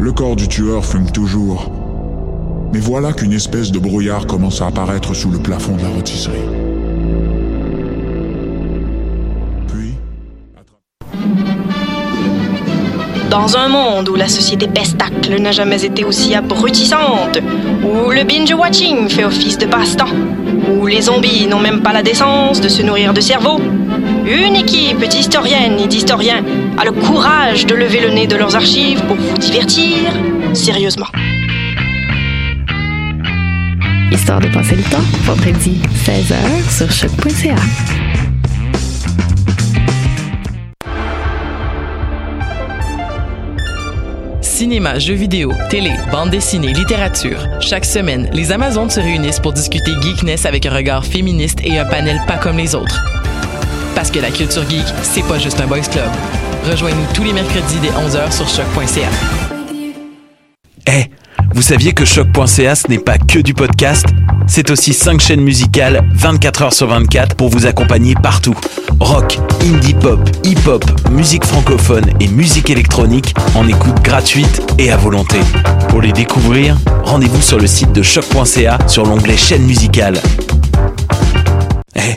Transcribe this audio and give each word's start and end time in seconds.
Le 0.00 0.12
corps 0.12 0.36
du 0.36 0.46
tueur 0.46 0.84
fume 0.84 1.10
toujours. 1.10 1.72
Mais 2.72 2.78
voilà 2.78 3.12
qu'une 3.12 3.32
espèce 3.32 3.72
de 3.72 3.80
brouillard 3.80 4.28
commence 4.28 4.62
à 4.62 4.68
apparaître 4.68 5.12
sous 5.12 5.28
le 5.28 5.38
plafond 5.38 5.74
de 5.74 5.82
la 5.82 5.88
rôtisserie. 5.88 6.34
Puis, 9.66 9.94
Dans 13.28 13.56
un 13.56 13.68
monde 13.68 14.08
où 14.08 14.14
la 14.14 14.28
société 14.28 14.68
pestacle 14.68 15.40
n'a 15.40 15.50
jamais 15.50 15.84
été 15.84 16.04
aussi 16.04 16.32
abrutissante, 16.32 17.40
où 17.82 18.10
le 18.10 18.22
binge-watching 18.22 19.08
fait 19.08 19.24
office 19.24 19.58
de 19.58 19.66
passe-temps, 19.66 20.14
où 20.80 20.86
les 20.86 21.02
zombies 21.02 21.48
n'ont 21.48 21.58
même 21.58 21.82
pas 21.82 21.92
la 21.92 22.04
décence 22.04 22.60
de 22.60 22.68
se 22.68 22.82
nourrir 22.82 23.12
de 23.12 23.20
cerveau, 23.20 23.58
une 24.28 24.56
équipe 24.56 25.02
d'historiennes 25.08 25.78
et 25.78 25.86
d'historiens 25.86 26.44
a 26.76 26.84
le 26.84 26.92
courage 26.92 27.64
de 27.64 27.74
lever 27.74 28.00
le 28.00 28.10
nez 28.10 28.26
de 28.26 28.36
leurs 28.36 28.54
archives 28.54 29.02
pour 29.06 29.16
vous 29.16 29.38
divertir 29.38 30.12
sérieusement. 30.52 31.06
Histoire 34.12 34.40
de 34.40 34.48
passer 34.48 34.76
le 34.76 34.82
temps, 34.82 35.04
vendredi 35.22 35.80
16h 36.04 36.76
sur 36.76 36.92
choc.ca. 36.92 37.54
Cinéma, 44.42 44.98
jeux 44.98 45.14
vidéo, 45.14 45.52
télé, 45.70 45.92
bande 46.12 46.30
dessinée, 46.30 46.74
littérature. 46.74 47.46
Chaque 47.60 47.84
semaine, 47.84 48.28
les 48.34 48.52
Amazones 48.52 48.90
se 48.90 49.00
réunissent 49.00 49.40
pour 49.40 49.52
discuter 49.52 49.92
geekness 50.02 50.44
avec 50.44 50.66
un 50.66 50.74
regard 50.74 51.04
féministe 51.04 51.60
et 51.64 51.78
un 51.78 51.84
panel 51.86 52.20
pas 52.26 52.36
comme 52.36 52.58
les 52.58 52.74
autres. 52.74 53.00
Parce 53.94 54.10
que 54.10 54.18
la 54.18 54.30
culture 54.30 54.68
geek, 54.68 54.84
c'est 55.02 55.22
pas 55.22 55.38
juste 55.38 55.60
un 55.60 55.66
boys 55.66 55.80
club. 55.80 56.10
Rejoignez-nous 56.70 57.06
tous 57.14 57.24
les 57.24 57.32
mercredis 57.32 57.78
dès 57.80 57.88
11h 57.88 58.32
sur 58.32 58.48
choc.ca. 58.48 59.08
Eh, 60.86 61.10
vous 61.54 61.62
saviez 61.62 61.92
que 61.92 62.04
choc.ca 62.04 62.74
ce 62.74 62.88
n'est 62.88 62.98
pas 62.98 63.18
que 63.18 63.38
du 63.38 63.54
podcast? 63.54 64.06
C'est 64.46 64.70
aussi 64.70 64.94
5 64.94 65.20
chaînes 65.20 65.42
musicales 65.42 66.02
24 66.14 66.62
heures 66.62 66.72
sur 66.72 66.86
24 66.86 67.36
pour 67.36 67.50
vous 67.50 67.66
accompagner 67.66 68.14
partout. 68.14 68.54
Rock, 68.98 69.38
indie 69.62 69.94
pop, 69.94 70.20
hip-hop, 70.44 70.84
musique 71.10 71.44
francophone 71.44 72.06
et 72.18 72.28
musique 72.28 72.70
électronique 72.70 73.34
en 73.54 73.68
écoute 73.68 74.00
gratuite 74.02 74.62
et 74.78 74.90
à 74.90 74.96
volonté. 74.96 75.38
Pour 75.90 76.00
les 76.00 76.12
découvrir, 76.12 76.76
rendez-vous 77.04 77.42
sur 77.42 77.58
le 77.58 77.66
site 77.66 77.92
de 77.92 78.02
choc.ca 78.02 78.78
sur 78.86 79.04
l'onglet 79.04 79.36
chaîne 79.36 79.64
musicale. 79.64 80.20
Eh, 81.94 82.16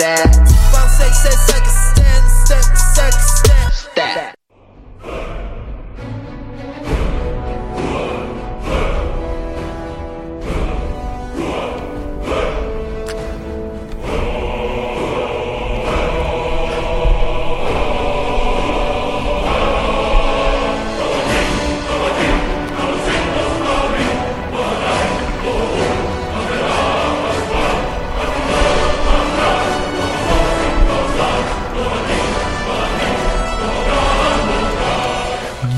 that. 0.00 0.32
Bounce, 0.72 0.96
shake, 0.96 1.12
shake, 1.12 1.40
shake, 1.46 1.68
stand, 1.68 2.24
step, 2.40 2.64
shake, 2.96 3.20
step, 3.20 3.72
step. 3.72 4.39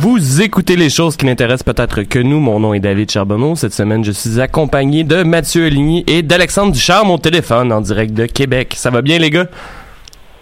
Vous 0.03 0.43
écoutez 0.43 0.75
les 0.75 0.91
choses 0.91 1.17
qui 1.17 1.27
n'intéressent 1.27 1.63
peut-être 1.63 2.03
que 2.03 2.19
nous. 2.19 2.41
Mon 2.41 2.59
nom 2.59 2.75
est 2.75 2.81
David 2.81 3.09
Charbonneau. 3.09 3.55
Cette 3.55 3.73
semaine, 3.73 4.05
je 4.05 4.11
suis 4.11 4.41
accompagné 4.41 5.05
de 5.05 5.23
Mathieu 5.23 5.69
Ligny 5.69 6.03
et 6.09 6.23
d'Alexandre 6.23 6.73
Ducharme 6.73 7.13
au 7.13 7.19
téléphone 7.19 7.71
en 7.73 7.81
direct 7.81 8.13
de 8.13 8.27
Québec. 8.27 8.75
Ça 8.77 8.91
va 8.91 9.01
bien, 9.01 9.19
les 9.19 9.31
gars? 9.31 9.47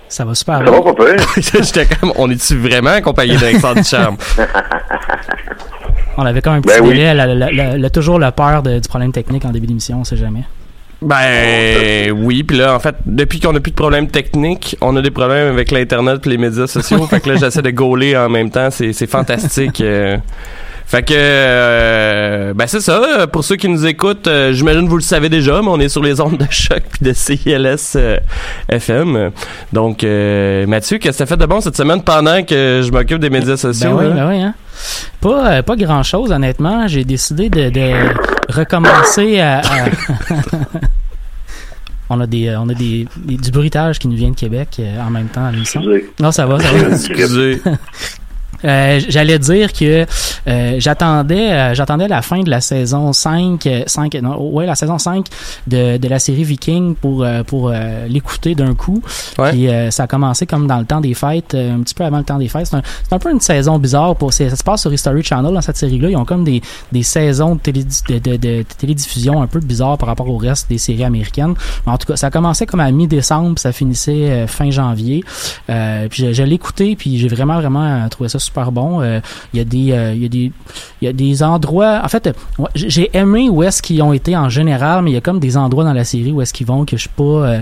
Ça 0.09 0.25
va 0.25 0.35
super 0.35 0.65
Ça 0.65 0.71
va 0.71 0.81
pas 0.81 0.95
pire. 0.95 1.27
J'étais 1.63 1.85
comme, 1.85 2.11
on 2.17 2.31
est-tu 2.31 2.57
vraiment 2.57 2.89
accompagné 2.91 3.37
d'Alexandre 3.37 3.83
Ducharme? 3.83 4.17
On 6.17 6.25
avait 6.27 6.41
quand 6.43 6.51
même 6.53 6.59
un 6.59 6.63
petit 6.63 6.81
Ben 6.81 6.89
délai. 6.89 7.07
A, 7.09 7.75
elle 7.77 7.91
toujours 7.91 8.19
la 8.19 8.33
peur 8.33 8.63
de- 8.63 8.79
du 8.79 8.89
problème 8.89 9.13
technique 9.13 9.45
en 9.45 9.51
début 9.51 9.67
d'émission, 9.67 10.01
on 10.01 10.05
sait 10.05 10.17
jamais. 10.17 10.43
Ben 11.03 12.13
oui, 12.13 12.43
puis 12.43 12.59
là 12.59 12.75
en 12.75 12.79
fait, 12.79 12.95
depuis 13.07 13.41
qu'on 13.41 13.55
a 13.57 13.61
plus 13.61 13.71
de 13.71 13.77
problèmes 13.77 14.09
techniques, 14.09 14.77
on 14.81 14.95
a 14.97 15.03
des 15.03 15.11
problèmes 15.11 15.49
avec 15.53 15.71
l'internet 15.71 16.27
et 16.27 16.31
les 16.31 16.39
médias 16.39 16.67
sociaux. 16.67 17.07
fait 17.07 17.21
que 17.21 17.31
là 17.31 17.37
j'essaie 17.37 17.63
de 17.63 17.71
gauler 17.71 18.17
en 18.17 18.29
même 18.29 18.51
temps, 18.51 18.71
c'est 18.71 18.93
c'est 18.93 19.07
fantastique. 19.07 19.81
euh. 19.81 20.19
Fait 20.87 21.03
que 21.03 21.15
euh, 21.17 22.53
ben 22.53 22.67
c'est 22.67 22.81
ça. 22.81 23.27
Pour 23.33 23.45
ceux 23.45 23.55
qui 23.55 23.69
nous 23.69 23.87
écoutent, 23.87 24.27
euh, 24.27 24.53
j'imagine 24.53 24.85
que 24.87 24.91
vous 24.91 24.97
le 24.97 25.03
savez 25.03 25.29
déjà, 25.29 25.61
mais 25.63 25.69
on 25.69 25.79
est 25.79 25.89
sur 25.89 26.03
les 26.03 26.21
ondes 26.21 26.37
de 26.37 26.47
choc 26.51 26.83
puis 26.91 27.07
de 27.09 27.13
CILS 27.13 27.93
euh, 27.95 28.17
FM. 28.69 29.31
Donc 29.73 30.03
euh, 30.03 30.67
Mathieu, 30.67 30.99
qu'est-ce 30.99 31.19
que 31.19 31.23
t'as 31.23 31.27
fait 31.27 31.37
de 31.41 31.47
bon 31.47 31.61
cette 31.61 31.77
semaine 31.77 32.03
pendant 32.03 32.43
que 32.43 32.83
je 32.85 32.91
m'occupe 32.91 33.21
des 33.21 33.31
médias 33.31 33.57
sociaux? 33.57 33.97
Ben 33.97 34.09
oui, 34.09 34.15
ben 34.15 34.29
oui, 34.29 34.43
hein. 34.43 34.55
Pas, 35.21 35.63
pas 35.63 35.77
grand 35.77 36.03
chose, 36.03 36.33
honnêtement. 36.33 36.89
J'ai 36.89 37.05
décidé 37.05 37.49
de, 37.51 37.71
de 37.71 37.93
recommencer 38.51 39.41
à. 39.41 39.61
à- 39.61 39.89
on 42.11 42.21
a 42.21 42.27
des, 42.27 42.49
euh, 42.49 42.61
on 42.61 42.69
a 42.69 42.75
des, 42.75 43.07
des- 43.17 43.37
du 43.37 43.51
bruitage 43.51 43.99
qui 43.99 44.09
nous 44.09 44.17
vient 44.17 44.31
de 44.31 44.37
Québec 44.37 44.77
euh, 44.81 45.01
en 45.01 45.11
même 45.11 45.29
temps 45.29 45.47
à 45.47 45.53
l'émission. 45.53 45.83
Non, 46.19 46.33
ça 46.33 46.47
va, 46.47 46.59
ça 46.61 46.73
va. 46.73 46.89
Excusez. 46.95 47.63
Euh, 48.65 49.01
J'allais 49.09 49.39
dire 49.39 49.73
que 49.73 50.07
euh, 50.49 50.75
j'attendais 50.79 51.51
euh, 51.53 51.75
j'attendais 51.75 52.09
la 52.09 52.23
fin 52.23 52.43
de 52.43 52.51
la 52.51 52.61
saison 52.61 53.13
5, 53.13 53.67
euh, 53.67 53.83
5 53.87 54.15
non, 54.17 54.41
ouais, 54.53 54.67
la 54.67 54.75
saison 54.75 54.99
5 54.99 55.27
de, 55.67 55.97
de 55.97 56.09
la 56.09 56.19
série 56.19 56.45
Viking 56.45 56.95
pour 56.95 57.25
euh, 57.25 57.43
pour 57.43 57.71
euh, 57.73 58.07
l'écouter 58.09 58.55
d'un 58.55 58.75
coup. 58.75 59.03
Ouais. 59.39 59.51
Puis 59.51 59.69
euh, 59.69 59.91
ça 59.91 60.05
a 60.05 60.07
commencé 60.07 60.47
comme 60.47 60.67
dans 60.67 60.79
le 60.79 60.85
temps 60.85 61.01
des 61.01 61.15
fêtes, 61.15 61.55
euh, 61.55 61.75
un 61.77 61.81
petit 61.81 61.95
peu 61.95 62.05
avant 62.05 62.19
le 62.19 62.25
temps 62.25 62.39
des 62.39 62.49
fêtes. 62.49 62.67
C'est 62.67 62.77
un, 62.77 62.83
un 63.13 63.19
peu 63.19 63.31
une 63.31 63.41
saison 63.41 63.79
bizarre 63.79 64.17
pour 64.17 64.33
c'est- 64.33 64.51
ça 64.51 64.57
se 64.57 64.65
passe 64.65 64.83
sur 64.83 64.93
History 64.93 65.23
Channel 65.23 65.53
dans 65.55 65.61
cette 65.61 65.77
série-là, 65.77 66.11
ils 66.11 66.17
ont 66.17 66.25
comme 66.25 66.45
des, 66.45 66.61
des 66.93 67.03
saisons 67.03 67.55
de, 67.55 67.61
télé, 67.61 67.85
de, 68.09 68.19
de, 68.19 68.37
de 68.37 68.65
télédiffusion 68.79 69.41
un 69.43 69.47
peu 69.47 69.61
bizarres 69.61 69.97
par 69.99 70.09
rapport 70.09 70.29
au 70.29 70.37
reste 70.37 70.69
des 70.69 70.79
séries 70.79 71.05
américaines. 71.05 71.55
Mais 71.87 71.93
en 71.93 71.99
tout 71.99 72.07
cas, 72.07 72.17
ça 72.17 72.27
a 72.27 72.31
commencé 72.31 72.67
comme 72.67 72.81
à 72.81 72.91
mi-décembre, 72.91 73.59
ça 73.59 73.73
finissait 73.73 74.31
euh, 74.31 74.47
fin 74.47 74.71
janvier. 74.71 75.25
Euh, 75.71 76.09
puis 76.09 76.25
je, 76.27 76.33
je 76.33 76.95
puis 76.95 77.19
j'ai 77.19 77.29
vraiment 77.29 77.61
vraiment 77.61 77.85
euh, 77.85 78.09
trouvé 78.09 78.29
ça 78.29 78.39
super 78.39 78.50
bon. 78.55 79.01
Euh, 79.01 79.21
Il 79.53 79.59
y 79.59 79.61
a 79.61 79.65
des 79.65 79.93
euh, 79.93 80.15
il 80.15 80.23
y 80.23 80.27
a 80.27 80.29
des 80.29 80.53
il 81.01 81.05
y 81.05 81.09
a 81.09 81.13
des 81.13 81.43
endroits. 81.43 82.01
En 82.05 82.09
fait, 82.09 82.27
euh, 82.27 82.33
j'ai 82.75 83.11
aimé 83.17 83.49
où 83.49 83.63
est-ce 83.63 83.83
qu'ils 83.83 84.03
ont 84.03 84.13
été 84.13 84.37
en 84.37 84.49
général, 84.49 85.03
mais 85.03 85.11
il 85.11 85.15
y 85.15 85.19
a 85.19 85.21
comme 85.21 85.41
des 85.41 85.57
endroits 85.57 85.85
dans 85.85 85.93
la 85.93 86.05
série 86.05 86.33
où 86.33 86.41
est-ce 86.43 86.53
qu'ils 86.53 86.67
vont 86.67 86.85
que 86.85 86.97
je 86.97 87.03
suis 87.03 87.11
pas 87.11 87.61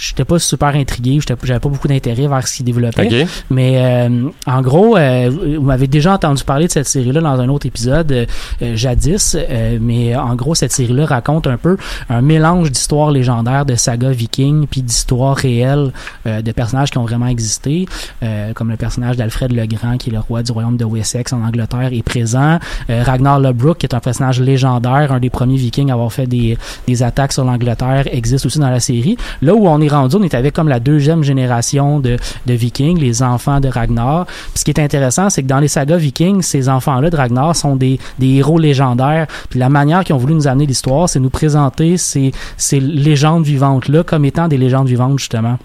j'étais 0.00 0.24
pas 0.24 0.38
super 0.38 0.68
intrigué, 0.74 1.18
j'avais 1.44 1.60
pas 1.60 1.68
beaucoup 1.68 1.88
d'intérêt 1.88 2.26
vers 2.26 2.46
ce 2.48 2.56
qu'il 2.56 2.64
développait. 2.66 3.26
Mais 3.50 3.74
euh, 3.76 4.28
en 4.46 4.62
gros, 4.62 4.96
euh, 4.96 5.30
vous 5.58 5.62
m'avez 5.62 5.86
déjà 5.86 6.14
entendu 6.14 6.42
parler 6.42 6.66
de 6.66 6.72
cette 6.72 6.88
série-là 6.88 7.20
dans 7.20 7.38
un 7.38 7.48
autre 7.48 7.66
épisode 7.66 8.10
euh, 8.10 8.26
euh, 8.62 8.76
jadis, 8.76 9.36
euh, 9.38 9.78
mais 9.80 10.16
en 10.16 10.34
gros, 10.34 10.54
cette 10.54 10.72
série-là 10.72 11.06
raconte 11.06 11.46
un 11.46 11.58
peu 11.58 11.76
un 12.08 12.22
mélange 12.22 12.70
d'histoires 12.70 13.10
légendaires, 13.10 13.66
de 13.66 13.74
sagas 13.74 14.10
vikings, 14.10 14.66
puis 14.66 14.82
d'histoires 14.82 15.36
réelles 15.36 15.92
euh, 16.26 16.40
de 16.42 16.52
personnages 16.52 16.90
qui 16.90 16.98
ont 16.98 17.04
vraiment 17.04 17.26
existé, 17.26 17.86
euh, 18.22 18.52
comme 18.54 18.70
le 18.70 18.76
personnage 18.76 19.16
d'Alfred 19.16 19.52
le 19.52 19.66
Grand, 19.66 19.98
qui 19.98 20.10
est 20.10 20.12
le 20.12 20.20
roi 20.20 20.42
du 20.42 20.52
royaume 20.52 20.76
de 20.76 20.84
Wessex 20.84 21.32
en 21.32 21.42
Angleterre, 21.42 21.90
est 21.92 22.02
présent. 22.02 22.58
Euh, 22.88 23.02
Ragnar 23.02 23.38
Lodbrok, 23.38 23.78
qui 23.78 23.86
est 23.86 23.94
un 23.94 24.00
personnage 24.00 24.40
légendaire, 24.40 25.12
un 25.12 25.20
des 25.20 25.30
premiers 25.30 25.56
vikings 25.56 25.90
à 25.90 25.94
avoir 25.94 26.12
fait 26.12 26.26
des, 26.26 26.56
des 26.86 27.02
attaques 27.02 27.32
sur 27.32 27.44
l'Angleterre, 27.44 28.04
existe 28.10 28.46
aussi 28.46 28.58
dans 28.58 28.70
la 28.70 28.80
série. 28.80 29.16
Là 29.42 29.54
où 29.54 29.68
on 29.68 29.80
est 29.80 29.89
rendu, 29.90 30.16
on 30.16 30.22
est 30.22 30.34
avec 30.34 30.54
comme 30.54 30.68
la 30.68 30.80
deuxième 30.80 31.22
génération 31.22 32.00
de, 32.00 32.18
vikings, 32.46 32.98
les 32.98 33.22
enfants 33.22 33.60
de 33.60 33.68
Ragnar. 33.68 34.26
Puis 34.26 34.60
ce 34.60 34.64
qui 34.64 34.70
est 34.70 34.80
intéressant, 34.80 35.30
c'est 35.30 35.42
que 35.42 35.48
dans 35.48 35.60
les 35.60 35.68
sagas 35.68 35.96
vikings, 35.96 36.42
ces 36.42 36.68
enfants-là 36.68 37.10
de 37.10 37.16
Ragnar 37.16 37.54
sont 37.56 37.76
des, 37.76 37.98
des 38.18 38.36
héros 38.36 38.58
légendaires. 38.58 39.26
Puis 39.48 39.58
la 39.58 39.68
manière 39.68 40.04
qu'ils 40.04 40.14
ont 40.14 40.18
voulu 40.18 40.34
nous 40.34 40.48
amener 40.48 40.66
l'histoire, 40.66 41.08
c'est 41.08 41.20
nous 41.20 41.30
présenter 41.30 41.96
ces, 41.96 42.32
ces 42.56 42.80
légendes 42.80 43.44
vivantes-là 43.44 44.02
comme 44.02 44.24
étant 44.24 44.48
des 44.48 44.58
légendes 44.58 44.88
vivantes, 44.88 45.18
justement. 45.18 45.58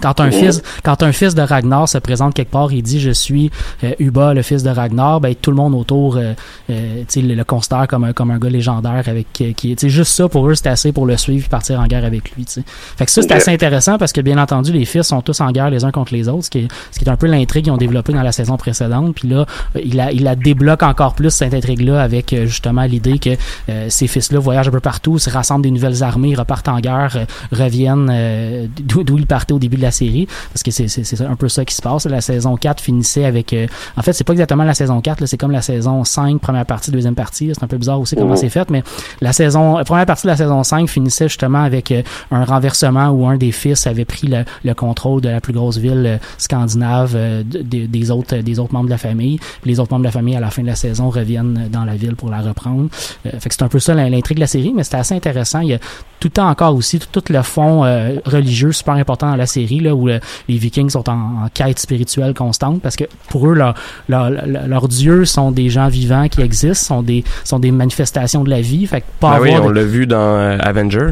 Quand 0.00 0.20
un 0.20 0.30
fils, 0.30 0.62
quand 0.82 1.02
un 1.02 1.12
fils 1.12 1.34
de 1.34 1.42
Ragnar 1.42 1.88
se 1.88 1.98
présente 1.98 2.34
quelque 2.34 2.50
part, 2.50 2.72
il 2.72 2.82
dit 2.82 3.00
je 3.00 3.10
suis 3.10 3.50
euh, 3.84 3.92
Uba, 3.98 4.34
le 4.34 4.42
fils 4.42 4.62
de 4.62 4.70
Ragnar, 4.70 5.20
ben 5.20 5.34
tout 5.34 5.50
le 5.50 5.56
monde 5.56 5.74
autour, 5.74 6.16
euh, 6.16 6.32
euh, 6.70 7.00
tu 7.00 7.04
sais, 7.08 7.22
le, 7.22 7.34
le 7.34 7.44
considère 7.44 7.86
comme 7.88 8.04
un 8.04 8.12
comme 8.12 8.30
un 8.30 8.38
gars 8.38 8.50
légendaire 8.50 9.04
avec 9.06 9.26
qui, 9.32 9.54
tu 9.54 9.74
sais, 9.76 9.88
juste 9.88 10.12
ça 10.12 10.28
pour 10.28 10.48
eux 10.48 10.54
c'est 10.54 10.68
assez 10.68 10.92
pour 10.92 11.06
le 11.06 11.16
suivre 11.16 11.46
et 11.46 11.48
partir 11.48 11.80
en 11.80 11.86
guerre 11.86 12.04
avec 12.04 12.32
lui. 12.32 12.44
tu 12.44 12.52
sais. 12.52 12.62
Fait 12.96 13.04
que 13.04 13.10
ça 13.10 13.22
c'est 13.22 13.32
assez 13.32 13.50
intéressant 13.50 13.98
parce 13.98 14.12
que 14.12 14.20
bien 14.20 14.38
entendu 14.38 14.72
les 14.72 14.84
fils 14.84 15.06
sont 15.06 15.22
tous 15.22 15.40
en 15.40 15.50
guerre 15.50 15.70
les 15.70 15.84
uns 15.84 15.90
contre 15.90 16.12
les 16.14 16.28
autres, 16.28 16.44
ce 16.44 16.50
qui 16.50 16.58
est, 16.60 16.68
ce 16.90 16.98
qui 16.98 17.04
est 17.04 17.10
un 17.10 17.16
peu 17.16 17.26
l'intrigue 17.26 17.64
qu'ils 17.64 17.72
ont 17.72 17.76
développé 17.76 18.12
dans 18.12 18.22
la 18.22 18.32
saison 18.32 18.56
précédente. 18.56 19.14
Puis 19.14 19.28
là, 19.28 19.46
euh, 19.76 19.80
il 19.84 19.96
la, 19.96 20.12
il 20.12 20.24
la 20.24 20.36
débloque 20.36 20.82
encore 20.82 21.14
plus 21.14 21.30
cette 21.30 21.54
intrigue-là 21.54 22.00
avec 22.02 22.32
euh, 22.32 22.46
justement 22.46 22.84
l'idée 22.84 23.18
que 23.18 23.30
euh, 23.68 23.86
ces 23.88 24.06
fils-là 24.06 24.38
voyagent 24.38 24.68
un 24.68 24.72
peu 24.72 24.80
partout, 24.80 25.18
se 25.18 25.30
rassemblent 25.30 25.62
des 25.62 25.70
nouvelles 25.70 26.02
armées, 26.02 26.34
repartent 26.34 26.68
en 26.68 26.80
guerre, 26.80 27.26
reviennent 27.52 28.10
euh, 28.10 28.66
d'où 28.80 29.18
ils 29.18 29.26
partaient 29.26 29.52
au 29.52 29.58
début 29.58 29.76
de 29.80 29.84
la 29.84 29.90
série. 29.90 30.26
Parce 30.52 30.62
que 30.62 30.70
c'est 30.70 31.20
un 31.22 31.36
peu 31.36 31.48
ça 31.48 31.64
qui 31.64 31.74
se 31.74 31.82
passe. 31.82 32.06
La 32.06 32.20
saison 32.20 32.56
4 32.56 32.80
finissait 32.80 33.24
avec... 33.24 33.52
euh, 33.52 33.66
en 33.96 34.02
fait, 34.02 34.12
c'est 34.12 34.24
pas 34.24 34.32
exactement 34.32 34.64
la 34.64 34.74
saison 34.74 35.00
4, 35.00 35.20
là, 35.20 35.26
c'est 35.26 35.36
comme 35.36 35.50
la 35.50 35.62
saison 35.62 36.04
5, 36.04 36.40
première 36.40 36.66
partie, 36.66 36.90
deuxième 36.90 37.14
partie. 37.14 37.50
C'est 37.54 37.64
un 37.64 37.68
peu 37.68 37.76
bizarre 37.78 38.00
aussi 38.00 38.14
comment 38.16 38.30
Mhm. 38.30 38.36
c'est 38.36 38.48
fait, 38.50 38.70
mais 38.70 38.82
la 39.20 39.32
saison 39.32 39.76
la 39.78 39.84
première 39.84 40.06
partie 40.06 40.22
de 40.26 40.30
la 40.30 40.36
saison 40.36 40.62
5 40.62 40.88
finissait 40.88 41.28
justement 41.28 41.62
avec 41.62 41.90
euh, 41.92 42.02
un 42.30 42.44
renversement 42.44 43.08
où 43.10 43.26
un 43.26 43.36
des 43.36 43.52
fils 43.52 43.86
avait 43.86 44.04
pris 44.04 44.26
le, 44.28 44.44
le 44.64 44.74
contrôle 44.74 45.20
de 45.20 45.28
la 45.28 45.40
plus 45.40 45.52
grosse 45.52 45.78
ville 45.78 46.04
euh, 46.06 46.16
scandinave 46.38 47.12
euh, 47.14 47.42
de- 47.44 47.62
de- 47.62 47.86
des 47.86 48.10
autres 48.10 48.36
des 48.36 48.58
autres 48.58 48.72
membres 48.72 48.86
de 48.86 48.90
la 48.90 48.98
famille. 48.98 49.38
Puis 49.62 49.70
les 49.70 49.80
autres 49.80 49.92
membres 49.92 50.02
de 50.02 50.08
la 50.08 50.12
famille 50.12 50.36
à 50.36 50.40
la 50.40 50.50
fin 50.50 50.62
de 50.62 50.66
la 50.66 50.74
saison 50.76 51.10
reviennent 51.10 51.68
dans 51.72 51.84
la 51.84 51.94
ville 51.96 52.16
pour 52.16 52.28
la 52.30 52.40
reprendre. 52.40 52.88
Euh, 53.26 53.30
fait 53.38 53.48
que 53.48 53.54
c'est 53.54 53.62
un 53.62 53.68
peu 53.68 53.78
ça 53.78 53.94
l'in- 53.94 54.08
l'intrigue 54.10 54.36
de 54.38 54.42
la 54.42 54.46
série, 54.46 54.72
mais 54.74 54.84
c'était 54.84 54.96
assez 54.98 55.14
intéressant. 55.14 55.60
Il 55.60 55.68
y 55.68 55.74
a 55.74 55.78
tout 55.78 56.28
le 56.28 56.32
temps 56.32 56.48
encore 56.48 56.74
aussi 56.74 56.98
tout, 56.98 57.20
tout 57.20 57.32
le 57.32 57.42
fond 57.42 57.84
euh, 57.84 58.16
religieux 58.26 58.72
super 58.72 58.94
important 58.94 59.30
dans 59.30 59.36
la 59.36 59.46
série 59.46 59.69
là 59.78 59.94
où 59.94 60.08
euh, 60.08 60.18
les 60.48 60.56
Vikings 60.56 60.90
sont 60.90 61.08
en, 61.08 61.44
en 61.44 61.48
quête 61.54 61.78
spirituelle 61.78 62.34
constante 62.34 62.82
parce 62.82 62.96
que 62.96 63.04
pour 63.28 63.48
eux 63.48 63.54
leur, 63.54 63.74
leur, 64.08 64.30
leur- 64.30 64.66
leurs 64.66 64.88
dieux 64.88 65.24
sont 65.24 65.52
des 65.52 65.68
gens 65.68 65.86
vivants 65.86 66.26
qui 66.28 66.40
existent, 66.40 66.96
sont 66.96 67.02
des 67.02 67.22
sont 67.44 67.60
des 67.60 67.70
manifestations 67.70 68.42
de 68.42 68.50
la 68.50 68.60
vie. 68.60 68.86
Fait 68.86 69.02
que 69.02 69.06
pas 69.20 69.36
Ben 69.36 69.42
oui, 69.42 69.50
on 69.62 69.68
de- 69.68 69.74
l'a 69.74 69.84
vu 69.84 70.06
dans 70.06 70.16
euh, 70.18 70.56
Avenger. 70.60 71.10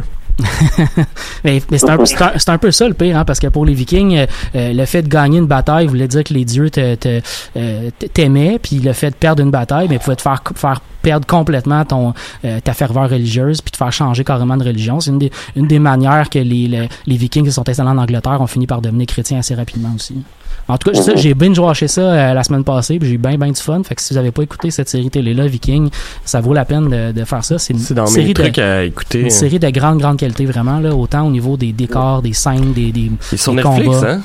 Mais, 1.44 1.62
mais 1.70 1.78
c'est 1.78 1.88
un, 1.90 1.96
peu 2.58 2.70
ça 2.70 2.88
le 2.88 2.94
pire, 2.94 3.16
hein, 3.16 3.24
parce 3.24 3.38
que 3.40 3.46
pour 3.48 3.64
les 3.66 3.74
Vikings, 3.74 4.16
euh, 4.16 4.26
euh, 4.54 4.72
le 4.72 4.84
fait 4.84 5.02
de 5.02 5.08
gagner 5.08 5.38
une 5.38 5.46
bataille 5.46 5.86
voulait 5.86 6.08
dire 6.08 6.24
que 6.24 6.34
les 6.34 6.44
dieux 6.44 6.70
te- 6.70 6.96
euh, 7.56 7.90
t'aimaient, 8.14 8.58
puis 8.62 8.76
le 8.78 8.92
fait 8.92 9.10
de 9.10 9.14
perdre 9.16 9.42
une 9.42 9.50
bataille, 9.50 9.88
mais 9.88 9.98
pouvait 9.98 10.16
te 10.16 10.22
faire, 10.22 10.42
faire 10.54 10.80
perdre 11.02 11.26
complètement 11.26 11.84
ton 11.84 12.12
euh, 12.44 12.58
ta 12.60 12.72
ferveur 12.74 13.08
religieuse, 13.10 13.60
puis 13.60 13.70
te 13.70 13.76
faire 13.76 13.92
changer 13.92 14.24
carrément 14.24 14.56
de 14.56 14.64
religion. 14.64 15.00
C'est 15.00 15.10
une 15.10 15.18
des, 15.18 15.30
une 15.56 15.66
des 15.66 15.78
manières 15.78 16.28
que 16.28 16.38
les, 16.38 16.68
les, 16.68 16.88
les 17.06 17.16
Vikings 17.16 17.44
qui 17.44 17.52
sont 17.52 17.68
installés 17.68 17.90
en 17.90 17.98
Angleterre 17.98 18.40
ont 18.40 18.46
fini 18.46 18.66
par 18.66 18.80
devenir 18.80 19.06
chrétiens 19.06 19.38
assez 19.38 19.54
rapidement 19.54 19.92
aussi. 19.94 20.16
En 20.70 20.76
tout 20.76 20.90
cas, 20.90 21.00
ça, 21.00 21.16
j'ai 21.16 21.32
binge-watché 21.32 21.88
ça 21.88 22.02
euh, 22.02 22.34
la 22.34 22.44
semaine 22.44 22.62
passée, 22.62 22.98
puis 22.98 23.08
j'ai 23.08 23.16
bien, 23.16 23.38
bien 23.38 23.48
du 23.50 23.60
fun. 23.60 23.80
Fait 23.84 23.94
que 23.94 24.02
si 24.02 24.12
vous 24.12 24.18
avez 24.18 24.32
pas 24.32 24.42
écouté 24.42 24.70
cette 24.70 24.90
série 24.90 25.08
télé-là, 25.08 25.46
Viking, 25.46 25.88
ça 26.26 26.42
vaut 26.42 26.52
la 26.52 26.66
peine 26.66 26.90
de, 26.90 27.12
de 27.18 27.24
faire 27.24 27.42
ça. 27.42 27.58
C'est 27.58 27.72
une 27.72 27.78
C'est 27.78 27.94
dans 27.94 28.04
série 28.04 28.26
mes 28.28 28.34
de- 28.34 28.42
trucs 28.42 28.58
à 28.58 28.84
écouter. 28.84 29.20
une 29.20 29.30
série 29.30 29.58
de 29.58 29.70
grande, 29.70 29.98
grande 29.98 30.18
qualité, 30.18 30.27
vraiment, 30.46 30.80
là, 30.80 30.94
autant 30.94 31.26
au 31.26 31.30
niveau 31.30 31.56
des 31.56 31.72
décors, 31.72 32.22
des 32.22 32.32
scènes, 32.32 32.72
des, 32.72 32.92
des, 32.92 33.10
est 33.32 33.36
sur 33.36 33.52
des 33.52 33.62
Netflix, 33.62 33.96
combats. 33.96 34.12
hein? 34.12 34.20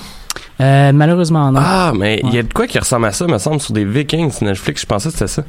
Euh, 0.62 0.92
malheureusement, 0.94 1.52
non. 1.52 1.60
Ah, 1.64 1.92
mais 1.98 2.20
il 2.24 2.34
y 2.34 2.38
a 2.38 2.44
de 2.44 2.54
quoi 2.54 2.68
qui 2.68 2.78
ressemble 2.80 3.06
à 3.08 3.12
ça, 3.12 3.26
me 3.28 3.38
semble, 3.38 3.60
sur 3.60 3.74
des 3.74 3.86
Vikings 3.86 4.32
sur 4.32 4.46
Netflix. 4.46 4.82
Je 4.82 4.86
pensais 4.86 5.10
que 5.10 5.14
c'était 5.16 5.28
ça. 5.28 5.44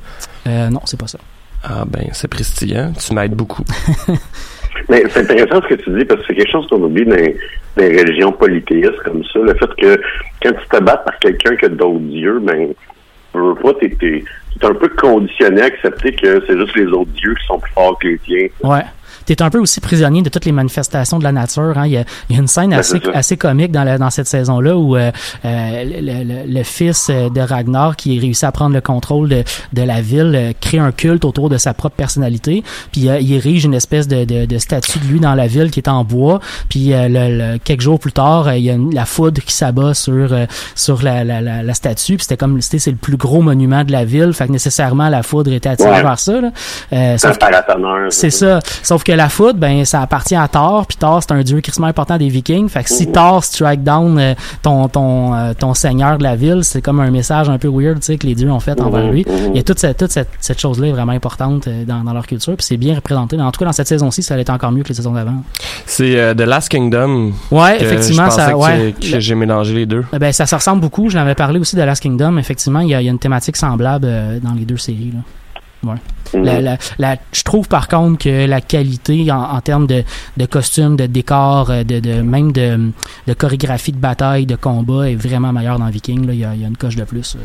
Euh, 0.46 0.70
non, 0.70 0.80
c'est 0.84 0.98
pas 0.98 1.06
ça. 1.06 1.18
Ah, 1.62 1.84
ben, 1.86 2.08
c'est 2.12 2.28
prestillant. 2.28 2.92
Tu 2.98 3.14
m'aides 3.14 3.34
beaucoup. 3.34 3.64
Mais 4.88 5.02
c'est 5.10 5.20
intéressant 5.20 5.62
ce 5.62 5.74
que 5.74 5.80
tu 5.82 5.90
dis 5.96 6.04
parce 6.04 6.20
que 6.20 6.26
c'est 6.28 6.34
quelque 6.34 6.50
chose 6.50 6.66
qu'on 6.68 6.82
oublie 6.82 7.04
dans 7.06 7.14
les, 7.16 7.36
dans 7.76 7.82
les 7.84 8.00
religions 8.02 8.32
polythéistes 8.32 9.02
comme 9.04 9.22
ça. 9.32 9.38
Le 9.38 9.54
fait 9.54 9.70
que 9.78 10.00
quand 10.42 10.52
tu 10.52 10.68
te 10.68 10.82
bats 10.82 10.96
par 10.98 11.18
quelqu'un 11.20 11.56
qui 11.56 11.64
a 11.66 11.68
d'autres 11.68 12.00
dieux, 12.00 12.40
ben, 12.42 12.68
tu 13.32 13.38
veux 13.40 13.54
pas, 13.54 13.72
t'es, 13.80 13.90
t'es, 13.98 14.24
t'es 14.60 14.66
un 14.66 14.74
peu 14.74 14.88
conditionné 14.88 15.62
à 15.62 15.66
accepter 15.66 16.12
que 16.14 16.42
c'est 16.46 16.58
juste 16.58 16.76
les 16.76 16.86
autres 16.86 17.10
dieux 17.12 17.34
qui 17.34 17.46
sont 17.46 17.58
plus 17.58 17.72
forts 17.72 17.98
que 17.98 18.08
les 18.08 18.18
tiens. 18.26 18.46
Ouais. 18.62 18.82
T'es 19.26 19.40
un 19.42 19.50
peu 19.50 19.58
aussi 19.58 19.80
prisonnier 19.80 20.22
de 20.22 20.28
toutes 20.28 20.44
les 20.44 20.52
manifestations 20.52 21.18
de 21.18 21.24
la 21.24 21.32
nature. 21.32 21.72
Hein. 21.76 21.86
Il, 21.86 21.92
y 21.92 21.96
a, 21.96 22.04
il 22.28 22.36
y 22.36 22.38
a 22.38 22.42
une 22.42 22.48
scène 22.48 22.70
Ben, 22.70 22.78
assez, 22.80 23.00
assez 23.12 23.36
comique 23.36 23.72
dans, 23.72 23.84
la, 23.84 23.98
dans 23.98 24.10
cette 24.10 24.26
saison-là 24.26 24.76
où 24.76 24.96
euh, 24.96 25.10
euh, 25.44 25.84
le, 25.84 26.24
le- 26.24 26.52
le 26.52 26.62
fils 26.62 27.08
euh, 27.10 27.28
de 27.30 27.40
Ragnar, 27.40 27.96
qui 27.96 28.18
réussit 28.18 28.44
à 28.44 28.52
prendre 28.52 28.74
le 28.74 28.80
contrôle 28.80 29.28
de, 29.28 29.44
de 29.72 29.82
la 29.82 30.00
ville, 30.00 30.32
euh, 30.34 30.52
crée 30.60 30.78
un 30.78 30.92
culte 30.92 31.24
autour 31.24 31.48
de 31.50 31.56
sa 31.58 31.74
propre 31.74 31.96
personnalité. 31.96 32.62
Puis 32.92 33.08
euh, 33.08 33.18
il 33.20 33.32
érige 33.32 33.64
une 33.64 33.74
espèce 33.74 34.08
de, 34.08 34.24
de, 34.24 34.44
de 34.46 34.58
statue 34.58 34.98
de 34.98 35.06
lui 35.06 35.20
dans 35.20 35.34
la 35.34 35.46
ville 35.46 35.70
qui 35.70 35.80
est 35.80 35.88
en 35.88 36.04
bois. 36.04 36.40
Puis 36.68 36.92
euh, 36.92 37.08
le, 37.08 37.52
le- 37.54 37.58
quelques 37.58 37.80
jours 37.82 37.98
plus 37.98 38.12
tard, 38.12 38.54
il 38.54 38.62
y 38.64 38.70
a 38.70 38.74
une- 38.74 38.94
la 38.94 39.04
foudre 39.06 39.40
qui 39.42 39.52
s'abat 39.54 39.94
sur 39.94 40.32
euh, 40.32 40.46
sur 40.74 41.02
la, 41.02 41.24
la, 41.24 41.40
la, 41.40 41.62
la 41.62 41.74
statue. 41.74 42.16
Puis 42.16 42.24
c'était 42.24 42.36
comme 42.36 42.60
c'était 42.60 42.78
c'est 42.78 42.90
le 42.90 42.96
plus 42.96 43.16
gros 43.16 43.40
monument 43.42 43.84
de 43.84 43.92
la 43.92 44.04
ville. 44.04 44.32
Fait 44.32 44.46
que 44.46 44.52
nécessairement 44.52 45.08
la 45.08 45.22
foudre 45.22 45.52
était 45.52 45.68
attirée 45.70 45.90
Ouais. 45.90 46.02
vers 46.02 46.18
ça. 46.18 46.40
Euh, 46.92 47.16
c'est 48.10 48.30
ça. 48.30 48.60
Sauf 48.82 49.04
que 49.04 49.12
la 49.16 49.28
foudre, 49.28 49.58
ben, 49.58 49.84
ça 49.84 50.00
appartient 50.00 50.34
à 50.36 50.48
Thor, 50.48 50.86
puis 50.86 50.96
Thor, 50.96 51.22
c'est 51.22 51.32
un 51.32 51.42
dieu 51.42 51.60
crissement 51.60 51.86
important 51.86 52.16
des 52.16 52.28
Vikings. 52.28 52.68
Fait 52.68 52.82
que 52.84 52.90
si 52.90 53.06
Thor 53.10 53.42
strike 53.44 53.82
down 53.82 54.18
euh, 54.18 54.34
ton, 54.62 54.88
ton, 54.88 55.34
euh, 55.34 55.52
ton 55.58 55.74
seigneur 55.74 56.18
de 56.18 56.22
la 56.22 56.36
ville, 56.36 56.60
c'est 56.62 56.82
comme 56.82 57.00
un 57.00 57.10
message 57.10 57.48
un 57.48 57.58
peu 57.58 57.68
weird, 57.68 58.00
tu 58.00 58.06
sais, 58.06 58.18
que 58.18 58.26
les 58.26 58.34
dieux 58.34 58.50
ont 58.50 58.60
fait 58.60 58.80
envers 58.80 59.10
lui. 59.10 59.24
Il 59.50 59.56
y 59.56 59.58
a 59.58 59.62
toute 59.62 59.78
cette, 59.78 59.98
toute 59.98 60.10
cette, 60.10 60.30
cette 60.40 60.60
chose-là 60.60 60.88
est 60.88 60.92
vraiment 60.92 61.12
importante 61.12 61.66
euh, 61.68 61.84
dans, 61.84 62.02
dans 62.04 62.12
leur 62.12 62.26
culture, 62.26 62.56
puis 62.56 62.64
c'est 62.66 62.76
bien 62.76 62.94
représenté. 62.94 63.40
En 63.40 63.50
tout 63.50 63.58
cas, 63.58 63.64
dans 63.66 63.72
cette 63.72 63.88
saison-ci, 63.88 64.22
ça 64.22 64.34
allait 64.34 64.50
encore 64.50 64.72
mieux 64.72 64.82
que 64.82 64.88
les 64.88 64.94
saisons 64.94 65.12
d'avant. 65.12 65.42
C'est 65.86 66.18
euh, 66.18 66.34
The 66.34 66.40
Last 66.40 66.68
Kingdom. 66.68 67.32
Ouais, 67.50 67.78
que 67.78 67.84
effectivement, 67.84 68.26
je 68.26 68.34
ça, 68.34 68.52
que 68.52 68.56
ouais. 68.56 68.94
que 69.00 69.20
j'ai 69.20 69.34
mélangé 69.34 69.74
les 69.74 69.86
deux. 69.86 70.04
Eh 70.12 70.18
Ben, 70.18 70.32
ça 70.32 70.46
se 70.46 70.54
ressemble 70.54 70.80
beaucoup. 70.80 71.08
Je 71.10 71.16
l'avais 71.16 71.34
parlé 71.34 71.58
aussi 71.58 71.76
de 71.76 71.82
Last 71.82 72.02
Kingdom. 72.02 72.38
Effectivement, 72.38 72.80
il 72.80 72.88
y 72.88 72.94
a, 72.94 73.00
il 73.00 73.04
y 73.04 73.08
a 73.08 73.12
une 73.12 73.18
thématique 73.18 73.56
semblable 73.56 74.08
dans 74.42 74.52
les 74.52 74.64
deux 74.64 74.76
séries. 74.76 75.12
Là. 75.12 75.90
Ouais. 75.92 75.98
La- 76.42 76.60
la- 76.60 76.78
la- 76.98 77.16
je 77.32 77.42
trouve 77.42 77.68
par 77.68 77.88
contre 77.88 78.18
que 78.24 78.46
la 78.46 78.60
qualité 78.60 79.30
en, 79.30 79.40
en 79.42 79.60
termes 79.60 79.86
de, 79.86 80.02
de 80.36 80.46
costumes, 80.46 80.96
de 80.96 81.06
décors, 81.06 81.70
euh, 81.70 81.84
de, 81.84 82.00
de 82.00 82.22
même 82.22 82.52
de, 82.52 82.90
de 83.26 83.32
chorégraphie 83.34 83.92
de 83.92 83.98
bataille, 83.98 84.46
de 84.46 84.56
combat 84.56 85.10
est 85.10 85.14
vraiment 85.14 85.52
meilleure 85.52 85.78
dans 85.78 85.88
Viking. 85.88 86.26
Là. 86.26 86.32
Il, 86.32 86.40
y 86.40 86.44
a, 86.44 86.54
il 86.54 86.62
y 86.62 86.64
a 86.64 86.68
une 86.68 86.76
coche 86.76 86.96
de 86.96 87.04
plus. 87.04 87.36
euh. 87.36 87.38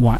Ouais. 0.00 0.16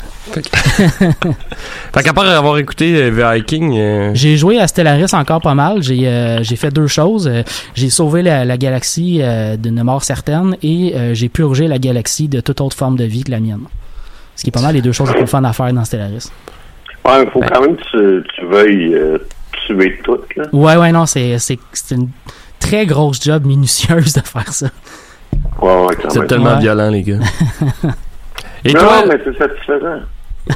Fait 1.93 2.03
qu'à 2.05 2.13
part 2.13 2.25
avoir 2.29 2.57
écouté 2.59 3.11
Viking, 3.11 3.77
euh, 3.77 4.11
J'ai 4.15 4.37
joué 4.37 4.61
à 4.61 4.69
Stellaris 4.69 5.13
encore 5.13 5.41
pas 5.41 5.55
mal. 5.55 5.83
J'ai 5.83 6.07
euh, 6.07 6.45
fait 6.45 6.71
deux 6.71 6.87
choses. 6.87 7.29
J'ai 7.75 7.91
sauvé 7.91 8.23
la, 8.23 8.45
la 8.45 8.57
galaxie 8.59 9.19
euh, 9.23 9.57
d'une 9.57 9.83
mort 9.83 10.05
certaine 10.05 10.57
et 10.63 10.95
j'ai 11.15 11.29
purgé 11.29 11.67
la 11.67 11.79
galaxie 11.79 12.29
de 12.29 12.41
toute 12.41 12.61
autre 12.61 12.77
forme 12.77 12.97
de 12.97 13.05
vie 13.05 13.25
que 13.25 13.31
la 13.33 13.41
mienne. 13.41 13.63
Ce 14.37 14.43
qui 14.45 14.51
est 14.51 14.53
pas 14.53 14.63
mal 14.63 14.75
les 14.75 14.83
deux 14.83 14.93
choses 14.93 15.09
les 15.11 15.17
plus 15.17 15.27
fun 15.27 15.43
à 15.45 15.53
faire 15.53 15.73
dans 15.73 15.85
Stellaris. 15.85 16.31
Ouais, 17.05 17.25
il 17.25 17.31
faut 17.31 17.41
quand 17.41 17.61
même 17.61 17.77
que 17.77 18.21
tu, 18.23 18.29
tu 18.35 18.47
veuilles 18.47 18.95
euh, 18.95 19.19
tuer 19.67 19.99
toutes, 20.05 20.35
là. 20.37 20.45
Ouais, 20.53 20.77
ouais, 20.77 20.93
non, 20.93 21.07
c'est 21.07 21.39
c'est 21.39 21.59
c'est 21.73 21.95
une 21.97 22.09
très 22.61 22.87
grosse 22.87 23.21
job 23.23 23.45
minutieuse 23.47 24.13
de 24.13 24.21
faire 24.21 24.53
ça. 24.53 24.67
Ouais, 25.61 25.85
ouais, 25.87 25.97
quand 26.01 26.11
c'est 26.11 26.27
tellement 26.27 26.55
Ouais. 26.55 26.61
violent, 26.61 26.91
les 26.91 27.03
gars. 27.03 27.19
Et 28.65 28.73
non, 28.73 28.81
toi, 28.81 29.05
mais 29.09 29.21
c'est 29.25 29.37
satisfaisant. 29.37 30.01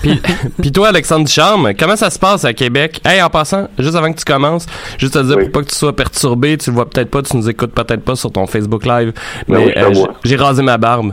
puis, 0.00 0.20
puis 0.60 0.70
toi, 0.72 0.88
Alexandre 0.88 1.24
Ducharme, 1.26 1.72
comment 1.78 1.96
ça 1.96 2.10
se 2.10 2.18
passe 2.18 2.44
à 2.44 2.52
Québec? 2.52 3.00
Hey, 3.04 3.20
en 3.22 3.30
passant, 3.30 3.68
juste 3.78 3.96
avant 3.96 4.12
que 4.12 4.18
tu 4.18 4.24
commences, 4.24 4.66
juste 4.98 5.14
te 5.14 5.18
dire 5.24 5.36
Oui. 5.36 5.44
pour 5.44 5.52
pas 5.52 5.62
que 5.62 5.70
tu 5.72 5.76
sois 5.76 5.94
perturbé, 5.96 6.56
tu 6.58 6.70
le 6.70 6.76
vois 6.76 6.88
peut-être 6.88 7.10
pas, 7.10 7.22
tu 7.22 7.36
nous 7.36 7.48
écoutes 7.48 7.72
peut-être 7.72 8.04
pas 8.04 8.14
sur 8.14 8.30
ton 8.30 8.46
Facebook 8.46 8.84
Live, 8.86 9.12
Ben 9.48 9.58
mais 9.58 9.66
oui, 9.66 9.72
euh, 9.76 10.06
j'ai 10.24 10.36
rasé 10.36 10.62
ma 10.62 10.78
barbe. 10.78 11.12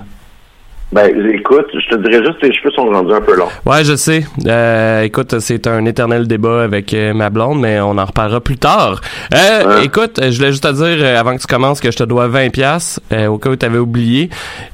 Ben, 0.94 1.10
écoute, 1.34 1.66
je 1.74 1.96
te 1.96 2.02
dirais 2.08 2.24
juste 2.24 2.40
que 2.40 2.46
tes 2.48 2.54
cheveux 2.54 2.70
sont 2.76 2.86
rendus 2.86 3.14
un 3.14 3.22
peu 3.22 3.36
longs. 3.36 3.48
Ouais, 3.66 3.84
je 3.84 3.96
sais. 3.96 4.24
Euh, 4.46 5.02
écoute, 5.02 5.40
c'est 5.40 5.66
un 5.66 5.86
éternel 5.86 6.28
débat 6.28 6.62
avec 6.64 6.94
euh, 6.94 7.14
ma 7.16 7.32
blonde, 7.32 7.60
mais 7.62 7.80
on 7.80 7.98
en 7.98 8.06
reparlera 8.06 8.42
plus 8.42 8.58
tard. 8.58 9.02
Euh, 9.34 9.82
Écoute, 9.82 10.20
je 10.22 10.38
voulais 10.38 10.52
juste 10.52 10.64
te 10.64 10.72
dire, 10.72 11.04
euh, 11.04 11.20
avant 11.20 11.36
que 11.36 11.42
tu 11.42 11.48
commences, 11.48 11.80
que 11.82 11.90
je 11.90 11.98
te 11.98 12.04
dois 12.04 12.28
20 12.28 12.50
pièces 12.52 13.00
au 13.28 13.40
cas 13.40 13.50
où 13.50 13.56
tu 13.56 13.66
avais 13.66 13.80
oublié. 13.80 14.30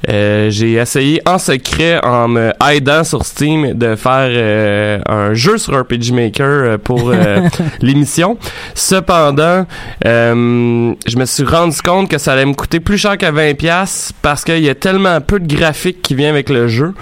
Euh, 0.09 0.49
J'ai 0.49 0.73
essayé 0.73 1.21
en 1.25 1.37
secret, 1.37 2.03
en 2.03 2.27
me 2.27 2.51
aidant 2.69 3.05
sur 3.05 3.23
Steam, 3.23 3.73
de 3.73 3.95
faire 3.95 5.01
un 5.07 5.33
jeu 5.33 5.57
sur 5.57 5.79
RPG 5.79 6.11
Maker 6.13 6.79
pour 6.79 7.13
l'émission. 7.81 8.37
Cependant, 8.75 9.65
je 10.03 11.17
me 11.17 11.25
suis 11.25 11.43
rendu 11.45 11.81
compte 11.81 12.09
que 12.09 12.17
ça 12.17 12.33
allait 12.33 12.45
me 12.45 12.53
coûter 12.53 12.81
plus 12.81 12.97
cher 12.97 13.17
qu'à 13.17 13.31
20 13.31 13.53
pièces 13.57 14.11
parce 14.21 14.43
qu'il 14.43 14.59
y 14.59 14.69
a 14.69 14.75
tellement 14.75 15.21
peu 15.21 15.39
de 15.39 15.47
graphiques 15.53 16.08
qui 16.09 16.15
vient 16.15 16.31
avec 16.31 16.49
le 16.49 16.67
jeu 16.67 16.95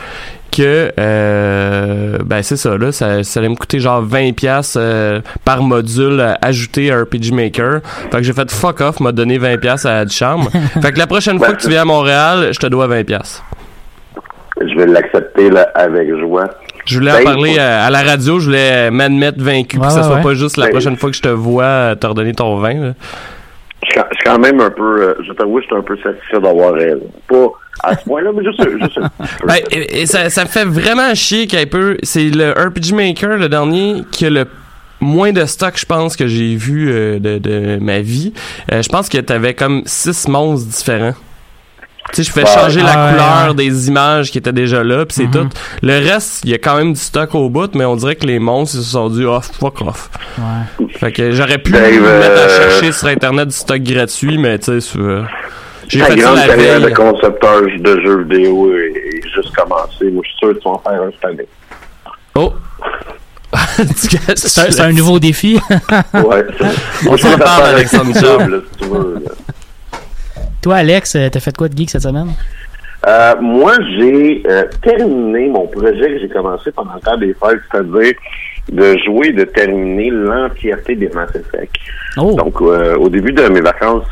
que 0.52 0.92
euh, 1.00 2.18
ben 2.26 2.44
c'est 2.44 2.58
ça 2.58 2.78
là 2.78 2.92
ça, 2.92 3.24
ça 3.24 3.40
allait 3.40 3.48
me 3.48 3.56
coûter 3.56 3.80
genre 3.80 4.02
20 4.02 4.34
pièces 4.36 4.76
euh, 4.78 5.22
par 5.46 5.64
module 5.64 6.20
euh, 6.20 6.34
ajouté 6.42 6.92
à 6.92 7.04
RPG 7.04 7.32
Maker. 7.32 7.80
Fait 8.12 8.18
que 8.18 8.24
j'ai 8.24 8.34
fait 8.34 8.52
fuck 8.52 8.82
off 8.82 9.00
m'a 9.00 9.14
donné 9.14 9.38
20 9.38 9.60
pièces 9.60 9.86
à 9.86 10.06
Charme 10.08 10.50
fait 10.82 10.92
que 10.92 11.00
la 11.00 11.08
prochaine 11.08 11.38
fois 11.38 11.54
que 11.54 11.62
tu 11.62 11.70
viens 11.70 11.84
à 11.84 11.86
Montréal 11.86 12.50
je 12.52 12.60
te 12.60 12.68
dois 12.68 12.88
20 12.88 13.06
pièces 13.06 13.42
je 14.60 14.76
vais 14.76 14.88
l'accepter 14.88 15.52
là 15.52 15.70
avec 15.74 16.10
joie. 16.20 16.50
Je 16.86 16.98
voulais 16.98 17.12
en 17.12 17.18
ben, 17.18 17.24
parler 17.24 17.60
à, 17.60 17.90
la 17.92 18.02
radio, 18.02 18.40
je 18.40 18.46
voulais 18.46 18.90
m'admettre 18.90 19.40
vaincu, 19.40 19.78
que 19.78 19.90
ce 19.90 20.02
soit 20.02 20.18
pas 20.18 20.34
juste 20.34 20.58
la 20.58 20.66
ben, 20.66 20.72
prochaine 20.72 20.98
fois 20.98 21.12
que 21.12 21.16
je 21.16 21.22
te 21.22 21.30
vois 21.30 21.96
te 21.96 22.08
redonner 22.08 22.34
ton 22.34 22.58
vin. 22.58 22.96
Je 23.84 23.92
suis 23.92 24.24
quand 24.26 24.40
même 24.40 24.60
un 24.60 24.72
peu, 24.72 25.16
je 25.26 25.32
t'avoue, 25.34 25.62
je 25.62 25.66
suis 25.66 25.76
un 25.76 25.82
peu 25.82 25.98
satisfait 25.98 26.40
d'avoir 26.40 26.74
raison. 26.74 27.10
Pas 27.28 27.52
à 27.84 27.96
ce 27.96 28.04
point-là, 28.06 28.32
mais 28.34 28.44
juste, 28.44 28.62
juste 28.80 29.00
ben, 29.46 29.58
et, 29.72 30.06
ça, 30.06 30.30
ça 30.30 30.46
fait 30.46 30.66
vraiment 30.66 31.14
chier 31.14 31.48
ait 31.54 31.66
peu. 31.66 31.98
C'est 32.04 32.30
le 32.30 32.52
RPG 32.52 32.94
Maker, 32.94 33.38
le 33.38 33.50
dernier, 33.50 34.02
qui 34.12 34.26
a 34.26 34.30
le 34.30 34.46
moins 35.00 35.32
de 35.32 35.46
stock, 35.46 35.78
je 35.78 35.86
pense, 35.86 36.16
que 36.16 36.28
j'ai 36.28 36.56
vu 36.56 36.90
euh, 36.90 37.20
de, 37.20 37.38
de, 37.38 37.78
ma 37.80 38.00
vie. 38.00 38.34
Euh, 38.72 38.82
je 38.82 38.90
pense 38.90 39.10
que 39.10 39.18
t'avais 39.20 39.54
comme 39.54 39.84
six 39.86 40.28
monstres 40.28 40.68
différents. 40.70 41.14
Tu 42.14 42.24
sais, 42.24 42.24
je 42.24 42.32
fais 42.32 42.46
changer 42.46 42.82
la 42.82 42.94
ah, 42.96 43.12
couleur 43.12 43.56
des 43.56 43.88
images 43.90 44.32
qui 44.32 44.38
étaient 44.38 44.54
déjà 44.54 44.84
là, 44.84 45.06
puis 45.06 45.16
c'est 45.16 45.26
mm-hmm. 45.26 45.50
tout. 45.50 45.58
Le 45.82 45.94
reste, 45.94 46.42
il 46.46 46.52
y 46.52 46.54
a 46.54 46.58
quand 46.58 46.78
même 46.78 46.94
du 46.94 47.00
stock 47.00 47.36
au 47.36 47.50
bout, 47.50 47.74
mais 47.76 47.86
on 47.86 47.96
dirait 47.96 48.16
que 48.16 48.26
les 48.26 48.40
monstres 48.40 48.78
ils 48.78 48.84
se 48.84 48.92
sont 48.92 49.10
dit 49.10 49.26
oh 49.26 49.42
fuck 49.42 49.82
off. 49.82 50.10
Ouais. 50.38 50.88
Fait 50.94 51.12
que 51.12 51.32
j'aurais 51.32 51.58
pu 51.58 51.74
me 51.74 51.80
mettre 51.80 52.42
à 52.42 52.48
chercher 52.48 52.92
sur 52.92 53.08
internet 53.08 53.50
du 53.50 53.56
stock 53.56 53.82
gratuit, 53.82 54.38
mais 54.38 54.58
tu 54.60 54.80
sais, 54.80 54.98
j'ai 55.88 56.00
fait 56.00 56.16
grande 56.18 56.38
carrière 56.38 56.82
de 56.82 56.90
concepteur 56.90 57.62
de 57.62 58.02
jeux 58.02 58.24
vidéo 58.24 58.74
est, 58.74 59.22
juste 59.34 59.56
commencé. 59.56 60.06
Moi, 60.12 60.22
je 60.24 60.30
suis 60.30 60.38
sûr 60.40 60.50
que 60.50 60.60
tu 60.60 60.64
vas 60.66 60.72
en 60.72 60.80
faire 60.80 61.02
un 61.02 61.12
cette 61.12 61.26
année. 61.26 61.48
Oh! 62.36 62.54
c'est 64.36 64.80
un, 64.82 64.92
nouveau 64.92 65.20
défi. 65.20 65.60
ouais. 66.14 66.46
On 67.08 67.16
s'en 67.16 67.38
parle 67.38 67.66
avec 67.68 67.88
son 67.88 68.14
job. 68.14 68.64
Toi, 70.68 70.76
Alex, 70.76 71.16
euh, 71.16 71.30
t'as 71.32 71.40
fait 71.40 71.56
quoi 71.56 71.70
de 71.70 71.78
geek 71.78 71.90
cette 71.90 72.02
semaine? 72.02 72.28
Euh, 73.08 73.36
moi, 73.40 73.76
j'ai 73.98 74.44
euh, 74.50 74.66
terminé 74.84 75.48
mon 75.48 75.66
projet 75.66 75.94
que 75.98 76.20
j'ai 76.20 76.28
commencé 76.28 76.74
pendant 76.74 76.96
le 76.96 77.00
temps 77.00 77.16
des 77.16 77.34
fêtes, 77.34 77.62
c'est-à-dire 77.72 78.16
de 78.74 78.98
jouer, 79.06 79.32
de 79.32 79.46
terminer 79.46 80.10
l'entièreté 80.10 80.98
des 80.98 81.08
Mass 81.08 81.30
Effect. 81.36 81.74
Oh. 82.18 82.34
Donc, 82.34 82.60
au 82.60 83.08
début 83.08 83.32
de 83.32 83.48
mes 83.48 83.62
vacances 83.62 84.10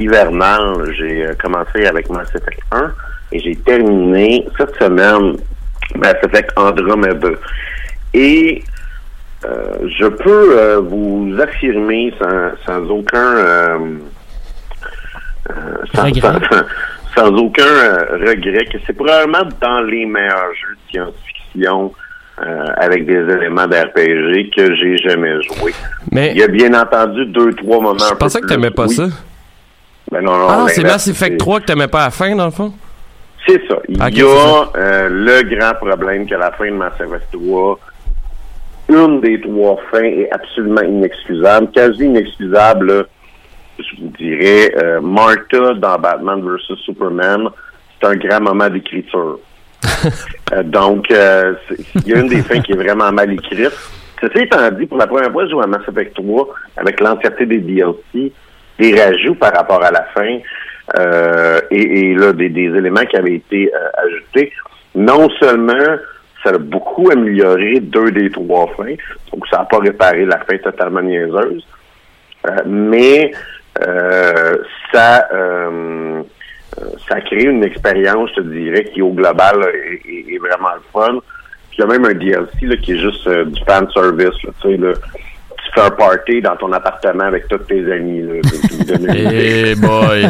hivernal, 0.00 0.90
j'ai 0.96 1.28
commencé 1.38 1.84
avec 1.84 2.08
Mass 2.08 2.30
Effect 2.34 2.62
1 2.72 2.92
et 3.32 3.40
j'ai 3.40 3.56
terminé 3.56 4.48
cette 4.56 4.74
semaine 4.76 5.36
Mass 5.96 6.14
Effect 6.24 6.50
Andromeda. 6.56 7.28
Et 8.14 8.64
je 9.42 10.06
peux 10.06 10.76
vous 10.76 11.36
affirmer 11.38 12.14
sans, 12.18 12.52
sans 12.64 12.88
aucun 12.88 13.76
sans, 15.94 16.08
sans, 17.14 17.28
aucun 17.36 17.62
regret 17.62 18.64
que 18.66 18.78
c'est 18.86 18.92
probablement 18.92 19.48
dans 19.60 19.80
les 19.82 20.06
meilleurs 20.06 20.52
jeux 20.54 20.74
de 20.74 20.90
science-fiction 20.90 21.92
avec 22.76 23.06
des 23.06 23.14
éléments 23.32 23.66
d'RPG 23.66 24.50
que 24.54 24.74
j'ai 24.74 24.98
jamais 24.98 25.42
joué. 25.42 25.72
Mais 26.12 26.32
il 26.32 26.38
y 26.38 26.42
a 26.42 26.48
bien 26.48 26.74
entendu 26.74 27.24
deux, 27.26 27.54
trois 27.54 27.80
moments. 27.80 27.98
Je 28.10 28.14
pensais 28.14 28.40
que 28.40 28.46
t'aimais 28.46 28.70
pas 28.70 28.88
ça. 28.88 29.04
Ben 30.10 30.20
non, 30.20 30.38
non, 30.38 30.46
ah, 30.48 30.66
c'est 30.68 30.84
Mass 30.84 31.08
Effect 31.08 31.38
3 31.38 31.60
que 31.60 31.64
t'aimais 31.66 31.88
pas 31.88 32.02
à 32.02 32.04
la 32.06 32.10
fin, 32.10 32.36
dans 32.36 32.44
le 32.44 32.52
fond? 32.52 32.72
C'est 33.46 33.60
ça. 33.68 33.76
Il 33.88 33.96
y 33.96 34.22
a 34.22 34.70
euh, 34.76 35.08
le 35.08 35.42
grand 35.42 35.74
problème 35.74 36.26
que 36.28 36.34
la 36.34 36.52
fin 36.52 36.66
de 36.66 36.76
Mass 36.76 36.92
Effect 37.00 37.26
3, 37.32 37.78
une 38.88 39.20
des 39.20 39.40
trois 39.40 39.78
fins 39.90 40.04
est 40.04 40.30
absolument 40.30 40.82
inexcusable, 40.82 41.70
quasi 41.72 42.04
inexcusable. 42.04 43.06
Je 43.78 44.02
vous 44.02 44.12
dirais, 44.18 44.74
euh, 44.76 45.00
Martha 45.00 45.74
dans 45.74 45.98
Batman 45.98 46.40
vs 46.42 46.76
Superman, 46.84 47.48
c'est 48.00 48.08
un 48.08 48.16
grand 48.16 48.40
moment 48.40 48.68
d'écriture. 48.68 49.38
Euh, 50.52 50.62
donc, 50.62 51.08
il 51.10 52.06
y 52.06 52.14
a 52.14 52.20
une 52.20 52.28
des 52.28 52.40
fins 52.40 52.60
qui 52.60 52.70
est 52.70 52.76
vraiment 52.76 53.10
mal 53.10 53.32
écrite. 53.32 53.72
Ceci 54.20 54.44
étant 54.44 54.70
dit, 54.70 54.86
pour 54.86 54.96
la 54.96 55.08
première 55.08 55.32
fois, 55.32 55.44
je 55.44 55.50
joue 55.50 55.60
à 55.60 55.66
Mass 55.66 55.82
Effect 55.88 56.14
3 56.14 56.48
avec 56.76 57.00
l'entièreté 57.00 57.46
des 57.46 57.58
DLC 57.58 58.32
des 58.78 59.00
rajouts 59.00 59.34
par 59.34 59.52
rapport 59.52 59.82
à 59.82 59.90
la 59.90 60.04
fin 60.14 60.38
euh, 60.98 61.60
et, 61.70 62.14
là 62.14 62.32
des, 62.32 62.46
éléments 62.46 63.04
qui 63.04 63.16
avaient 63.16 63.34
été 63.34 63.72
euh, 63.74 64.06
ajoutés. 64.06 64.52
Non 64.94 65.28
seulement 65.40 65.96
ça 66.44 66.50
a 66.50 66.58
beaucoup 66.58 67.10
amélioré 67.10 67.80
deux 67.80 68.10
des 68.12 68.30
trois 68.30 68.68
fins, 68.76 68.94
donc 69.32 69.46
ça 69.48 69.58
n'a 69.58 69.64
pas 69.64 69.78
réparé 69.78 70.24
la 70.24 70.38
fin 70.38 70.56
totalement 70.58 71.02
niaiseuse, 71.02 71.66
euh, 72.48 72.56
mais 72.66 73.32
ça 74.92 75.28
ça 77.08 77.16
a 77.16 77.20
créé 77.22 77.44
une 77.44 77.64
expérience, 77.64 78.30
je 78.36 78.42
te 78.42 78.46
dirais, 78.48 78.84
qui 78.92 79.00
au 79.00 79.12
global 79.12 79.66
est, 80.04 80.38
vraiment 80.38 80.74
le 80.74 80.82
fun. 80.92 81.20
Puis 81.70 81.78
il 81.78 81.80
y 81.80 81.84
a 81.84 81.86
même 81.86 82.04
un 82.04 82.14
DLC 82.14 82.66
là, 82.66 82.76
qui 82.76 82.92
est 82.92 82.98
juste 82.98 83.28
du 83.28 83.64
fan 83.64 83.88
service, 83.92 84.34
tu 84.40 84.48
sais, 84.62 84.76
là, 84.76 84.92
tu 84.92 85.72
fais 85.74 85.80
un 85.80 85.90
party 85.90 86.42
dans 86.42 86.56
ton 86.56 86.72
appartement 86.72 87.24
avec 87.24 87.48
tous 87.48 87.58
tes 87.58 87.90
amis. 87.92 88.22
Là, 88.22 89.14
hey 89.14 89.74
boy! 89.76 90.26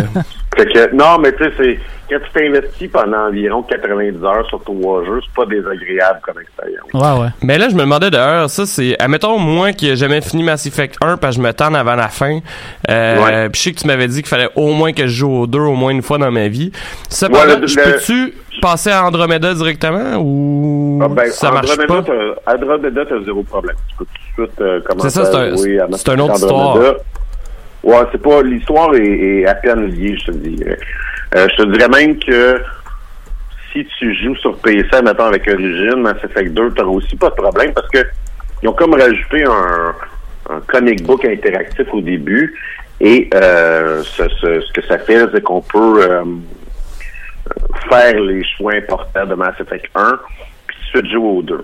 Fait 0.57 0.67
que, 0.67 0.95
non, 0.95 1.19
mais 1.19 1.33
tu 1.33 1.45
sais, 1.45 1.53
c'est 1.57 1.79
quand 2.09 2.19
tu 2.19 2.33
t'investis 2.33 2.89
pendant 2.91 3.29
environ 3.29 3.63
90 3.63 4.25
heures 4.25 4.47
sur 4.49 4.63
trois 4.63 5.05
jeux, 5.05 5.21
c'est 5.25 5.35
pas 5.35 5.47
désagréable 5.47 6.21
comme 6.23 6.41
expérience. 6.41 6.87
Ouais, 6.95 7.23
ouais. 7.23 7.29
Mais 7.43 7.59
là, 7.59 7.69
je 7.69 7.75
me 7.75 7.81
demandais 7.81 8.11
d'ailleurs, 8.11 8.49
ça, 8.49 8.67
c'est, 8.67 8.97
admettons, 9.01 9.39
moi 9.39 9.73
qui 9.73 9.89
ai 9.89 9.97
jamais 9.97 10.21
fini 10.21 10.43
Mass 10.43 10.67
Effect 10.67 10.97
1 11.01 11.17
parce 11.17 11.37
que 11.37 11.43
je 11.43 11.47
me 11.47 11.53
tente 11.53 11.75
avant 11.75 11.97
la 11.97 12.09
fin. 12.09 12.41
Euh, 12.89 13.25
ouais. 13.25 13.49
Puis 13.51 13.61
je 13.61 13.65
sais 13.65 13.73
que 13.73 13.81
tu 13.81 13.87
m'avais 13.87 14.09
dit 14.09 14.23
qu'il 14.23 14.29
fallait 14.29 14.51
au 14.55 14.73
moins 14.73 14.93
que 14.93 15.07
je 15.07 15.15
joue 15.15 15.33
au 15.33 15.47
2 15.47 15.59
au 15.59 15.75
moins 15.75 15.91
une 15.91 16.03
fois 16.03 16.19
dans 16.19 16.31
ma 16.31 16.49
vie. 16.49 16.73
Cependant, 17.09 17.61
ouais, 17.61 17.67
je 17.67 17.75
peux-tu 17.75 18.35
passer 18.61 18.91
à 18.91 19.05
Andromeda 19.05 19.53
directement 19.53 20.17
ou 20.19 20.99
ah, 21.03 21.09
ben, 21.09 21.31
ça 21.31 21.51
marche 21.51 21.71
Andromeda, 21.71 22.03
pas? 22.45 22.55
Andromeda, 22.55 23.05
t'as 23.05 23.25
zéro 23.25 23.43
problème. 23.43 23.77
Tu 23.89 23.97
peux 23.97 24.05
tout 24.05 24.43
de 24.43 24.47
suite 24.47 24.61
euh, 24.61 24.81
commencer 24.81 25.11
C'est 25.11 25.25
ça, 25.25 25.31
c'est 25.31 25.37
un, 25.37 25.87
c'est 25.93 26.09
une 26.09 26.21
autre 26.21 26.35
histoire. 26.35 26.79
Ouais, 27.83 28.03
c'est 28.11 28.21
pas, 28.21 28.43
l'histoire 28.43 28.95
est, 28.95 29.07
est, 29.07 29.47
à 29.47 29.55
peine 29.55 29.87
liée, 29.87 30.17
je 30.19 30.33
te 30.33 30.37
dirais. 30.37 30.79
Euh, 31.37 31.47
je 31.51 31.63
te 31.63 31.69
dirais 31.71 31.89
même 31.89 32.19
que 32.19 32.63
si 33.71 33.87
tu 33.99 34.15
joues 34.15 34.37
sur 34.37 34.57
PC, 34.59 34.89
mettons 35.05 35.27
avec 35.27 35.47
Origin, 35.47 35.97
Mass 35.97 36.17
Effect 36.25 36.55
2, 36.55 36.73
tu 36.73 36.83
aussi 36.83 37.15
pas 37.17 37.29
de 37.29 37.35
problème 37.35 37.75
parce 37.75 37.89
que 37.89 37.99
ils 38.63 38.69
ont 38.69 38.73
comme 38.73 38.95
rajouté 38.95 39.45
un, 39.45 39.95
comic 40.69 41.03
book 41.03 41.25
interactif 41.25 41.87
au 41.93 42.01
début 42.01 42.55
et 43.01 43.29
euh, 43.35 44.03
ce, 44.05 44.73
que 44.73 44.87
ça 44.87 44.97
fait, 44.99 45.27
c'est 45.35 45.43
qu'on 45.43 45.61
peut 45.61 46.01
euh, 46.03 46.25
faire 47.91 48.19
les 48.19 48.43
choix 48.57 48.75
importants 48.75 49.27
de 49.27 49.35
Mass 49.35 49.55
Effect 49.61 49.87
1 49.95 50.19
puis 50.69 50.77
suite 50.91 51.07
jouer 51.11 51.39
au 51.39 51.43
2. 51.43 51.63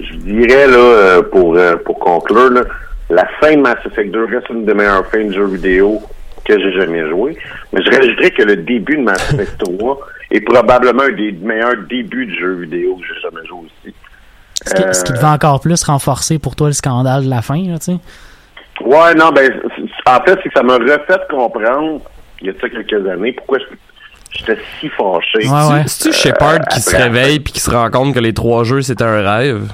Je 0.00 0.14
dirais 0.14 0.66
là 0.66 1.22
pour 1.30 1.56
pour 1.84 1.98
conclure 2.00 2.50
là, 2.50 2.62
la 3.10 3.26
fin 3.40 3.54
de 3.54 3.60
Mass 3.60 3.78
Effect 3.86 4.10
2 4.10 4.24
reste 4.24 4.48
une 4.48 4.64
des 4.64 4.74
meilleures 4.74 5.06
fins 5.06 5.24
de 5.24 5.32
jeu 5.32 5.44
vidéo 5.44 6.02
que 6.56 6.62
j'ai 6.62 6.72
jamais 6.72 7.08
joué. 7.08 7.36
Mais 7.72 7.82
je 7.82 7.90
rajouterais 7.90 8.30
que 8.30 8.42
le 8.42 8.56
début 8.56 8.96
de 8.96 9.02
Mass 9.02 9.32
Effect 9.32 9.58
3 9.78 9.98
est 10.30 10.40
probablement 10.40 11.02
un 11.02 11.12
des 11.12 11.32
meilleurs 11.32 11.76
débuts 11.88 12.26
de 12.26 12.34
jeu 12.34 12.54
vidéo 12.54 12.96
que 12.96 13.06
j'ai 13.06 13.20
jamais 13.20 13.46
joué 13.46 13.60
aussi. 13.66 13.94
Ce 14.64 14.74
qui, 14.74 14.82
ce 14.92 15.04
qui, 15.04 15.12
devait 15.12 15.24
encore 15.24 15.60
plus 15.60 15.82
renforcer 15.84 16.38
pour 16.38 16.54
toi 16.54 16.66
le 16.66 16.74
scandale 16.74 17.24
de 17.24 17.30
la 17.30 17.40
fin, 17.40 17.62
là, 17.66 17.78
tu 17.78 17.92
sais. 17.92 17.98
Ouais, 18.84 19.14
non, 19.14 19.30
ben, 19.30 19.50
en 20.06 20.20
fait, 20.22 20.38
c'est 20.42 20.48
que 20.48 20.54
ça 20.54 20.62
m'a 20.62 20.74
refait 20.74 21.20
comprendre, 21.30 22.00
il 22.40 22.48
y 22.48 22.50
a 22.50 22.52
ça 22.60 22.68
quelques 22.68 23.08
années, 23.08 23.32
pourquoi 23.32 23.58
j'étais 24.32 24.58
si 24.78 24.88
fâché. 24.90 25.48
Ouais, 25.48 25.72
ouais. 25.72 25.82
C'est-tu 25.86 26.14
Shepard 26.14 26.54
euh, 26.54 26.58
qui 26.70 26.80
se 26.80 26.94
réveille 26.94 27.40
puis 27.40 27.54
qui 27.54 27.60
se 27.60 27.70
rend 27.70 27.90
compte 27.90 28.14
que 28.14 28.20
les 28.20 28.34
trois 28.34 28.64
jeux, 28.64 28.82
c'était 28.82 29.04
un 29.04 29.22
rêve? 29.22 29.70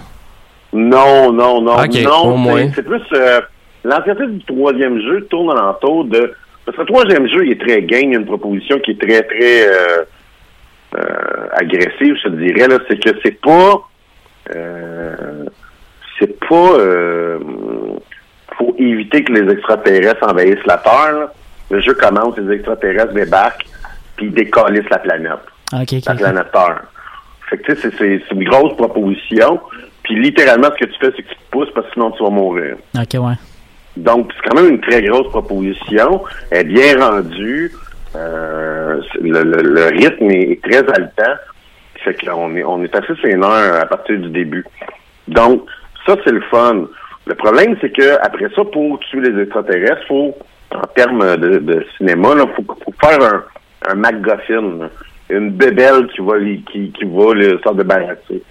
Non, 0.73 1.33
non, 1.33 1.61
non. 1.61 1.76
non, 1.76 2.73
c'est 2.75 2.83
plus... 2.83 3.02
Euh, 3.12 3.40
L'entièreté 3.87 4.26
du 4.26 4.42
troisième 4.45 5.00
jeu 5.00 5.28
tourne 5.30 5.56
alentour 5.56 6.06
de 6.06 6.33
parce 6.67 6.77
que 6.77 6.83
le 6.83 6.87
troisième 6.89 7.27
jeu, 7.29 7.47
il 7.47 7.53
est 7.53 7.61
très 7.61 7.81
gain, 7.83 8.01
il 8.03 8.13
y 8.13 8.17
a 8.17 8.19
une 8.19 8.27
proposition 8.27 8.79
qui 8.81 8.91
est 8.91 9.01
très, 9.01 9.23
très, 9.23 9.67
euh, 9.69 10.05
euh, 10.97 11.47
agressive, 11.53 12.17
je 12.23 12.29
te 12.29 12.35
dirais, 12.35 12.69
là, 12.69 12.79
c'est 12.89 12.99
que 13.03 13.11
c'est 13.23 13.41
pas 13.41 13.81
euh, 14.55 15.45
c'est 16.19 16.39
pas 16.41 16.79
faut 18.59 18.75
éviter 18.79 19.23
que 19.25 19.33
les 19.33 19.53
extraterrestres 19.53 20.27
envahissent 20.27 20.65
la 20.67 20.79
Terre. 20.79 21.13
là. 21.13 21.33
Le 21.71 21.81
jeu 21.81 21.95
commence, 21.95 22.39
les 22.39 22.55
extraterrestres 22.55 23.13
débarquent, 23.13 23.67
puis 24.17 24.27
ils 24.27 24.33
décollissent 24.33 24.89
la 24.91 24.99
planète. 24.99 25.33
Ok, 25.75 25.93
ok, 25.93 26.05
la 26.07 26.15
planète 26.15 26.53
Terre. 26.53 26.83
Fait 27.51 27.59
que 27.59 27.75
c'est- 27.75 27.91
c'est 27.99 28.23
c'est 28.29 28.35
une 28.35 28.45
grosse 28.45 28.75
proposition. 28.77 29.61
Puis 30.05 30.19
littéralement, 30.21 30.69
ce 30.79 30.85
que 30.85 30.91
tu 30.91 30.99
fais, 31.01 31.13
c'est 31.17 31.23
que 31.23 31.29
tu 31.29 31.35
te 31.35 31.51
pousses 31.51 31.69
parce 31.75 31.87
que 31.89 31.93
sinon 31.95 32.13
tu 32.13 32.23
vas 32.23 32.31
mourir. 32.31 32.77
Ok, 32.97 33.15
ouais. 33.21 33.35
Donc, 33.97 34.31
c'est 34.35 34.49
quand 34.49 34.61
même 34.61 34.73
une 34.75 34.81
très 34.81 35.03
grosse 35.03 35.29
proposition. 35.29 36.23
Elle 36.50 36.61
est 36.61 36.65
bien 36.65 36.99
rendue. 36.99 37.73
Euh, 38.15 39.00
le, 39.21 39.43
le- 39.43 39.62
rythme 39.87 40.31
est, 40.31 40.62
très 40.62 40.79
haletant. 40.79 41.35
Fait 42.05 42.15
qu'on 42.25 42.55
est, 42.57 42.65
on 42.65 42.83
est 42.85 42.95
assez 42.95 43.15
à 43.81 43.87
partir 43.87 44.19
du 44.19 44.29
début. 44.29 44.65
Donc, 45.29 45.65
ça, 46.07 46.17
c'est 46.25 46.31
le 46.33 46.43
fun. 46.43 46.87
Le 47.26 47.35
problème, 47.35 47.76
c'est 47.81 47.91
que 47.91 48.19
après 48.23 48.47
ça, 48.55 48.62
pour 48.65 48.99
tuer 49.00 49.21
les 49.23 49.43
extraterrestres, 49.43 50.07
faut, 50.07 50.37
en 50.75 50.87
termes 50.95 51.37
de, 51.37 51.59
cinéma, 51.97 52.29
il 52.37 52.55
faut, 52.55 52.76
faire 53.03 53.21
un, 53.23 53.45
un 53.91 53.95
MacGuffin. 53.95 54.79
là. 54.79 54.88
Une 55.29 55.50
bébelle 55.50 56.07
qui 56.15 56.21
va, 56.21 56.38
qui, 56.38 56.93
qui 56.93 57.05
va 57.05 57.35
de 57.35 57.79
débarrasser. 57.79 58.43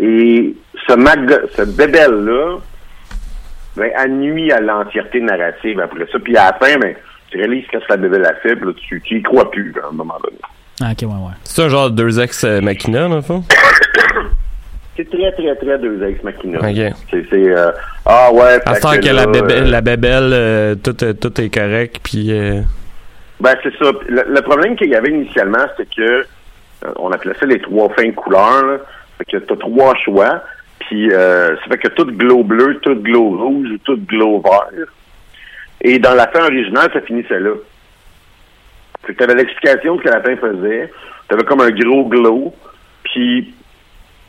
Et 0.00 0.54
ce, 0.88 0.94
Mac- 0.94 1.50
ce 1.54 1.62
bébelle-là, 1.76 2.58
ben, 3.76 3.90
elle 3.96 4.12
nuit 4.12 4.52
à 4.52 4.60
l'entièreté 4.60 5.20
narrative 5.20 5.80
après 5.80 6.06
ça. 6.12 6.18
Puis 6.18 6.36
à 6.36 6.46
la 6.46 6.66
fin, 6.66 6.78
ben, 6.78 6.94
tu 7.30 7.38
réalises 7.38 7.64
qu'est-ce 7.70 7.84
que 7.86 7.90
la 7.92 7.96
bébelle 7.96 8.24
a 8.26 8.34
fait, 8.34 8.56
puis 8.56 8.66
là, 8.66 8.72
tu, 8.88 9.00
tu 9.02 9.18
y 9.18 9.22
crois 9.22 9.50
plus 9.50 9.74
à 9.82 9.88
un 9.88 9.92
moment 9.92 10.18
donné. 10.22 10.36
Ah, 10.82 10.90
Ok, 10.92 11.02
ouais, 11.02 11.06
ouais. 11.08 11.32
C'est 11.44 11.62
un 11.62 11.68
genre 11.68 11.90
de 11.90 11.96
deux 11.96 12.20
ex 12.20 12.44
euh, 12.44 12.60
machina, 12.60 13.08
dans 13.08 13.16
le 13.16 13.22
fond? 13.22 13.42
C'est 14.96 15.08
très, 15.08 15.32
très, 15.32 15.54
très 15.56 15.78
deux 15.78 16.02
ex 16.06 16.22
machina. 16.22 16.58
Ok. 16.58 16.94
C'est, 17.10 17.32
euh, 17.32 17.70
ah 18.04 18.30
ouais, 18.32 18.58
À 18.66 18.74
ce 18.74 18.80
temps 18.82 18.90
que, 19.00 19.06
là, 19.06 19.12
la, 19.12 19.26
bébelle, 19.26 19.64
euh, 19.64 19.70
la 19.70 19.80
bébelle, 19.80 20.30
euh, 20.32 20.74
tout, 20.74 21.02
euh, 21.02 21.14
tout 21.14 21.40
est 21.40 21.48
correct, 21.52 22.00
puis... 22.04 22.30
euh, 22.30 22.60
Ben, 23.40 23.54
c'est 23.62 23.72
ça. 23.78 23.90
Le, 24.08 24.24
le 24.28 24.40
problème 24.42 24.76
qu'il 24.76 24.90
y 24.90 24.94
avait 24.94 25.10
initialement, 25.10 25.64
c'est 25.78 25.88
que 25.94 26.02
euh, 26.02 26.24
on 26.96 27.10
appelait 27.10 27.34
ça 27.40 27.46
les 27.46 27.60
trois 27.60 27.88
fins 27.94 28.06
de 28.06 28.12
couleurs. 28.12 28.66
Là. 28.66 28.76
Fait 29.18 29.24
que 29.24 29.36
t'as 29.38 29.56
trois 29.56 29.94
choix. 30.04 30.42
Puis 30.92 31.10
euh, 31.10 31.56
ça 31.56 31.62
fait 31.70 31.78
que 31.78 31.88
tout 31.88 32.04
glow 32.04 32.42
bleu, 32.44 32.78
tout 32.82 32.94
glow 32.96 33.30
rouge 33.38 33.68
ou 33.72 33.78
tout 33.78 33.96
glow 34.06 34.42
vert. 34.44 34.86
Et 35.80 35.98
dans 35.98 36.12
la 36.14 36.28
fin 36.28 36.44
originale, 36.44 36.90
ça 36.92 37.00
finissait 37.00 37.40
là. 37.40 37.52
Fait 39.06 39.14
que 39.14 39.18
t'avais 39.18 39.34
l'explication 39.36 39.96
de 39.96 40.00
ce 40.02 40.04
que 40.04 40.10
la 40.10 40.20
fin 40.20 40.36
faisait. 40.36 40.92
T'avais 41.28 41.44
comme 41.44 41.62
un 41.62 41.70
gros 41.70 42.04
glow. 42.04 42.54
Puis 43.04 43.54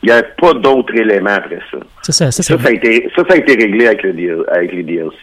il 0.02 0.06
n'y 0.06 0.10
avait 0.10 0.26
pas 0.40 0.54
d'autres 0.54 0.94
éléments 0.94 1.34
après 1.34 1.60
ça. 1.70 1.76
C'est 2.02 2.12
ça, 2.12 2.30
ça, 2.30 2.42
Ça, 2.42 2.56
c'est 2.56 2.62
ça 2.62 2.68
a 2.68 2.72
été, 2.72 3.10
ça, 3.14 3.22
ça 3.28 3.34
a 3.34 3.36
été 3.36 3.56
réglé 3.56 3.86
avec, 3.86 4.02
le 4.02 4.12
DL 4.14 4.44
avec 4.50 4.72
les 4.72 4.82
DLC. 4.84 5.16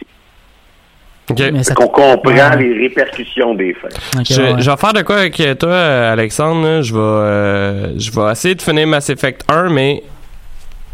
Fait 1.28 1.74
qu'on 1.74 1.88
comprend 1.88 2.20
Ouais. 2.24 2.56
les 2.62 2.78
répercussions 2.88 3.54
des 3.54 3.74
faits. 3.74 3.96
Ok, 4.16 4.26
Je, 4.30 4.40
ouais. 4.42 4.54
je 4.58 4.70
vais 4.70 4.76
faire 4.76 4.92
de 4.92 5.02
quoi 5.02 5.16
avec 5.16 5.40
toi, 5.58 5.76
Alexandre. 6.10 6.82
Je 6.82 6.92
vais, 6.94 7.00
euh, 7.00 7.98
je 7.98 8.10
vais 8.12 8.30
essayer 8.30 8.54
de 8.54 8.62
finir 8.62 8.86
Mass 8.86 9.10
Effect 9.10 9.44
1, 9.50 9.70
mais 9.70 10.02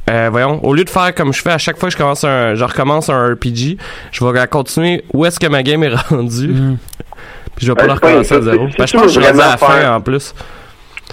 euh, 0.09 0.29
voyons, 0.31 0.65
au 0.65 0.75
lieu 0.75 0.85
de 0.85 0.91
faire 0.91 1.15
comme 1.15 1.33
je 1.33 1.43
fais 1.43 1.51
à 1.53 1.59
chaque 1.59 1.79
fois 1.79 1.89
que 1.89 1.93
je 1.93 1.99
commence 1.99 2.25
un, 2.25 2.55
je 2.55 2.65
recommence 2.65 3.09
un 3.09 3.33
RPG, 3.35 3.77
je 4.13 4.25
vais 4.25 4.47
continuer 4.47 5.05
où 5.13 5.25
est-ce 5.25 5.39
que 5.39 5.47
ma 5.47 5.63
game 5.63 5.83
est 5.85 5.95
rendue. 6.11 6.49
Mm. 6.49 6.77
Puis 7.57 7.67
je 7.67 7.73
vais 7.73 7.77
pas 7.77 7.87
Ben, 7.87 7.89
le 7.89 7.95
c'est 7.95 8.01
pas 8.01 8.07
recommencer 8.09 8.35
à 8.35 8.41
zéro. 8.43 8.69
Si 8.71 8.77
Ben, 8.77 8.87
je 8.87 8.91
tu 8.93 8.97
pense 8.99 9.03
que 9.07 9.09
je 9.13 9.21
suis 9.21 9.27
rendu 9.27 9.41
à 9.41 9.43
la 9.45 9.57
vraiment 9.57 9.67
fin 9.67 9.79
faire- 9.81 9.93
en 9.93 10.01
plus. 10.01 10.35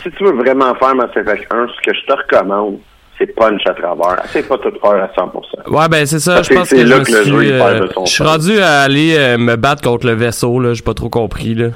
Si 0.03 0.11
tu 0.11 0.23
veux 0.23 0.33
vraiment 0.33 0.75
faire 0.75 0.95
Mass 0.95 1.09
Effect 1.15 1.47
1, 1.51 1.67
ce 1.67 1.89
que 1.91 1.97
je 1.97 2.05
te 2.05 2.13
recommande, 2.13 2.77
c'est 3.17 3.27
punch 3.35 3.61
à 3.65 3.73
travers. 3.73 4.23
Essaye 4.25 4.43
pas 4.43 4.57
tout 4.57 4.71
faire 4.81 4.91
à 5.03 5.07
100%. 5.15 5.69
Ouais, 5.71 5.87
ben 5.89 6.05
c'est 6.05 6.19
ça. 6.19 6.41
Je 6.43 6.53
pense 6.53 6.67
c'est 6.67 6.75
que 6.75 6.81
je 6.83 6.87
là 6.87 6.99
me 6.99 7.03
que 7.05 7.11
le 7.11 7.21
suis, 7.23 7.31
jeu, 7.31 7.45
il 7.45 7.51
euh, 7.53 7.79
de 7.87 7.93
son 7.93 8.05
je 8.05 8.11
suis 8.11 8.23
rendu 8.23 8.59
à 8.59 8.81
aller 8.81 9.15
euh, 9.17 9.37
me 9.37 9.55
battre 9.55 9.81
contre 9.81 10.05
le 10.05 10.13
vaisseau. 10.13 10.59
là. 10.59 10.73
J'ai 10.73 10.83
pas 10.83 10.93
trop 10.93 11.09
compris. 11.09 11.55
Là. 11.55 11.67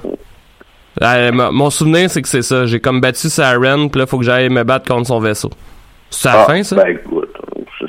Euh, 1.02 1.32
mon 1.32 1.70
souvenir, 1.70 2.10
c'est 2.10 2.22
que 2.22 2.28
c'est 2.28 2.42
ça. 2.42 2.66
J'ai 2.66 2.80
comme 2.82 3.00
battu 3.00 3.30
Siren, 3.30 3.90
puis 3.90 4.00
là, 4.02 4.06
faut 4.06 4.20
que 4.20 4.26
j'aille 4.26 4.50
me 4.50 4.64
battre 4.64 4.86
contre 4.88 5.08
son 5.08 5.20
vaisseau. 5.20 5.50
C'est 6.10 6.30
Ah, 6.30 6.46
fin, 6.48 6.64
ça? 6.64 6.76
Ben 6.76 6.88
écoute, 6.90 7.34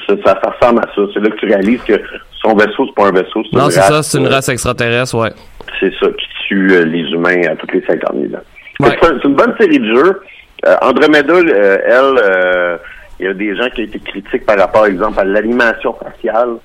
ça, 0.07 0.15
ça, 0.25 0.41
ça 0.43 0.51
ressemble 0.51 0.81
à 0.81 0.89
ça. 0.95 1.03
C'est 1.15 1.21
là 1.21 1.31
que 1.31 1.37
tu 1.37 1.47
réalises 1.47 1.81
que 1.83 1.95
son 2.43 2.55
vaisseau, 2.55 2.87
c'est 2.87 2.95
pas 2.95 3.09
un 3.09 3.13
vaisseau, 3.13 3.43
c'est 3.51 3.57
non, 3.59 3.71
c'est 3.71 3.81
ça. 3.81 4.03
C'est 4.03 4.19
une 4.19 4.27
euh, 4.27 4.31
race 4.31 4.49
extraterrestre, 4.49 5.15
ouais. 5.19 5.33
C'est 5.81 5.93
ça, 5.99 6.07
qui 6.09 6.27
tue 6.49 6.73
euh, 6.73 6.85
les 6.85 7.01
humains 7.11 7.43
à 7.51 7.57
toutes 7.57 7.73
les 7.73 7.83
50 7.87 8.03
000 8.15 8.35
ans. 8.35 8.39
Ouais. 8.81 8.97
C'est 9.01 9.07
un- 9.09 9.19
c'est 9.23 9.29
une 9.29 9.35
bonne 9.35 9.55
série 9.59 9.79
de 9.79 9.95
jeux. 9.95 10.21
Euh, 10.67 10.77
Andromeda, 10.83 11.33
euh, 11.33 11.79
elle, 11.87 12.23
euh, 12.23 12.77
il 13.19 13.27
y 13.27 13.29
a 13.29 13.35
des 13.35 13.57
gens 13.57 13.69
qui 13.75 13.81
ont 13.83 13.85
été 13.85 13.99
critiques 13.99 14.45
par 14.47 14.59
rapport, 14.59 14.83
par 14.83 14.87
exemple, 14.87 15.19
à 15.19 15.25
l'animation 15.25 15.95
faciale 15.95 16.57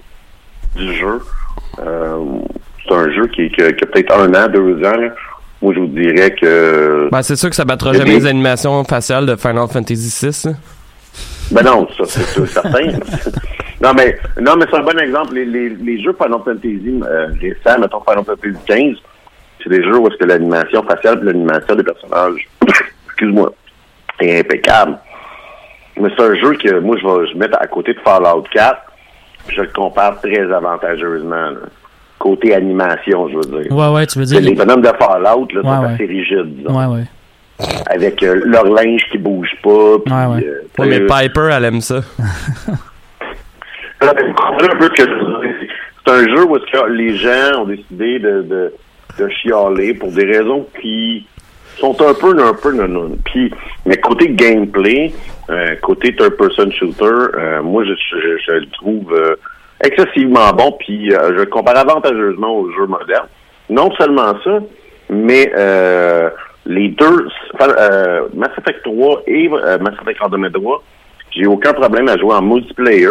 du 0.76 0.94
jeu. 0.96 1.20
C'est 1.78 2.94
un 2.94 3.12
jeu 3.12 3.28
qui, 3.28 3.50
qui 3.50 3.62
a, 3.62 3.72
qui 3.74 3.84
a 3.84 3.88
peut-être 3.88 4.14
un 4.18 4.34
an, 4.34 4.48
deux 4.50 4.78
ans. 4.86 4.98
là. 4.98 5.10
Moi, 5.62 5.74
je 5.74 5.80
vous 5.80 5.88
dirais 5.88 6.32
que... 6.36 7.10
Ben, 7.12 7.22
c'est 7.24 7.36
sûr 7.36 7.50
que 7.50 7.56
ça 7.56 7.66
battra 7.66 7.94
jamais 7.94 8.06
des- 8.06 8.20
les 8.20 8.26
animations 8.28 8.84
faciales 8.84 9.26
de 9.26 9.36
Final 9.36 9.68
Fantasy 9.72 10.26
VI. 10.28 10.50
Ben 11.52 11.64
non, 11.64 11.88
ça 11.98 12.04
c'est 12.06 12.24
sûr, 12.24 12.48
certain. 12.48 12.88
non 13.82 13.94
mais 13.96 14.18
non 14.42 14.56
mais 14.58 14.66
c'est 14.70 14.78
un 14.78 14.84
bon 14.84 14.98
exemple. 15.00 15.34
Les, 15.36 15.46
les, 15.46 15.70
les 15.70 16.02
jeux 16.02 16.14
Final 16.22 16.40
Fantasy 16.44 17.02
euh, 17.04 17.28
récents, 17.40 17.80
mettons 17.80 18.02
Final 18.08 18.24
Fantasy 18.26 18.56
15, 18.66 18.96
c'est 19.64 19.70
des 19.70 19.84
jeux 19.84 19.98
où 19.98 20.08
est-ce 20.08 20.18
que 20.18 20.26
l'animation 20.26 20.84
faciale 20.84 21.20
l'animation 21.24 21.76
des 21.76 21.84
personnages, 21.84 22.48
excuse-moi, 23.08 23.54
est 24.20 24.40
impeccable. 24.40 24.98
Mais 26.02 26.10
c'est 26.18 26.24
un 26.24 26.36
jeu 26.36 26.54
que 26.56 26.80
moi 26.80 26.98
je 27.02 27.08
vais 27.08 27.32
je 27.32 27.38
mettre 27.38 27.58
à 27.62 27.68
côté 27.68 27.94
de 27.94 28.00
Fallout 28.00 28.44
4, 28.52 28.78
puis 29.48 29.56
je 29.56 29.62
le 29.62 29.68
compare 29.74 30.20
très 30.20 30.52
avantageusement. 30.52 31.36
là. 31.52 31.58
Côté 32.18 32.56
animation, 32.56 33.30
je 33.30 33.36
veux 33.36 33.62
dire. 33.64 33.72
Ouais, 33.72 33.90
ouais, 33.90 34.08
tu 34.08 34.18
veux 34.18 34.26
dire. 34.26 34.42
Les 34.42 34.56
bonhommes 34.56 34.82
de 34.82 34.88
Fallout 34.88 35.48
là, 35.54 35.62
sont 35.62 35.68
Ouais, 35.68 35.88
ouais. 35.88 35.94
assez 35.94 36.06
rigides, 36.06 36.56
disons, 36.58 36.76
Ouais, 36.78 36.86
ouais. 36.86 37.04
Avec 37.88 38.22
euh, 38.24 38.42
leur 38.46 38.66
linge 38.66 39.02
qui 39.12 39.18
bouge 39.18 39.56
pas. 39.64 39.98
puis, 40.06 40.14
Ouais, 40.14 40.26
ouais. 40.26 40.46
euh, 40.46 40.62
Ouais, 40.80 40.88
mais 40.88 41.00
euh, 41.02 41.08
Piper, 41.08 41.50
elle 41.52 41.66
aime 41.66 41.82
ça. 41.82 42.02
C'est 46.06 46.12
un 46.12 46.28
jeu 46.28 46.44
où 46.46 46.58
les 46.90 47.18
gens 47.18 47.62
ont 47.62 47.66
décidé 47.66 48.20
de, 48.20 48.42
de, 48.44 48.74
de 49.18 49.30
chialer 49.30 49.94
pour 49.96 50.12
des 50.12 50.26
raisons 50.26 50.68
qui 50.82 51.26
sont 51.80 51.96
un 52.02 52.14
peu, 52.14 52.38
un 52.40 52.54
peu 52.54 52.72
non, 52.74 52.88
non. 52.88 53.18
Puis, 53.26 53.52
mais 53.86 53.98
côté 53.98 54.30
gameplay, 54.30 55.12
euh, 55.50 55.76
côté 55.82 56.16
third-person 56.16 56.72
shooter, 56.72 57.06
euh, 57.06 57.62
moi, 57.64 57.84
je, 57.86 57.94
je, 57.94 58.38
je 58.46 58.52
le 58.52 58.68
trouve 58.72 59.12
euh, 59.14 59.36
excessivement 59.84 60.52
bon. 60.54 60.74
Puis, 60.80 61.12
euh, 61.14 61.30
je 61.30 61.40
le 61.42 61.46
compare 61.48 61.78
avantageusement 61.78 62.56
aux 62.60 62.72
jeux 62.72 62.86
modernes. 62.88 63.28
Non 63.70 63.92
seulement 63.96 64.34
ça, 64.44 64.60
mais 65.10 65.52
euh, 65.58 66.30
les 66.66 66.90
deux, 66.90 67.28
euh, 67.62 68.22
Mass 68.34 68.50
Effect 68.58 68.84
3 68.84 69.22
et 69.28 69.50
euh, 69.52 69.78
Mass 69.80 69.94
Effect 70.02 70.22
Andromeda, 70.22 70.60
j'ai 71.32 71.46
aucun 71.48 71.74
problème 71.74 72.08
à 72.10 72.18
jouer 72.18 72.34
en 72.34 72.42
multiplayer 72.42 73.08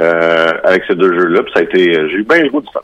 euh, 0.00 0.50
avec 0.64 0.84
ces 0.86 0.94
deux 0.94 1.12
jeux-là. 1.18 1.42
Puis 1.42 1.52
ça 1.54 1.60
a 1.60 1.62
été, 1.64 1.92
j'ai 1.92 2.16
eu 2.16 2.24
bien 2.24 2.42
le 2.42 2.50
goût 2.50 2.60
du 2.60 2.68
fun. 2.72 2.80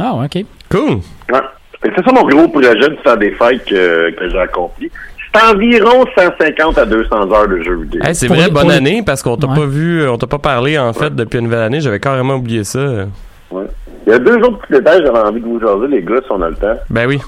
Ah, 0.00 0.14
ok. 0.24 0.44
Cool. 0.70 0.96
Ouais. 1.32 1.40
C'est 1.84 2.04
ça 2.04 2.12
mon 2.12 2.22
gros 2.26 2.48
projet 2.48 2.74
du 2.76 2.96
temps 3.04 3.16
des 3.16 3.32
fêtes 3.32 3.64
que, 3.64 4.10
que 4.10 4.28
j'ai 4.28 4.38
accompli. 4.38 4.90
C'est 5.34 5.42
environ 5.44 6.04
150 6.16 6.78
à 6.78 6.84
200 6.84 7.32
heures 7.32 7.48
de 7.48 7.60
jeux 7.62 7.76
vidéo. 7.82 8.02
Hey, 8.04 8.14
c'est 8.14 8.28
vrai, 8.28 8.50
bonne 8.50 8.68
les- 8.68 8.74
année, 8.76 9.02
parce 9.04 9.22
qu'on 9.22 9.36
t'a 9.36 9.46
Ouais. 9.48 9.56
pas 9.56 9.66
vu, 9.66 10.06
on 10.06 10.18
t'a 10.18 10.26
pas 10.26 10.38
parlé, 10.38 10.78
en 10.78 10.92
fait, 10.92 11.14
depuis 11.14 11.38
une 11.38 11.44
nouvelle 11.44 11.62
année. 11.62 11.80
J'avais 11.80 12.00
carrément 12.00 12.34
oublié 12.34 12.64
ça. 12.64 13.06
Ouais. 13.50 13.64
Il 14.06 14.12
y 14.12 14.14
a 14.14 14.18
deux 14.18 14.36
autres 14.36 14.58
petits 14.58 14.74
détails 14.74 15.00
que 15.00 15.06
j'avais 15.06 15.18
envie 15.18 15.40
de 15.40 15.46
vous 15.46 15.58
jaser, 15.60 15.86
les 15.88 16.02
gars, 16.02 16.20
si 16.22 16.30
on 16.30 16.42
a 16.42 16.50
le 16.50 16.56
temps. 16.56 16.76
Ben 16.90 17.06
oui. 17.08 17.18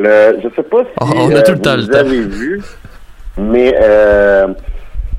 Le, 0.00 0.38
je 0.42 0.48
sais 0.54 0.62
pas 0.62 0.78
si 0.80 0.90
Oh, 1.00 1.04
on 1.14 1.30
a 1.30 1.34
euh, 1.38 1.42
tout 1.42 1.52
le 1.52 1.58
temps, 1.60 1.72
vous 1.76 1.82
le 1.82 1.86
temps. 1.88 1.98
avez 1.98 2.20
vu, 2.22 2.62
mais 3.36 3.74
euh, 3.80 4.46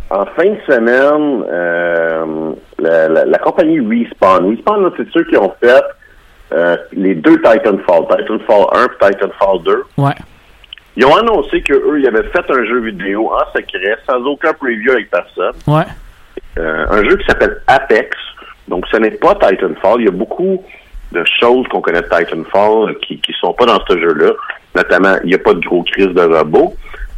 en 0.10 0.26
fin 0.28 0.46
de 0.46 0.58
semaine, 0.68 1.44
euh, 1.52 2.52
la, 2.80 3.08
la- 3.08 3.26
la 3.26 3.38
compagnie 3.38 3.80
Respawn, 3.80 4.50
Respawn, 4.50 4.84
là, 4.84 4.90
c'est 4.98 5.08
ceux 5.14 5.24
qui 5.26 5.38
ont 5.38 5.54
fait 5.64 5.82
euh, 6.54 6.76
les 6.94 7.16
deux 7.16 7.38
Titanfall, 7.42 8.08
Titanfall 8.10 8.66
1 8.74 8.86
et 8.86 9.12
Titanfall 9.14 9.64
2. 9.64 9.84
Ouais. 9.98 10.12
Ils 10.98 11.06
ont 11.06 11.16
annoncé 11.16 11.62
qu'eux, 11.62 12.00
ils 12.00 12.08
avaient 12.08 12.28
fait 12.30 12.44
un 12.50 12.66
jeu 12.66 12.82
vidéo 12.82 13.32
en 13.32 13.46
secret, 13.56 13.96
sans 14.10 14.22
aucun 14.26 14.52
preview 14.54 14.92
avec 14.92 15.10
personne. 15.10 15.54
Ouais. 15.68 15.86
Euh, 16.60 16.86
un 16.90 17.04
jeu 17.06 17.16
qui 17.16 17.26
s'appelle 17.28 17.62
Apex. 17.68 18.10
Donc, 18.68 18.86
ce 18.92 18.98
n'est 18.98 19.12
pas 19.12 19.36
Titanfall. 19.36 20.02
Il 20.02 20.06
y 20.06 20.10
a 20.10 20.12
beaucoup 20.12 20.62
de 21.12 21.24
choses 21.40 21.68
qu'on 21.68 21.82
connaît 21.82 22.02
de 22.02 22.08
Titanfall 22.08 22.96
qui 23.06 23.20
qui 23.20 23.34
sont 23.40 23.54
pas 23.54 23.66
dans 23.66 23.80
ce 23.88 24.00
jeu-là. 24.00 24.32
Notamment, 24.76 25.16
il 25.24 25.28
n'y 25.28 25.36
a 25.36 25.40
pas 25.40 25.54
de 25.54 25.60
gros 25.60 25.84
crise 25.84 26.08
de 26.08 26.22
robots. 26.22 26.74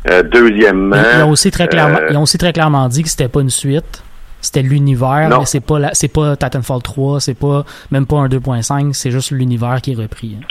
Euh, 0.09 0.23
deuxièmement... 0.23 0.97
Ils 1.17 1.23
ont 1.23 1.29
aussi 1.29 1.51
très 1.51 1.67
clairement, 1.67 1.99
euh, 1.99 2.07
ils 2.09 2.17
ont 2.17 2.23
aussi 2.23 2.37
très 2.37 2.51
clairement 2.51 2.87
dit 2.89 3.03
que 3.03 3.09
c'était 3.09 3.27
pas 3.27 3.41
une 3.41 3.49
suite. 3.49 4.03
C'était 4.41 4.61
l'univers, 4.61 5.29
mais 5.29 5.45
c'est 5.45 5.65
pas 5.65 5.79
c'est 5.93 6.11
pas 6.11 6.35
Titanfall 6.35 6.81
3, 6.81 7.21
c'est 7.21 7.39
pas 7.39 7.63
même 7.91 8.05
pas 8.05 8.17
un 8.17 8.27
2.5, 8.27 8.91
c'est 8.91 9.11
juste 9.11 9.31
l'univers 9.31 9.79
qui 9.81 9.93
est 9.93 9.95
repris. 9.95 10.35
hein. 10.37 10.45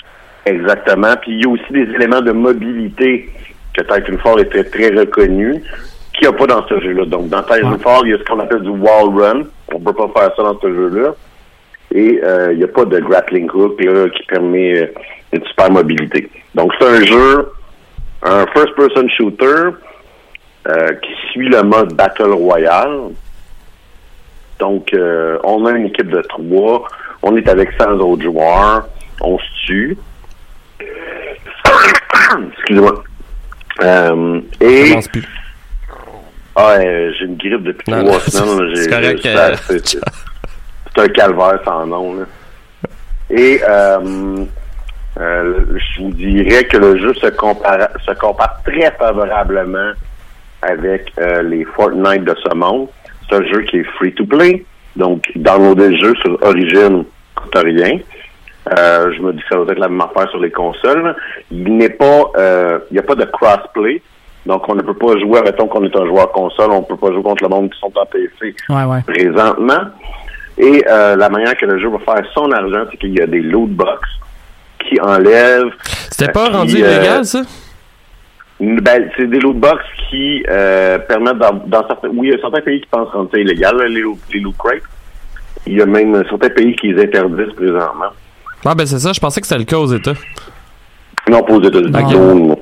Exactement. 0.45 1.13
Puis 1.21 1.33
il 1.33 1.41
y 1.41 1.45
a 1.45 1.49
aussi 1.49 1.71
des 1.71 1.87
éléments 1.93 2.21
de 2.21 2.31
mobilité 2.31 3.29
que 3.75 3.81
Titanfall 3.83 4.41
était 4.41 4.63
très 4.63 4.89
reconnu, 4.89 5.61
qu'il 6.13 6.27
n'y 6.27 6.33
a 6.33 6.37
pas 6.37 6.47
dans 6.47 6.67
ce 6.67 6.79
jeu-là. 6.81 7.05
Donc, 7.05 7.29
dans 7.29 7.43
Titanfall, 7.43 8.07
il 8.07 8.09
y 8.11 8.13
a 8.13 8.17
ce 8.17 8.23
qu'on 8.23 8.39
appelle 8.39 8.61
du 8.61 8.69
wall 8.69 9.09
run. 9.15 9.41
On 9.73 9.79
ne 9.79 9.83
peut 9.85 9.93
pas 9.93 10.09
faire 10.15 10.35
ça 10.35 10.43
dans 10.43 10.59
ce 10.59 10.67
jeu-là. 10.67 11.13
Et 11.93 12.19
euh, 12.23 12.51
il 12.53 12.57
n'y 12.57 12.63
a 12.63 12.67
pas 12.67 12.85
de 12.85 12.99
grappling 12.99 13.49
hook 13.53 13.79
là, 13.83 14.09
qui 14.09 14.23
permet 14.23 14.79
euh, 14.79 14.87
une 15.31 15.45
super 15.45 15.69
mobilité. 15.71 16.27
Donc, 16.55 16.71
c'est 16.79 16.87
un 16.87 17.05
jeu, 17.05 17.51
un 18.23 18.45
first-person 18.47 19.07
shooter 19.09 19.75
euh, 20.67 20.93
qui 21.03 21.11
suit 21.31 21.49
le 21.49 21.61
mode 21.61 21.93
Battle 21.93 22.31
Royale. 22.31 23.11
Donc, 24.59 24.91
euh, 24.93 25.37
on 25.43 25.65
a 25.67 25.71
une 25.71 25.85
équipe 25.87 26.09
de 26.09 26.21
trois. 26.21 26.87
On 27.21 27.35
est 27.37 27.47
avec 27.47 27.69
100 27.79 27.91
autres 27.99 28.23
joueurs. 28.23 28.87
On 29.21 29.37
se 29.37 29.65
tue. 29.67 29.97
Excusez-moi. 32.57 33.03
Euh, 33.81 34.41
et... 34.61 34.95
Ah, 36.55 36.75
euh, 36.79 37.11
j'ai 37.17 37.25
une 37.25 37.37
grippe 37.37 37.63
depuis 37.63 37.91
Non, 37.91 38.03
trois 38.03 38.13
non, 38.13 38.19
semaines. 38.55 38.75
c'est 38.75 38.89
correct, 38.89 39.25
euh, 39.25 39.55
c'est- 40.95 41.01
un 41.01 41.07
calvaire 41.09 41.59
sans 41.65 41.85
nom. 41.85 42.15
Là. 42.15 42.25
Et 43.29 43.59
euh, 43.67 44.45
euh, 45.19 45.59
je 45.75 46.01
vous 46.03 46.11
dirais 46.11 46.63
que 46.65 46.77
le 46.77 46.97
jeu 46.97 47.13
se 47.15 47.27
compare, 47.27 47.87
se 48.05 48.11
compare 48.13 48.61
très 48.65 48.91
favorablement 48.91 49.91
avec 50.61 51.11
euh, 51.19 51.41
les 51.43 51.65
Fortnite 51.65 52.23
de 52.23 52.35
ce 52.43 52.55
monde. 52.55 52.87
C'est 53.29 53.35
un 53.37 53.43
jeu 53.45 53.61
qui 53.63 53.77
est 53.77 53.83
free 53.97 54.13
to 54.13 54.25
play. 54.25 54.65
Donc, 54.95 55.23
downloader 55.35 55.89
le 55.89 55.97
jeu 55.97 56.15
sur 56.21 56.37
Origin 56.43 57.03
coûte 57.35 57.55
rien. 57.63 57.97
Euh, 58.77 59.11
je 59.15 59.21
me 59.21 59.33
dis 59.33 59.39
que 59.41 59.47
ça 59.49 59.55
doit 59.55 59.71
être 59.71 59.79
la 59.79 59.89
même 59.89 60.01
affaire 60.01 60.29
sur 60.29 60.39
les 60.39 60.51
consoles. 60.51 61.15
Il 61.51 61.75
n'est 61.77 61.89
pas, 61.89 62.31
il 62.89 62.93
n'y 62.93 62.99
a 62.99 63.03
pas 63.03 63.15
de 63.15 63.25
crossplay. 63.25 64.01
Donc, 64.45 64.67
on 64.69 64.75
ne 64.75 64.81
peut 64.81 64.93
pas 64.93 65.17
jouer, 65.19 65.41
mettons 65.41 65.67
qu'on 65.67 65.83
est 65.85 65.95
un 65.95 66.05
joueur 66.05 66.31
console, 66.31 66.71
on 66.71 66.81
ne 66.81 66.85
peut 66.85 66.97
pas 66.97 67.11
jouer 67.11 67.23
contre 67.23 67.43
le 67.43 67.49
monde 67.49 67.69
qui 67.71 67.79
sont 67.79 67.91
en 67.97 68.05
PC 68.05 68.53
Ouais, 68.69 68.83
ouais. 68.83 69.01
présentement. 69.07 69.79
Et 70.57 70.83
euh, 70.87 71.15
la 71.15 71.29
manière 71.29 71.57
que 71.57 71.65
le 71.65 71.79
jeu 71.79 71.89
va 71.89 71.99
faire 71.99 72.23
son 72.33 72.51
argent, 72.51 72.85
c'est 72.91 72.97
qu'il 72.97 73.13
y 73.17 73.21
a 73.21 73.27
des 73.27 73.41
loot 73.41 73.69
box 73.71 74.07
qui 74.79 74.99
enlèvent. 75.01 75.71
C'était 76.11 76.31
pas 76.31 76.49
qui, 76.49 76.55
rendu 76.55 76.75
euh, 76.75 76.91
illégal, 76.91 77.25
ça? 77.25 77.41
Ben, 78.59 79.09
c'est 79.17 79.27
des 79.27 79.39
loot 79.39 79.57
box 79.57 79.83
qui 80.09 80.43
euh, 80.47 80.99
permettent 80.99 81.39
dans, 81.39 81.53
dans 81.65 81.87
certains. 81.87 82.09
Oui, 82.09 82.27
il 82.27 82.33
y 82.33 82.35
a 82.35 82.39
certains 82.39 82.61
pays 82.61 82.81
qui 82.81 82.87
pensent 82.87 83.09
rendre 83.09 83.29
ça 83.31 83.39
illégal, 83.39 83.81
les, 83.87 84.01
loot- 84.01 84.19
les 84.31 84.39
loot 84.39 84.55
crates. 84.57 84.83
Il 85.65 85.77
y 85.77 85.81
a 85.81 85.85
même 85.85 86.23
certains 86.29 86.49
pays 86.49 86.75
qui 86.75 86.93
les 86.93 87.03
interdisent 87.03 87.53
présentement. 87.55 88.11
Ah, 88.65 88.75
ben 88.75 88.85
c'est 88.85 88.99
ça, 88.99 89.11
je 89.11 89.19
pensais 89.19 89.41
que 89.41 89.47
c'était 89.47 89.59
le 89.59 89.65
cas 89.65 89.77
aux 89.77 89.93
États. 89.93 90.13
Non, 91.27 91.41
pas 91.43 91.53
aux 91.53 91.63
États-Unis. 91.63 91.91
Non. 91.91 92.59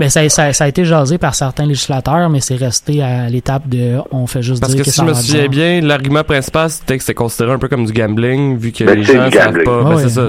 Ben, 0.00 0.08
ça, 0.08 0.26
ça, 0.30 0.52
ça 0.54 0.64
a 0.64 0.68
été 0.68 0.84
jasé 0.84 1.18
par 1.18 1.34
certains 1.34 1.66
législateurs, 1.66 2.30
mais 2.30 2.40
c'est 2.40 2.56
resté 2.56 3.02
à 3.02 3.28
l'étape 3.28 3.68
de 3.68 3.98
on 4.10 4.26
fait 4.26 4.40
juste 4.42 4.60
Parce 4.62 4.72
dire 4.74 4.80
que 4.82 4.86
que 4.86 4.90
si 4.90 4.96
ça 4.96 5.04
je 5.04 5.08
me 5.10 5.14
souviens 5.14 5.46
bien, 5.48 5.80
l'argument 5.82 6.24
principal, 6.24 6.70
c'était 6.70 6.96
que 6.96 7.04
c'est 7.04 7.14
considéré 7.14 7.52
un 7.52 7.58
peu 7.58 7.68
comme 7.68 7.84
du 7.84 7.92
gambling, 7.92 8.56
vu 8.56 8.72
que 8.72 8.82
Ben, 8.84 8.96
les 8.98 9.04
gens 9.04 9.28
du 9.28 9.36
savent 9.36 9.62
pas. 9.62 9.82
Ben, 9.84 9.98
c'est 9.98 10.08
ça. 10.08 10.22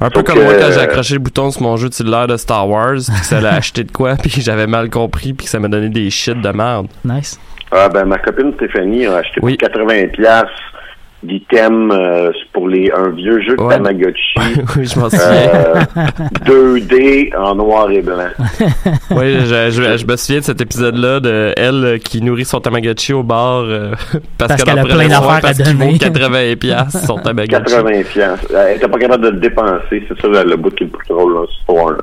Un 0.00 0.10
peu 0.10 0.20
Donc, 0.22 0.26
comme 0.26 0.44
moi 0.44 0.54
quand 0.54 0.66
euh, 0.66 0.72
j'ai 0.72 0.80
accroché 0.80 1.14
le 1.14 1.20
bouton 1.20 1.50
sur 1.50 1.62
mon 1.62 1.76
jeu 1.76 1.88
de 1.88 1.94
cellulaire 1.94 2.28
de 2.28 2.36
Star 2.36 2.68
Wars, 2.68 2.94
puis 3.04 3.20
que 3.20 3.26
ça 3.26 3.40
l'a 3.40 3.54
acheté 3.54 3.82
de 3.82 3.90
quoi, 3.90 4.14
puis 4.22 4.30
que 4.30 4.40
j'avais 4.40 4.68
mal 4.68 4.88
compris, 4.90 5.32
puis 5.32 5.46
que 5.46 5.50
ça 5.50 5.58
m'a 5.58 5.66
donné 5.66 5.88
des 5.88 6.08
shit 6.08 6.40
de 6.40 6.48
merde. 6.50 6.86
Nice. 7.04 7.40
Ah, 7.72 7.88
ben, 7.88 8.04
ma 8.04 8.18
copine 8.18 8.52
Stéphanie 8.54 9.06
a 9.06 9.16
acheté 9.16 9.40
Oui. 9.42 9.56
pour 9.56 9.68
80 9.68 10.08
pièces 10.12 10.44
d'items 11.24 11.92
euh, 11.92 12.30
pour 12.52 12.68
les, 12.68 12.90
un 12.96 13.08
vieux 13.10 13.40
jeu 13.42 13.56
de 13.56 13.62
Ouais. 13.62 13.74
Tamagotchi. 13.74 14.34
oui, 14.76 14.86
je 14.86 14.98
m'en 15.00 15.10
souviens. 15.10 15.26
euh, 15.26 15.74
2D 16.44 17.36
en 17.36 17.54
noir 17.56 17.90
et 17.90 18.02
blanc. 18.02 18.28
Oui, 19.10 19.40
je, 19.40 19.70
je- 19.70 19.96
je 19.98 20.06
me 20.06 20.16
souviens 20.16 20.38
de 20.40 20.44
cet 20.44 20.60
épisode-là 20.60 21.20
de 21.20 21.52
elle 21.56 21.84
euh, 21.84 21.98
qui 21.98 22.22
nourrit 22.22 22.44
son 22.44 22.60
Tamagotchi 22.60 23.12
au 23.14 23.22
bar 23.22 23.62
euh, 23.62 23.92
parce, 24.38 24.48
Parce 24.48 24.64
qu'elle 24.64 24.78
a 24.78 24.84
plein 24.84 25.08
d'affaires 25.08 25.30
à 25.30 25.40
parce 25.40 25.56
qu'il 25.56 25.76
donner. 25.76 25.92
vaut 25.92 25.98
80 25.98 26.56
piastres, 26.56 26.98
son 27.06 27.18
Tamagotchi. 27.18 27.62
80 27.64 28.02
pièces. 28.12 28.46
Elle 28.54 28.76
était 28.76 28.88
pas 28.88 28.98
capable 28.98 29.24
de 29.24 29.30
le 29.30 29.40
dépenser. 29.40 30.04
C'est 30.08 30.20
ça 30.20 30.28
le, 30.28 30.50
le 30.50 30.56
bout 30.56 30.70
qui 30.70 30.84
est 30.84 30.86
le 30.86 30.92
plus 30.92 31.08
drôle 31.08 31.34
dans 31.34 31.46
cette 31.46 31.56
histoire-là. 31.60 31.98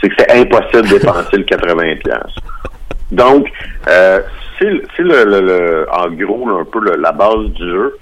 C'est 0.00 0.08
que 0.10 0.14
c'est 0.18 0.32
impossible 0.32 0.82
de 0.88 0.98
dépenser 0.98 1.36
le 1.38 1.44
80 1.44 1.82
pièces. 2.04 2.34
Donc, 3.10 3.46
euh, 3.88 4.20
c'est 4.58 5.02
le- 5.02 5.86
en 5.92 6.08
gros 6.10 6.48
là, 6.48 6.60
un 6.60 6.64
peu 6.64 6.80
le- 6.80 7.00
la 7.00 7.12
base 7.12 7.46
du 7.54 7.64
jeu. 7.70 7.96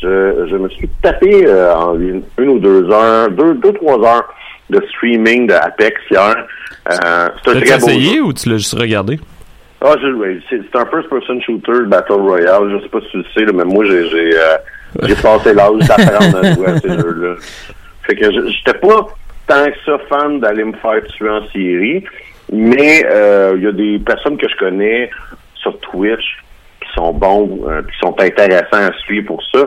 Je, 0.00 0.46
je 0.48 0.56
me 0.56 0.68
suis 0.68 0.88
tapé 1.02 1.44
euh, 1.46 1.74
en 1.74 1.98
une, 1.98 2.22
une 2.38 2.48
ou 2.50 2.58
deux 2.60 2.88
heures, 2.90 3.30
deux, 3.30 3.54
deux, 3.54 3.72
trois 3.72 3.98
heures 4.06 4.32
de 4.70 4.80
streaming 4.90 5.48
de 5.48 5.54
Apex 5.54 6.00
hier. 6.10 6.36
Euh, 6.90 7.28
c'est 7.44 7.50
un 7.50 7.54
très 7.54 7.66
jeu. 7.66 7.74
essayé 7.74 8.20
ou 8.20 8.32
tu 8.32 8.48
l'as 8.48 8.58
juste 8.58 8.78
regardé? 8.78 9.18
Ah, 9.80 9.94
c'est 10.00 10.76
un 10.76 10.86
first-person 10.86 11.40
shooter 11.40 11.84
Battle 11.86 12.12
Royale. 12.12 12.70
Je 12.76 12.82
sais 12.82 12.88
pas 12.88 13.00
si 13.00 13.08
tu 13.10 13.16
le 13.18 13.24
sais, 13.34 13.44
là, 13.44 13.52
mais 13.54 13.64
moi, 13.64 13.84
j'ai 13.86 14.08
j'ai 14.08 14.30
euh, 14.36 15.14
passé 15.22 15.52
l'âge 15.54 15.86
d'apprendre 15.88 16.36
à 16.44 16.54
jouer 16.54 16.66
à 16.66 16.78
ces 16.78 16.88
jeux-là. 16.90 17.34
Fait 18.02 18.14
que 18.16 18.24
je- 18.32 18.48
j'étais 18.52 18.78
pas 18.78 19.06
tant 19.46 19.64
que 19.66 19.76
ça 19.84 19.98
fan 20.08 20.40
d'aller 20.40 20.64
me 20.64 20.74
faire 20.74 21.02
tuer 21.08 21.28
en 21.30 21.44
série, 21.48 22.04
mais 22.52 23.04
euh, 23.10 23.54
il 23.56 23.62
y 23.64 23.66
a 23.66 23.72
des 23.72 23.98
personnes 23.98 24.36
que 24.36 24.48
je 24.48 24.56
connais 24.56 25.10
sur 25.60 25.78
Twitch 25.80 26.38
qui 26.80 26.88
sont 26.94 27.12
bons, 27.12 27.60
euh, 27.68 27.82
qui 27.82 27.98
sont 28.00 28.14
intéressants 28.20 28.86
à 28.88 28.92
suivre 29.04 29.26
pour 29.28 29.42
ça. 29.52 29.64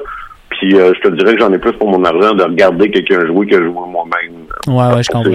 Puis 0.50 0.76
euh, 0.80 0.94
je 0.96 1.02
te 1.02 1.16
dirais 1.16 1.34
que 1.36 1.40
j'en 1.40 1.52
ai 1.54 1.58
plus 1.60 1.74
pour 1.74 1.90
mon 1.90 2.04
argent 2.04 2.34
de 2.34 2.44
regarder 2.44 2.92
quelqu'un 2.92 3.26
jouer 3.26 3.48
que 3.48 3.58
jouer 3.58 3.88
moi-même. 3.88 4.46
euh, 4.68 4.72
Ouais, 4.72 4.96
ouais, 4.96 5.04
je 5.04 5.10
comprends. 5.10 5.32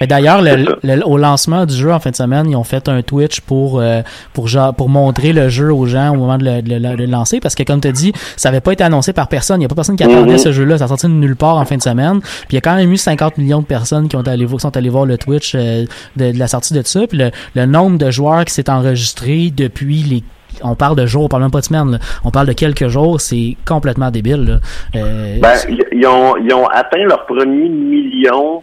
Mais 0.00 0.06
d'ailleurs, 0.06 0.40
le- 0.40 0.76
le- 0.82 1.06
au 1.06 1.18
lancement 1.18 1.66
du 1.66 1.74
jeu 1.74 1.92
en 1.92 2.00
fin 2.00 2.10
de 2.10 2.16
semaine, 2.16 2.48
ils 2.48 2.56
ont 2.56 2.64
fait 2.64 2.88
un 2.88 3.02
Twitch 3.02 3.40
pour 3.40 3.80
euh, 3.80 4.00
pour 4.32 4.48
genre, 4.48 4.74
pour 4.74 4.88
montrer 4.88 5.32
le 5.32 5.48
jeu 5.48 5.72
aux 5.72 5.86
gens 5.86 6.10
au 6.14 6.16
moment 6.16 6.38
de 6.38 6.44
le, 6.44 6.62
de 6.62 6.74
le- 6.74 6.80
de 6.96 7.04
le 7.04 7.06
lancer, 7.06 7.38
parce 7.40 7.54
que 7.54 7.62
comme 7.62 7.80
tu 7.80 7.92
dit, 7.92 8.12
ça 8.36 8.48
avait 8.48 8.60
pas 8.60 8.72
été 8.72 8.82
annoncé 8.84 9.12
par 9.12 9.28
personne. 9.28 9.60
Il 9.60 9.64
y 9.64 9.66
a 9.66 9.68
pas 9.68 9.74
personne 9.74 9.96
qui 9.96 10.04
attendait 10.04 10.32
Mhm. 10.32 10.38
ce 10.38 10.52
jeu-là. 10.52 10.78
Ça 10.78 10.88
sorti 10.88 11.06
de 11.06 11.12
nulle 11.12 11.36
part 11.36 11.56
en 11.58 11.64
fin 11.64 11.76
de 11.76 11.82
semaine. 11.82 12.20
Puis 12.20 12.30
il 12.52 12.54
y 12.54 12.58
a 12.58 12.60
quand 12.62 12.76
même 12.76 12.90
eu 12.90 12.96
50 12.96 13.36
millions 13.38 13.60
de 13.60 13.66
personnes 13.66 14.08
qui 14.08 14.16
ont 14.16 14.22
allé 14.26 14.46
vo- 14.46 14.58
sont 14.58 14.76
allés 14.76 14.88
voir 14.88 15.04
le 15.06 15.18
Twitch 15.18 15.52
euh, 15.54 15.84
de, 16.16 16.32
de 16.32 16.38
la 16.38 16.48
sortie 16.48 16.72
de 16.74 16.82
ça. 16.84 17.00
Puis 17.06 17.18
le, 17.18 17.30
le 17.54 17.66
nombre 17.66 17.98
de 17.98 18.10
joueurs 18.10 18.44
qui 18.44 18.54
s'est 18.54 18.70
enregistré 18.70 19.52
depuis 19.54 20.02
les 20.02 20.22
on 20.62 20.74
parle 20.74 20.96
de 20.96 21.06
jours, 21.06 21.24
on 21.24 21.28
parle 21.28 21.42
même 21.42 21.50
pas 21.52 21.60
de 21.60 21.64
semaines. 21.64 21.92
là. 21.92 21.98
On 22.24 22.30
parle 22.30 22.46
de 22.46 22.52
quelques 22.52 22.88
jours, 22.88 23.20
c'est 23.20 23.56
complètement 23.66 24.10
débile. 24.10 24.44
là. 24.44 24.58
Euh, 25.00 25.38
Ben, 25.40 25.54
ils 25.92 26.06
ont, 26.06 26.36
ils 26.36 26.52
ont 26.52 26.66
atteint 26.66 27.02
leur 27.04 27.24
premier 27.24 27.68
million 27.68 28.62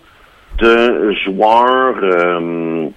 de 0.59 1.13
joueurs 1.25 1.95
euh, 2.03 2.87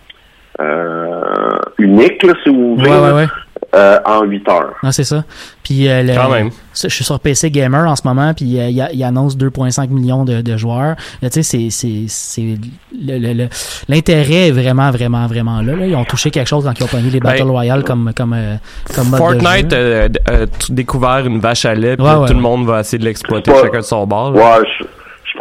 euh, 0.60 1.58
uniques, 1.78 2.22
là, 2.22 2.32
si 2.44 2.50
vous 2.50 2.76
voulez, 2.76 2.90
Ouais, 2.90 2.98
ouais, 2.98 3.12
ouais. 3.12 3.26
euh, 3.74 3.98
en 4.04 4.22
8 4.24 4.48
heures. 4.48 4.74
Non, 4.82 4.90
c'est 4.92 5.04
ça. 5.04 5.24
Puis 5.62 5.88
euh, 5.88 6.02
le- 6.02 6.14
Quand 6.14 6.28
même. 6.30 6.50
je 6.74 6.88
suis 6.88 7.04
sur 7.04 7.18
PC 7.20 7.50
Gamer 7.50 7.88
en 7.88 7.94
ce 7.96 8.02
moment, 8.06 8.34
puis 8.34 8.58
euh, 8.60 8.68
il, 8.68 8.80
a- 8.82 8.92
il 8.92 9.02
annonce 9.04 9.36
2,5 9.38 9.88
millions 9.90 10.24
de, 10.24 10.42
de 10.42 10.56
joueurs. 10.56 10.96
Là, 11.22 11.30
Tu 11.30 11.42
sais, 11.42 11.42
c'est 11.42 11.70
c'est 11.70 12.04
c'est 12.08 12.58
le- 12.92 13.18
le- 13.18 13.32
le- 13.32 13.48
l'intérêt 13.88 14.48
est 14.48 14.50
vraiment 14.50 14.90
vraiment 14.90 15.26
vraiment 15.28 15.62
là, 15.62 15.76
là. 15.76 15.86
Ils 15.86 15.94
ont 15.96 16.04
touché 16.04 16.30
quelque 16.30 16.48
chose 16.48 16.64
quand 16.64 16.78
ils 16.78 16.82
ont 16.84 16.88
pogné 16.88 17.10
les 17.10 17.20
Battle 17.20 17.44
Ben, 17.44 17.50
Royale 17.50 17.84
comme 17.84 18.12
comme 18.14 18.32
euh, 18.34 18.56
comme 18.94 19.08
mode 19.10 19.18
Fortnite 19.18 19.68
de 19.68 19.76
jeu. 19.76 20.08
a 20.26 20.46
découvert 20.70 21.24
une 21.26 21.38
vache 21.38 21.64
à 21.64 21.74
lait, 21.74 21.96
puis 21.96 22.04
Ouais, 22.04 22.12
là, 22.12 22.20
ouais. 22.20 22.28
tout 22.28 22.34
le 22.34 22.40
monde 22.40 22.66
va 22.66 22.80
essayer 22.80 22.98
de 22.98 23.04
l'exploiter 23.04 23.52
chacun 23.62 23.78
de 23.78 23.84
son 23.84 24.04
bord. 24.06 24.32
là. 24.32 24.58
Ouais, 24.58 24.66
je, 24.80 24.84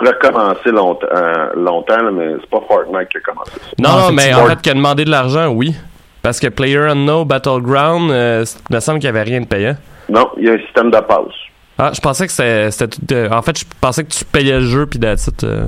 je 0.01 0.11
pourrais 0.11 0.11
recommencer 0.21 0.69
longtemps, 0.71 1.07
euh, 1.13 1.49
longtemps 1.55 2.01
là, 2.01 2.11
mais 2.11 2.35
c'est 2.39 2.49
pas 2.49 2.61
Fortnite 2.67 3.09
qui 3.09 3.17
a 3.17 3.21
commencé 3.21 3.51
ça. 3.51 3.67
Non, 3.77 3.89
Non, 3.89 3.99
non, 4.07 4.11
mais 4.11 4.33
en 4.33 4.45
fait, 4.47 4.61
qui 4.61 4.69
a 4.69 4.73
demandé 4.73 5.05
de 5.05 5.09
l'argent, 5.11 5.47
oui. 5.49 5.75
Parce 6.21 6.39
que 6.39 6.47
Player 6.47 6.77
Unknown 6.89 7.25
Battleground, 7.25 8.11
euh, 8.11 8.45
il 8.69 8.75
me 8.75 8.79
semble 8.81 8.99
qu'il 8.99 9.09
n'y 9.11 9.17
avait 9.17 9.29
rien 9.29 9.41
de 9.41 9.45
payant. 9.47 9.75
Non, 10.09 10.29
il 10.37 10.45
y 10.45 10.49
a 10.49 10.53
un 10.53 10.59
système 10.59 10.91
de 10.91 10.99
passe. 10.99 11.33
Ah, 11.77 11.91
je 11.93 12.01
pensais 12.01 12.27
que 12.27 12.33
c'était 12.33 12.87
tout. 12.89 12.99
de- 13.07 13.29
En 13.31 13.41
fait, 13.41 13.57
je 13.57 13.63
pensais 13.79 14.03
que 14.03 14.09
tu 14.09 14.25
payais 14.25 14.59
le 14.59 14.65
jeu, 14.65 14.85
puis 14.85 14.99
euh. 15.03 15.65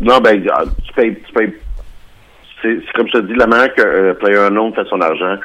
Non, 0.00 0.18
ben, 0.20 0.44
euh, 0.44 0.64
tu 0.86 0.92
payes, 0.94 1.16
tu 1.24 1.32
payes. 1.32 1.54
C'est 2.62 2.80
comme 2.94 3.06
je 3.08 3.12
te 3.12 3.18
dis, 3.26 3.34
la 3.34 3.46
manière 3.46 3.72
que 3.74 3.82
euh, 3.82 4.14
PlayerUnknown 4.14 4.74
fait 4.74 4.86
son 4.88 5.00
argent, 5.00 5.36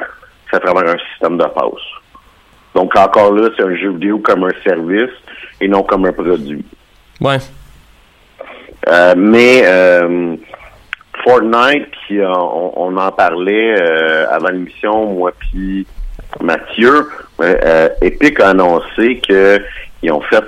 c'est 0.49 0.57
à 0.57 0.59
travers 0.59 0.95
un 0.95 0.97
système 1.11 1.37
de 1.37 1.43
passe. 1.43 1.85
Donc, 2.73 2.95
encore 2.97 3.33
là, 3.33 3.49
c'est 3.57 3.63
un 3.63 3.75
jeu 3.75 3.91
vidéo 3.91 4.19
comme 4.19 4.43
un 4.45 4.51
service 4.63 5.11
et 5.61 5.67
non 5.67 5.83
comme 5.83 6.05
un 6.05 6.13
produit. 6.13 6.65
Ouais. 7.21 7.37
Euh, 8.87 9.13
mais 9.17 9.61
euh, 9.65 10.35
Fortnite, 11.23 11.87
qui, 12.07 12.19
euh, 12.19 12.31
on, 12.33 12.71
on 12.75 12.97
en 12.97 13.11
parlait 13.11 13.75
euh, 13.81 14.25
avant 14.31 14.49
l'émission, 14.49 15.13
moi 15.13 15.31
puis 15.37 15.85
Mathieu, 16.41 17.07
Epic 18.01 18.39
a 18.39 18.49
annoncé 18.49 19.19
que 19.27 19.59
ils 20.01 20.11
ont 20.11 20.21
fait 20.21 20.43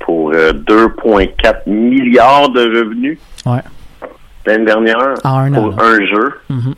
pour 0.00 0.32
euh, 0.32 0.52
2,4 0.52 1.68
milliards 1.68 2.48
de 2.48 2.62
revenus 2.62 3.18
Ouais. 3.46 3.60
l'année 4.44 4.64
dernière 4.64 4.98
un 5.24 5.52
pour 5.52 5.68
là. 5.68 5.76
un 5.84 6.04
jeu. 6.06 6.32
Mhm. 6.48 6.74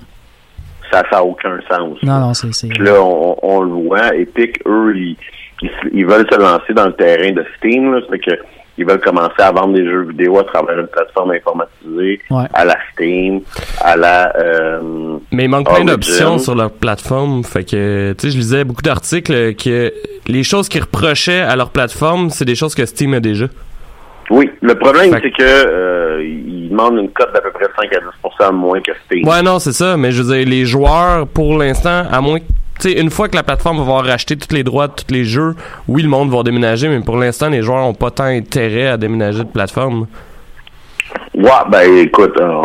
Ça 0.92 1.02
n'a 1.10 1.24
aucun 1.24 1.58
sens. 1.70 1.96
Non, 2.02 2.18
non, 2.18 2.34
c'est 2.34 2.52
c'est 2.52 2.68
Puis 2.68 2.82
là, 2.84 3.00
on, 3.00 3.36
on 3.42 3.60
le 3.62 3.70
voit. 3.70 4.14
Epic, 4.16 4.60
eux, 4.66 4.92
ils, 4.96 5.16
ils, 5.62 5.70
ils 5.92 6.04
veulent 6.04 6.26
se 6.30 6.36
lancer 6.38 6.74
dans 6.74 6.86
le 6.86 6.92
terrain 6.94 7.30
de 7.32 7.44
Steam. 7.56 7.94
Là, 7.94 8.00
c'est 8.10 8.18
que 8.18 8.36
ils 8.80 8.86
veulent 8.86 9.00
commencer 9.00 9.34
à 9.38 9.52
vendre 9.52 9.74
des 9.74 9.84
jeux 9.84 10.02
vidéo 10.08 10.38
à 10.38 10.44
travers 10.44 10.78
une 10.78 10.86
plateforme 10.88 11.32
informatisée, 11.32 12.20
Ouais. 12.30 12.44
à 12.54 12.64
la 12.64 12.76
Steam, 12.92 13.40
à 13.80 13.96
la... 13.96 14.34
euh, 14.36 14.80
Mais 15.32 15.44
il 15.44 15.48
manque 15.48 15.68
plein 15.72 15.84
d'options 15.84 16.38
sur 16.38 16.54
leur 16.54 16.70
plateforme. 16.70 17.44
Fait 17.44 17.64
que, 17.64 18.12
tu 18.18 18.26
sais, 18.26 18.32
je 18.32 18.38
lisais 18.38 18.64
beaucoup 18.64 18.82
d'articles 18.82 19.54
que 19.54 19.92
les 20.26 20.42
choses 20.42 20.68
qu'ils 20.68 20.82
reprochaient 20.82 21.40
à 21.42 21.54
leur 21.56 21.70
plateforme, 21.70 22.30
c'est 22.30 22.44
des 22.44 22.54
choses 22.54 22.74
que 22.74 22.84
Steam 22.86 23.14
a 23.14 23.20
déjà. 23.20 23.46
Oui, 24.30 24.48
le 24.62 24.74
problème, 24.76 25.10
c'est 25.20 25.30
que 25.32 25.42
euh, 25.42 26.22
ils 26.24 26.68
demandent 26.70 26.98
une 26.98 27.10
cote 27.10 27.32
d'à 27.34 27.40
peu 27.40 27.50
près 27.50 27.66
5 27.76 27.92
à 27.92 27.98
10 27.98 28.46
de 28.46 28.52
moins 28.54 28.80
que 28.80 28.92
Steam. 29.06 29.26
Ouais, 29.26 29.42
non, 29.42 29.58
c'est 29.58 29.72
ça. 29.72 29.96
Mais 29.96 30.12
je 30.12 30.22
veux 30.22 30.36
dire, 30.36 30.46
les 30.48 30.64
joueurs, 30.66 31.26
pour 31.26 31.58
l'instant, 31.58 32.04
à 32.10 32.20
moins 32.20 32.38
que- 32.38 32.44
tu 32.80 32.90
sais, 32.90 33.00
une 33.00 33.10
fois 33.10 33.28
que 33.28 33.36
la 33.36 33.42
plateforme 33.42 33.76
va 33.78 33.82
avoir 33.82 34.04
racheté 34.04 34.36
tous 34.36 34.54
les 34.54 34.62
droits 34.64 34.88
de 34.88 34.92
tous 34.94 35.12
les 35.12 35.24
jeux, 35.24 35.54
oui, 35.88 36.02
le 36.02 36.08
monde 36.08 36.30
va 36.30 36.42
déménager, 36.42 36.88
mais 36.88 37.00
pour 37.00 37.16
l'instant, 37.18 37.48
les 37.48 37.62
joueurs 37.62 37.84
ont 37.86 37.94
pas 37.94 38.10
tant 38.10 38.24
intérêt 38.24 38.88
à 38.88 38.96
déménager 38.96 39.40
de 39.44 39.48
plateforme. 39.48 40.06
Ouais, 41.34 41.50
ben 41.70 41.98
écoute, 41.98 42.34
euh, 42.40 42.60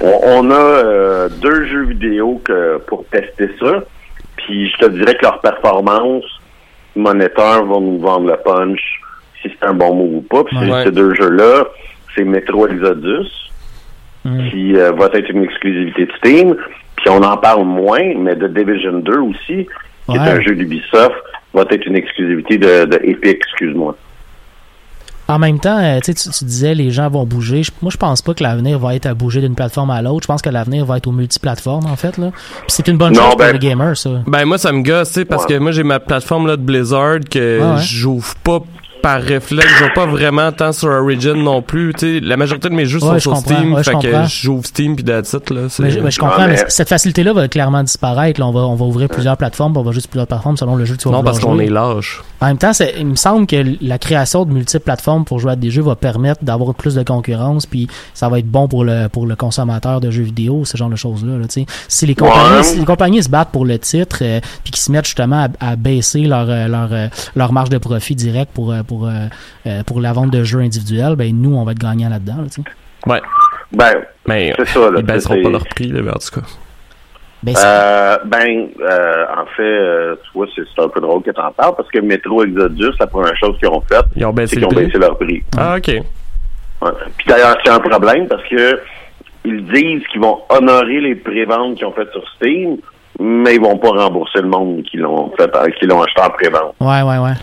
on, 0.00 0.20
on 0.24 0.50
a 0.50 0.54
euh, 0.54 1.28
deux 1.40 1.66
jeux 1.66 1.84
vidéo 1.86 2.40
que, 2.44 2.78
pour 2.86 3.04
tester 3.06 3.48
ça. 3.60 3.82
Puis 4.36 4.70
je 4.70 4.76
te 4.86 4.90
dirais 4.90 5.14
que 5.14 5.22
leur 5.22 5.40
performance 5.40 6.24
monétaire 6.96 7.64
vont 7.64 7.80
nous 7.80 7.98
vendre 7.98 8.26
le 8.26 8.36
punch 8.44 8.80
si 9.42 9.48
c'est 9.48 9.66
un 9.66 9.74
bon 9.74 9.94
move 9.94 10.14
ou 10.16 10.20
pas. 10.22 10.44
Puis 10.44 10.56
Ouais. 10.70 10.84
ces 10.84 10.90
deux 10.90 11.14
jeux-là, 11.14 11.64
c'est 12.14 12.24
Metro 12.24 12.66
Exodus, 12.68 13.28
qui 14.50 14.76
euh, 14.76 14.92
va 14.92 15.06
être 15.12 15.28
une 15.30 15.44
exclusivité 15.44 16.06
de 16.06 16.12
Steam. 16.18 16.56
Puis 17.04 17.10
on 17.14 17.22
en 17.22 17.36
parle 17.36 17.64
moins, 17.64 18.14
mais 18.18 18.34
de 18.34 18.48
Division 18.48 18.98
2 19.00 19.18
aussi, 19.18 19.36
qui 19.46 20.16
est 20.16 20.18
Ouais. 20.18 20.18
un 20.18 20.40
jeu 20.40 20.54
d'Ubisoft, 20.54 21.12
va 21.52 21.62
être 21.70 21.86
une 21.86 21.96
exclusivité 21.96 22.56
de, 22.58 22.84
de 22.86 22.96
Epic, 23.04 23.36
excuse-moi. 23.36 23.96
En 25.26 25.38
même 25.38 25.58
temps, 25.58 25.78
euh, 25.82 26.00
tu, 26.04 26.12
tu 26.14 26.44
disais 26.44 26.74
les 26.74 26.90
gens 26.90 27.08
vont 27.08 27.24
bouger. 27.24 27.62
Moi, 27.80 27.90
je 27.90 27.96
pense 27.96 28.20
pas 28.20 28.34
que 28.34 28.42
l'avenir 28.42 28.78
va 28.78 28.94
être 28.94 29.06
à 29.06 29.14
bouger 29.14 29.40
d'une 29.40 29.54
plateforme 29.54 29.90
à 29.90 30.02
l'autre. 30.02 30.22
Je 30.24 30.26
pense 30.26 30.42
que 30.42 30.50
l'avenir 30.50 30.84
va 30.84 30.98
être 30.98 31.06
aux 31.06 31.12
multiplateformes, 31.12 31.86
en 31.86 31.96
fait. 31.96 32.18
Là. 32.18 32.30
C'est 32.68 32.88
une 32.88 32.98
bonne 32.98 33.14
Non, 33.14 33.20
chose 33.20 33.28
pour 33.30 33.38
ben- 33.38 33.52
les 33.54 33.58
gamers, 33.58 33.96
ça. 33.96 34.10
Ben 34.26 34.44
moi 34.44 34.58
ça 34.58 34.70
me 34.72 34.82
gosse, 34.82 35.08
tu 35.08 35.14
sais, 35.20 35.24
parce 35.24 35.46
que 35.46 35.56
moi 35.58 35.72
j'ai 35.72 35.82
ma 35.82 35.98
plateforme 35.98 36.46
là 36.46 36.56
de 36.58 36.62
Blizzard 36.62 37.20
que 37.30 37.60
Ah 37.62 37.74
ouais. 37.76 37.80
j'ouvre 37.82 38.34
pas 38.44 38.60
par 39.04 39.20
réflexe, 39.20 39.68
je 39.78 39.84
joue 39.84 39.90
pas 39.94 40.06
vraiment 40.06 40.50
tant 40.50 40.72
sur 40.72 40.88
Origin 40.88 41.34
non 41.34 41.60
plus, 41.60 41.92
tu 41.92 42.00
sais, 42.18 42.20
la 42.20 42.38
majorité 42.38 42.70
de 42.70 42.74
mes 42.74 42.86
jeux 42.86 42.98
Ouais, 43.02 43.06
sont 43.08 43.14
je 43.14 43.18
sur 43.20 43.32
comprends, 43.32 43.54
Steam, 43.54 43.72
ouais, 43.74 43.82
je 43.84 43.90
fait 43.90 43.98
que 43.98 44.24
j'ouvre 44.28 44.64
Steam 44.66 44.96
puis 44.96 45.04
that's 45.04 45.34
it, 45.34 45.50
là. 45.50 45.60
Mais 45.78 45.90
je, 45.90 46.00
mais 46.00 46.10
je 46.10 46.18
comprends, 46.18 46.36
Ah, 46.38 46.46
mais, 46.46 46.54
mais- 46.54 46.64
cette 46.68 46.88
facilité-là 46.88 47.34
va 47.34 47.46
clairement 47.48 47.82
disparaître. 47.82 48.40
Là. 48.40 48.46
On, 48.46 48.52
va, 48.52 48.60
on 48.60 48.74
va 48.76 48.84
ouvrir 48.86 49.08
plusieurs 49.08 49.36
plateformes, 49.36 49.76
on 49.76 49.82
va 49.82 49.92
juste 49.92 50.08
plusieurs 50.08 50.26
plateformes 50.26 50.56
selon 50.56 50.76
le 50.76 50.86
jeu 50.86 50.94
que 50.96 51.02
tu 51.02 51.08
vas 51.10 51.16
Non, 51.16 51.22
parce 51.22 51.38
qu'on 51.38 51.58
est 51.58 51.66
lâche. 51.68 52.22
En 52.40 52.46
même 52.46 52.56
temps, 52.58 52.72
c'est- 52.72 52.94
il 52.98 53.06
me 53.06 53.14
semble 53.16 53.46
que 53.46 53.56
la 53.82 53.98
création 53.98 54.44
de 54.46 54.52
multiples 54.52 54.84
plateformes 54.84 55.24
pour 55.26 55.38
jouer 55.38 55.52
à 55.52 55.56
des 55.56 55.70
jeux 55.70 55.82
va 55.82 55.96
permettre 55.96 56.42
d'avoir 56.42 56.74
plus 56.74 56.94
de 56.94 57.02
concurrence, 57.02 57.66
puis 57.66 57.88
ça 58.14 58.28
va 58.30 58.38
être 58.38 58.50
bon 58.50 58.68
pour 58.68 58.84
le 58.84 59.08
pour 59.08 59.26
le 59.26 59.36
consommateur 59.36 60.00
de 60.00 60.10
jeux 60.10 60.22
vidéo, 60.22 60.64
ce 60.64 60.76
genre 60.78 60.88
de 60.88 60.96
choses-là. 60.96 61.36
là, 61.38 61.46
tu 61.46 61.60
sais. 61.60 61.66
si 61.88 62.06
les 62.06 62.14
compagnies, 62.14 62.56
Ouais. 62.56 62.62
si 62.62 62.78
les 62.78 62.84
compagnies 62.84 63.22
se 63.22 63.28
battent 63.28 63.50
pour 63.50 63.66
le 63.66 63.78
titre, 63.78 64.18
euh, 64.22 64.40
puis 64.62 64.72
qu'ils 64.72 64.82
se 64.82 64.90
mettent 64.90 65.04
justement 65.04 65.48
à, 65.60 65.72
à 65.72 65.76
baisser 65.76 66.22
leur 66.22 66.46
euh, 66.48 66.68
leur 66.68 66.88
euh, 66.92 67.08
leur 67.36 67.52
marge 67.52 67.68
de 67.68 67.78
profit 67.78 68.14
direct 68.14 68.50
pour 68.54 68.72
euh, 68.72 68.82
pour 68.94 69.06
euh, 69.08 69.26
euh, 69.66 69.82
pour 69.84 70.00
la 70.00 70.12
vente 70.12 70.30
de 70.30 70.44
jeux 70.44 70.60
individuels, 70.60 71.16
ben 71.16 71.34
nous 71.34 71.54
on 71.56 71.64
va 71.64 71.72
être 71.72 71.78
gagnants 71.78 72.08
là-dedans. 72.10 72.36
là, 72.38 72.44
tu 72.52 72.62
sais. 72.62 73.10
Ouais. 73.10 73.20
Ben, 73.72 73.92
mais 74.26 74.54
c'est 74.56 74.68
ça, 74.68 74.90
là, 74.90 74.98
ils 75.00 75.04
baisseront 75.04 75.42
pas 75.42 75.50
leur 75.50 75.66
prix, 75.66 75.88
là, 75.88 76.00
mais 76.02 76.10
en 76.10 76.14
tout 76.18 76.40
cas. 76.40 76.46
Ben, 77.42 77.54
Euh, 77.58 78.16
ben, 78.24 78.68
euh, 78.80 79.24
en 79.36 79.44
fait, 79.54 79.62
euh, 79.62 80.14
tu 80.24 80.30
vois, 80.34 80.46
c'est 80.54 80.82
un 80.82 80.88
peu 80.88 81.00
drôle 81.00 81.22
que 81.22 81.30
t'en 81.32 81.50
parles 81.52 81.74
parce 81.76 81.90
que 81.90 81.98
Metro 81.98 82.42
Exodus, 82.44 82.92
la 82.98 83.06
première 83.06 83.36
chose 83.36 83.58
qu'ils 83.58 83.68
ont 83.68 83.82
faite, 83.82 84.06
Ils 84.16 84.24
ont 84.24 84.32
baissé 84.32 84.54
c'est 84.54 84.56
qu'ils 84.60 84.64
ont 84.66 84.68
prix? 84.70 84.86
baissé 84.86 84.98
leur 84.98 85.18
prix. 85.18 85.42
Ah, 85.58 85.76
ok. 85.76 85.88
Ouais. 85.88 86.90
Puis 87.18 87.26
d'ailleurs, 87.28 87.56
c'est 87.64 87.70
un 87.70 87.80
problème 87.80 88.28
parce 88.28 88.42
que 88.48 88.80
ils 89.44 89.62
disent 89.66 90.06
qu'ils 90.10 90.20
vont 90.22 90.38
honorer 90.48 91.00
les 91.00 91.14
préventes 91.16 91.74
qu'ils 91.76 91.84
ont 91.86 91.92
faites 91.92 92.10
sur 92.12 92.22
Steam, 92.36 92.78
mais 93.20 93.56
ils 93.56 93.60
vont 93.60 93.76
pas 93.76 93.90
rembourser 93.90 94.40
le 94.40 94.48
monde 94.48 94.82
qui 94.84 94.96
l'ont 94.96 95.30
fait, 95.36 95.50
qui 95.78 95.86
l'ont 95.86 96.02
acheté 96.02 96.22
en 96.22 96.30
prévente. 96.30 96.74
Ouais, 96.80 97.02
ouais, 97.02 97.18
ouais. 97.18 97.34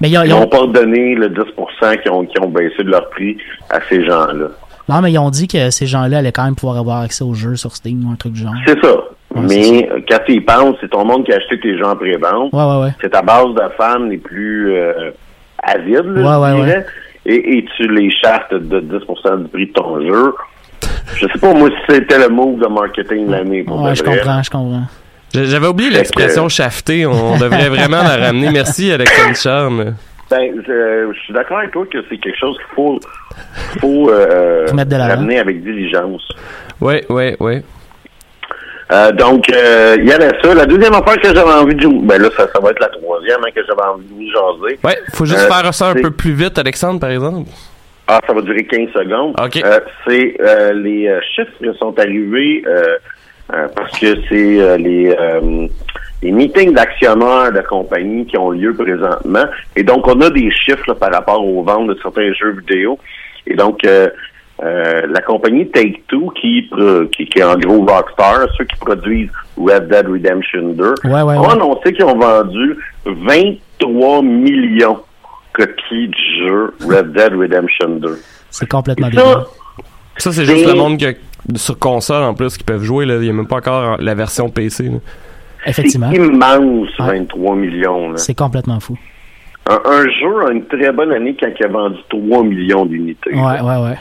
Mais 0.00 0.08
ils 0.10 0.18
ont- 0.18 0.22
Ils 0.22 0.28
ils 0.28 0.34
ont- 0.34 0.40
vont 0.40 0.46
pas 0.48 0.66
donner 0.66 1.14
le 1.14 1.28
10% 1.28 1.96
qui 2.02 2.08
ont, 2.08 2.24
qui 2.24 2.40
ont 2.40 2.48
baissé 2.48 2.82
de 2.82 2.90
leur 2.90 3.08
prix 3.10 3.36
à 3.70 3.80
ces 3.88 4.04
gens-là. 4.04 4.48
non, 4.88 5.00
mais 5.02 5.12
ils 5.12 5.18
ont 5.18 5.30
dit 5.30 5.46
que 5.46 5.70
ces 5.70 5.86
gens-là 5.86 6.18
allaient 6.18 6.32
quand 6.32 6.44
même 6.44 6.54
pouvoir 6.56 6.78
avoir 6.78 7.02
accès 7.02 7.22
aux 7.24 7.34
jeux 7.34 7.56
sur 7.56 7.72
Steam 7.76 8.04
ou 8.08 8.12
un 8.12 8.16
truc 8.16 8.32
du 8.32 8.40
genre. 8.42 8.52
C'est 8.66 8.80
ça. 8.80 8.94
Ouais, 9.36 9.42
mais 9.48 9.88
quand 10.08 10.18
tu 10.26 10.32
y 10.32 10.40
penses, 10.40 10.74
c'est 10.80 10.90
ton 10.90 11.04
monde 11.04 11.24
qui 11.24 11.32
a 11.32 11.36
acheté 11.36 11.60
tes 11.60 11.78
jeux 11.78 11.86
en 11.86 11.94
pré-vente. 11.94 12.52
Ouais, 12.52 12.64
ouais, 12.64 12.82
ouais. 12.82 12.90
C'est 13.00 13.10
ta 13.10 13.22
base 13.22 13.54
de 13.54 13.62
fans 13.76 14.00
les 14.00 14.18
plus 14.18 14.74
euh, 14.74 15.10
avides, 15.62 16.04
là, 16.06 16.50
je 16.50 16.56
dirais. 16.64 16.86
Et, 17.26 17.58
et 17.58 17.64
tu 17.76 17.86
les 17.94 18.10
chastes 18.10 18.52
de 18.54 18.80
10% 18.80 19.42
du 19.42 19.48
prix 19.48 19.66
de 19.66 19.72
ton 19.72 20.00
jeu. 20.00 20.34
Je 21.14 21.26
sais 21.26 21.38
pas, 21.38 21.52
moi, 21.54 21.68
si 21.68 21.94
c'était 21.94 22.18
le 22.18 22.28
move 22.28 22.58
de 22.60 22.66
marketing 22.66 23.26
de 23.26 23.32
l'année. 23.32 23.62
pour 23.62 23.80
Ouais, 23.82 23.94
je 23.94 24.02
comprends, 24.02 24.42
je 24.42 24.50
comprends. 24.50 24.82
J'avais 25.32 25.66
oublié 25.68 25.90
l'expression 25.90 26.46
que- 26.46 26.52
shafté, 26.52 27.06
on 27.06 27.38
devrait 27.38 27.68
vraiment 27.76 28.02
la 28.02 28.16
ramener. 28.16 28.50
Merci, 28.50 28.90
Alexandre 28.92 29.36
Charme. 29.36 29.94
Ben, 30.30 30.52
je, 30.66 31.12
je 31.12 31.18
suis 31.24 31.32
d'accord 31.32 31.58
avec 31.58 31.72
toi 31.72 31.84
que 31.92 31.98
c'est 32.08 32.18
quelque 32.18 32.38
chose 32.38 32.56
qu'il 32.56 32.74
faut, 32.76 33.00
faut 33.80 34.10
euh, 34.10 34.66
Faut 34.68 34.74
mettre 34.74 34.90
de 34.90 34.96
l'avant. 34.96 35.14
ramener 35.16 35.38
avec 35.40 35.62
diligence. 35.62 36.22
Ouais, 36.80 37.04
ouais, 37.08 37.36
ouais. 37.40 37.62
Euh, 38.92 39.12
donc, 39.12 39.44
euh, 39.52 39.96
il 39.98 40.06
y 40.08 40.12
avait 40.12 40.30
ça. 40.42 40.52
La 40.54 40.66
deuxième 40.66 40.94
affaire 40.94 41.16
que 41.20 41.28
j'avais 41.34 41.40
envie 41.52 41.74
de 41.76 41.80
jouer, 41.82 41.98
ben 42.02 42.20
là, 42.20 42.28
ça, 42.36 42.48
ça 42.52 42.60
va 42.60 42.70
être 42.70 42.80
la 42.80 42.88
troisième 42.88 43.38
hein, 43.44 43.50
que 43.54 43.60
j'avais 43.66 43.82
envie 43.88 44.04
de 44.04 44.14
vous 44.14 44.30
jaser. 44.30 44.78
Ouais, 44.84 44.98
faut 45.14 45.24
juste 45.26 45.46
Euh, 45.48 45.52
faire 45.52 45.72
ça 45.74 45.88
un 45.90 45.94
peu 45.94 46.10
plus 46.10 46.32
vite, 46.32 46.58
Alexandre, 46.58 46.98
par 47.00 47.10
exemple. 47.10 47.48
Ah, 48.08 48.20
ça 48.26 48.32
va 48.32 48.40
durer 48.42 48.64
15 48.64 48.88
secondes. 48.92 49.34
OK. 49.40 49.60
Euh, 49.64 49.80
c'est 50.06 50.36
euh, 50.40 50.72
les 50.72 51.06
euh, 51.08 51.20
chiffres 51.36 51.72
sont 51.78 51.96
arrivés 52.00 52.64
euh, 53.52 53.68
parce 53.74 53.98
que 53.98 54.14
c'est 54.28 54.60
euh, 54.60 54.76
les 54.76 55.10
euh, 55.18 55.66
les 56.22 56.32
meetings 56.32 56.74
d'actionnaires 56.74 57.50
de 57.52 57.60
compagnies 57.62 58.26
qui 58.26 58.36
ont 58.36 58.50
lieu 58.50 58.74
présentement. 58.74 59.44
Et 59.74 59.82
donc, 59.82 60.06
on 60.06 60.20
a 60.20 60.28
des 60.30 60.50
chiffres 60.50 60.84
là, 60.88 60.94
par 60.94 61.10
rapport 61.12 61.42
aux 61.44 61.62
ventes 61.62 61.88
de 61.88 61.98
certains 62.02 62.32
jeux 62.34 62.52
vidéo. 62.60 62.98
Et 63.46 63.54
donc, 63.54 63.82
euh, 63.86 64.08
euh, 64.62 65.06
la 65.08 65.22
compagnie 65.22 65.66
Take-Two, 65.70 66.30
qui, 66.38 66.68
qui, 67.16 67.24
qui 67.26 67.38
est 67.38 67.42
en 67.42 67.56
gros 67.56 67.86
Rockstar, 67.86 68.46
ceux 68.58 68.64
qui 68.64 68.76
produisent 68.76 69.30
Red 69.56 69.88
Dead 69.88 70.06
Redemption 70.06 70.74
2, 70.74 70.94
Ouais, 71.04 71.10
ouais, 71.10 71.22
ont 71.22 71.40
ouais. 71.40 71.52
annoncé 71.52 71.92
qu'ils 71.94 72.04
ont 72.04 72.18
vendu 72.18 72.76
23 73.06 74.22
millions 74.22 74.98
de 74.98 75.64
copies 75.64 76.08
du 76.08 76.46
jeu 76.46 76.74
Red 76.86 77.12
Dead 77.12 77.32
Redemption 77.34 77.88
2. 77.96 78.18
C'est 78.50 78.68
complètement 78.68 79.10
ça, 79.10 79.46
Ça, 80.18 80.32
c'est 80.32 80.44
juste 80.44 80.66
le 80.66 80.74
monde 80.74 80.98
que, 81.00 81.16
sur 81.56 81.78
console, 81.78 82.22
en 82.22 82.34
plus, 82.34 82.56
qui 82.56 82.64
peuvent 82.64 82.82
jouer. 82.82 83.06
Là. 83.06 83.14
Il 83.16 83.20
n'y 83.22 83.30
a 83.30 83.32
même 83.32 83.46
pas 83.46 83.56
encore 83.56 83.96
la 84.00 84.14
version 84.14 84.48
PC. 84.48 84.84
là. 84.84 84.98
Effectivement. 85.66 86.10
C'est 86.10 86.16
immense, 86.16 86.88
23 86.98 87.54
millions. 87.56 88.10
là. 88.12 88.16
C'est 88.16 88.34
complètement 88.34 88.80
fou. 88.80 88.96
Un, 89.68 89.78
un 89.84 90.02
jeu 90.08 90.46
a 90.48 90.52
une 90.52 90.64
très 90.66 90.90
bonne 90.92 91.12
année 91.12 91.36
quand 91.38 91.48
il 91.58 91.64
a 91.64 91.68
vendu 91.68 91.98
3 92.08 92.42
millions 92.44 92.86
d'unités. 92.86 93.34
Ouais, 93.34 93.60
ouais, 93.60 93.76
ouais. 93.82 93.98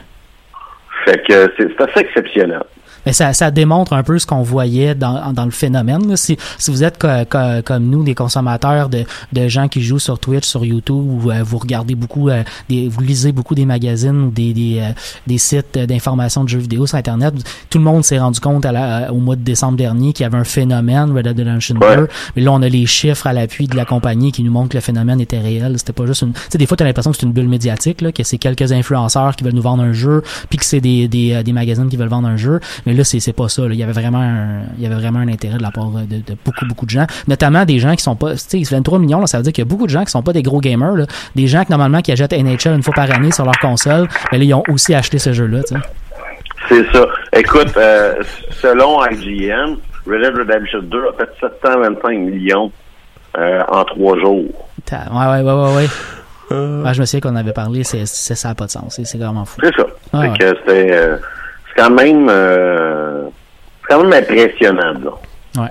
Fait 1.06 1.22
que 1.28 1.52
c'est 1.58 1.68
c'est 1.78 1.82
assez 1.82 2.00
exceptionnel. 2.00 2.64
Mais 3.06 3.14
ça, 3.14 3.34
ça 3.34 3.52
démontre 3.52 3.94
un 3.94 4.04
peu 4.04 4.20
ce 4.20 4.26
qu'on 4.26 4.42
voyait 4.44 4.96
dans, 4.96 5.32
dans 5.34 5.46
le 5.46 5.52
phénomène. 5.52 6.08
là. 6.08 6.16
Si, 6.18 6.38
si 6.58 6.72
vous 6.72 6.84
êtes 6.84 6.98
co- 6.98 7.08
co- 7.30 7.62
comme 7.66 7.86
nous, 7.86 8.04
des 8.04 8.16
consommateurs 8.16 8.90
de, 8.90 9.04
de 9.34 9.48
gens 9.48 9.68
qui 9.68 9.82
jouent 9.82 10.00
sur 10.00 10.20
Twitch, 10.20 10.46
sur 10.46 10.66
YouTube, 10.66 10.96
ou 11.24 11.32
euh, 11.32 11.44
vous 11.44 11.58
regardez 11.58 11.96
beaucoup, 11.96 12.30
euh, 12.30 12.44
des, 12.70 12.88
vous 12.88 13.02
lisez 13.02 13.32
beaucoup 13.32 13.56
des 13.56 13.66
magazines 13.66 14.22
ou 14.22 14.32
des, 14.32 14.54
des, 14.54 14.80
euh, 14.82 14.92
des 15.28 15.38
sites 15.38 15.78
euh, 15.78 15.86
d'information 15.86 16.44
de 16.44 16.50
jeux 16.50 16.60
vidéo 16.60 16.86
sur 16.88 16.98
Internet, 16.98 17.34
tout 17.70 17.78
le 17.78 17.84
monde 17.84 18.04
s'est 18.04 18.20
rendu 18.20 18.40
compte 18.40 18.66
à 18.66 18.72
la- 18.72 19.12
au 19.14 19.18
mois 19.18 19.36
de 19.36 19.42
décembre 19.44 19.78
dernier 19.78 20.14
qu'il 20.14 20.24
y 20.24 20.28
avait 20.28 20.38
un 20.38 20.44
phénomène 20.44 21.12
Red 21.16 21.26
Dead 21.28 21.40
Redemption 21.40 21.76
2. 21.76 22.08
Mais 22.36 22.42
là, 22.42 22.52
on 22.52 22.62
a 22.62 22.70
les 22.70 22.86
chiffres 22.86 23.28
à 23.28 23.34
l'appui 23.34 23.68
de 23.68 23.76
la 23.76 23.86
compagnie 23.86 24.32
qui 24.32 24.44
nous 24.44 24.52
montrent 24.52 24.70
que 24.70 24.78
le 24.78 24.82
phénomène 24.82 25.20
était 25.22 25.40
réel. 25.40 25.76
C'était 25.78 25.94
pas 25.94 26.06
juste 26.06 26.22
une... 26.22 26.34
Tu 26.34 26.40
sais, 26.50 26.58
des 26.58 26.66
fois, 26.66 26.78
t'as 26.78 26.86
l'impression 26.86 27.12
que 27.12 27.18
c'est 27.18 27.26
une 27.26 27.32
bulle 27.34 27.48
médiatique, 27.50 28.02
là, 28.02 28.12
que 28.12 28.24
c'est 28.24 28.38
quelques 28.38 28.72
influenceurs 28.72 29.36
qui 29.36 29.44
veulent 29.44 29.54
nous 29.54 29.62
vendre 29.62 29.84
un 29.84 29.94
jeu, 29.94 30.24
puis 30.50 30.58
que 30.60 30.66
c'est 30.66 30.82
des, 30.82 31.08
des, 31.08 31.34
euh, 31.34 31.44
des 31.44 31.54
magazines 31.54 31.88
qui 31.90 31.98
veulent 31.98 32.08
vendre 32.10 32.28
un 32.28 32.38
jeu. 32.38 32.60
Mais 32.86 32.89
là, 32.94 33.04
c'est 33.04 33.34
pas 33.34 33.50
ça. 33.50 33.64
là. 33.64 33.70
Il 33.74 33.80
y 33.80 33.84
avait 33.84 33.92
vraiment 33.94 34.22
un, 34.22 34.62
il 34.78 34.84
y 34.84 34.86
avait 34.86 34.96
vraiment 34.96 35.20
un 35.20 35.28
intérêt 35.28 35.58
de 35.58 35.62
la 35.64 35.72
part 35.72 35.88
euh, 35.96 36.02
de, 36.02 36.18
de 36.18 36.38
beaucoup, 36.44 36.66
beaucoup 36.66 36.86
de 36.86 36.92
gens. 36.92 37.06
Notamment 37.28 37.66
des 37.66 37.80
gens 37.80 37.96
qui 37.96 38.04
sont 38.04 38.16
pas... 38.16 38.34
Tu 38.34 38.64
sais, 38.64 38.76
23 38.76 39.00
millions, 39.00 39.20
là, 39.20 39.28
ça 39.28 39.38
veut 39.38 39.44
dire 39.44 39.54
qu'il 39.54 39.64
y 39.64 39.68
a 39.68 39.70
beaucoup 39.70 39.86
de 39.86 39.92
gens 39.92 40.04
qui 40.04 40.12
sont 40.12 40.24
pas 40.24 40.34
des 40.34 40.44
gros 40.44 40.60
gamers. 40.60 40.96
Là. 40.96 41.06
Des 41.36 41.48
gens 41.48 41.64
qui, 41.64 41.72
normalement, 41.72 42.02
qui 42.02 42.12
achètent 42.12 42.34
NHL 42.34 42.76
une 42.76 42.84
fois 42.84 42.94
par 42.94 43.12
année 43.12 43.32
sur 43.32 43.46
leur 43.46 43.58
console, 43.60 44.08
mais 44.32 44.38
là, 44.38 44.44
ils 44.44 44.54
ont 44.54 44.64
aussi 44.70 44.94
acheté 44.94 45.20
ce 45.20 45.34
jeu-là. 45.34 45.62
C'est 46.68 46.92
ça. 46.92 47.06
Écoute, 47.34 47.76
euh, 47.78 48.16
selon 48.62 49.04
IGN, 49.06 49.76
Red 50.06 50.22
Dead 50.22 50.36
Redemption 50.36 50.82
2 50.84 51.08
a 51.08 51.14
fait 51.14 51.30
725 51.40 52.20
millions 52.20 52.72
euh, 53.38 53.64
en 53.68 53.84
trois 53.86 54.18
jours. 54.20 54.70
Ouais, 54.92 54.98
ouais, 55.12 55.42
ouais, 55.42 55.54
ouais, 55.54 55.76
ouais. 55.76 55.88
Ouais, 56.52 56.94
je 56.94 57.00
me 57.00 57.06
souviens 57.06 57.20
qu'on 57.20 57.36
avait 57.36 57.54
parlé, 57.54 57.84
c'est, 57.84 58.06
ça 58.08 58.50
n'a 58.50 58.56
pas 58.56 58.66
de 58.66 58.72
sens. 58.72 59.00
C'est, 59.04 59.18
vraiment 59.18 59.46
fou. 59.46 59.60
C'est 59.64 59.76
ça. 59.76 59.86
Ah 60.14 60.20
ouais. 60.22 60.38
que 60.38 60.48
c'était, 60.48 60.90
euh, 60.92 61.18
quand 61.80 61.90
même, 61.92 62.28
euh, 62.30 63.26
c'est 63.82 63.96
quand 63.96 64.04
même 64.04 64.14
impressionnant, 64.14 64.94
là. 64.94 65.62
Ouais. 65.62 65.70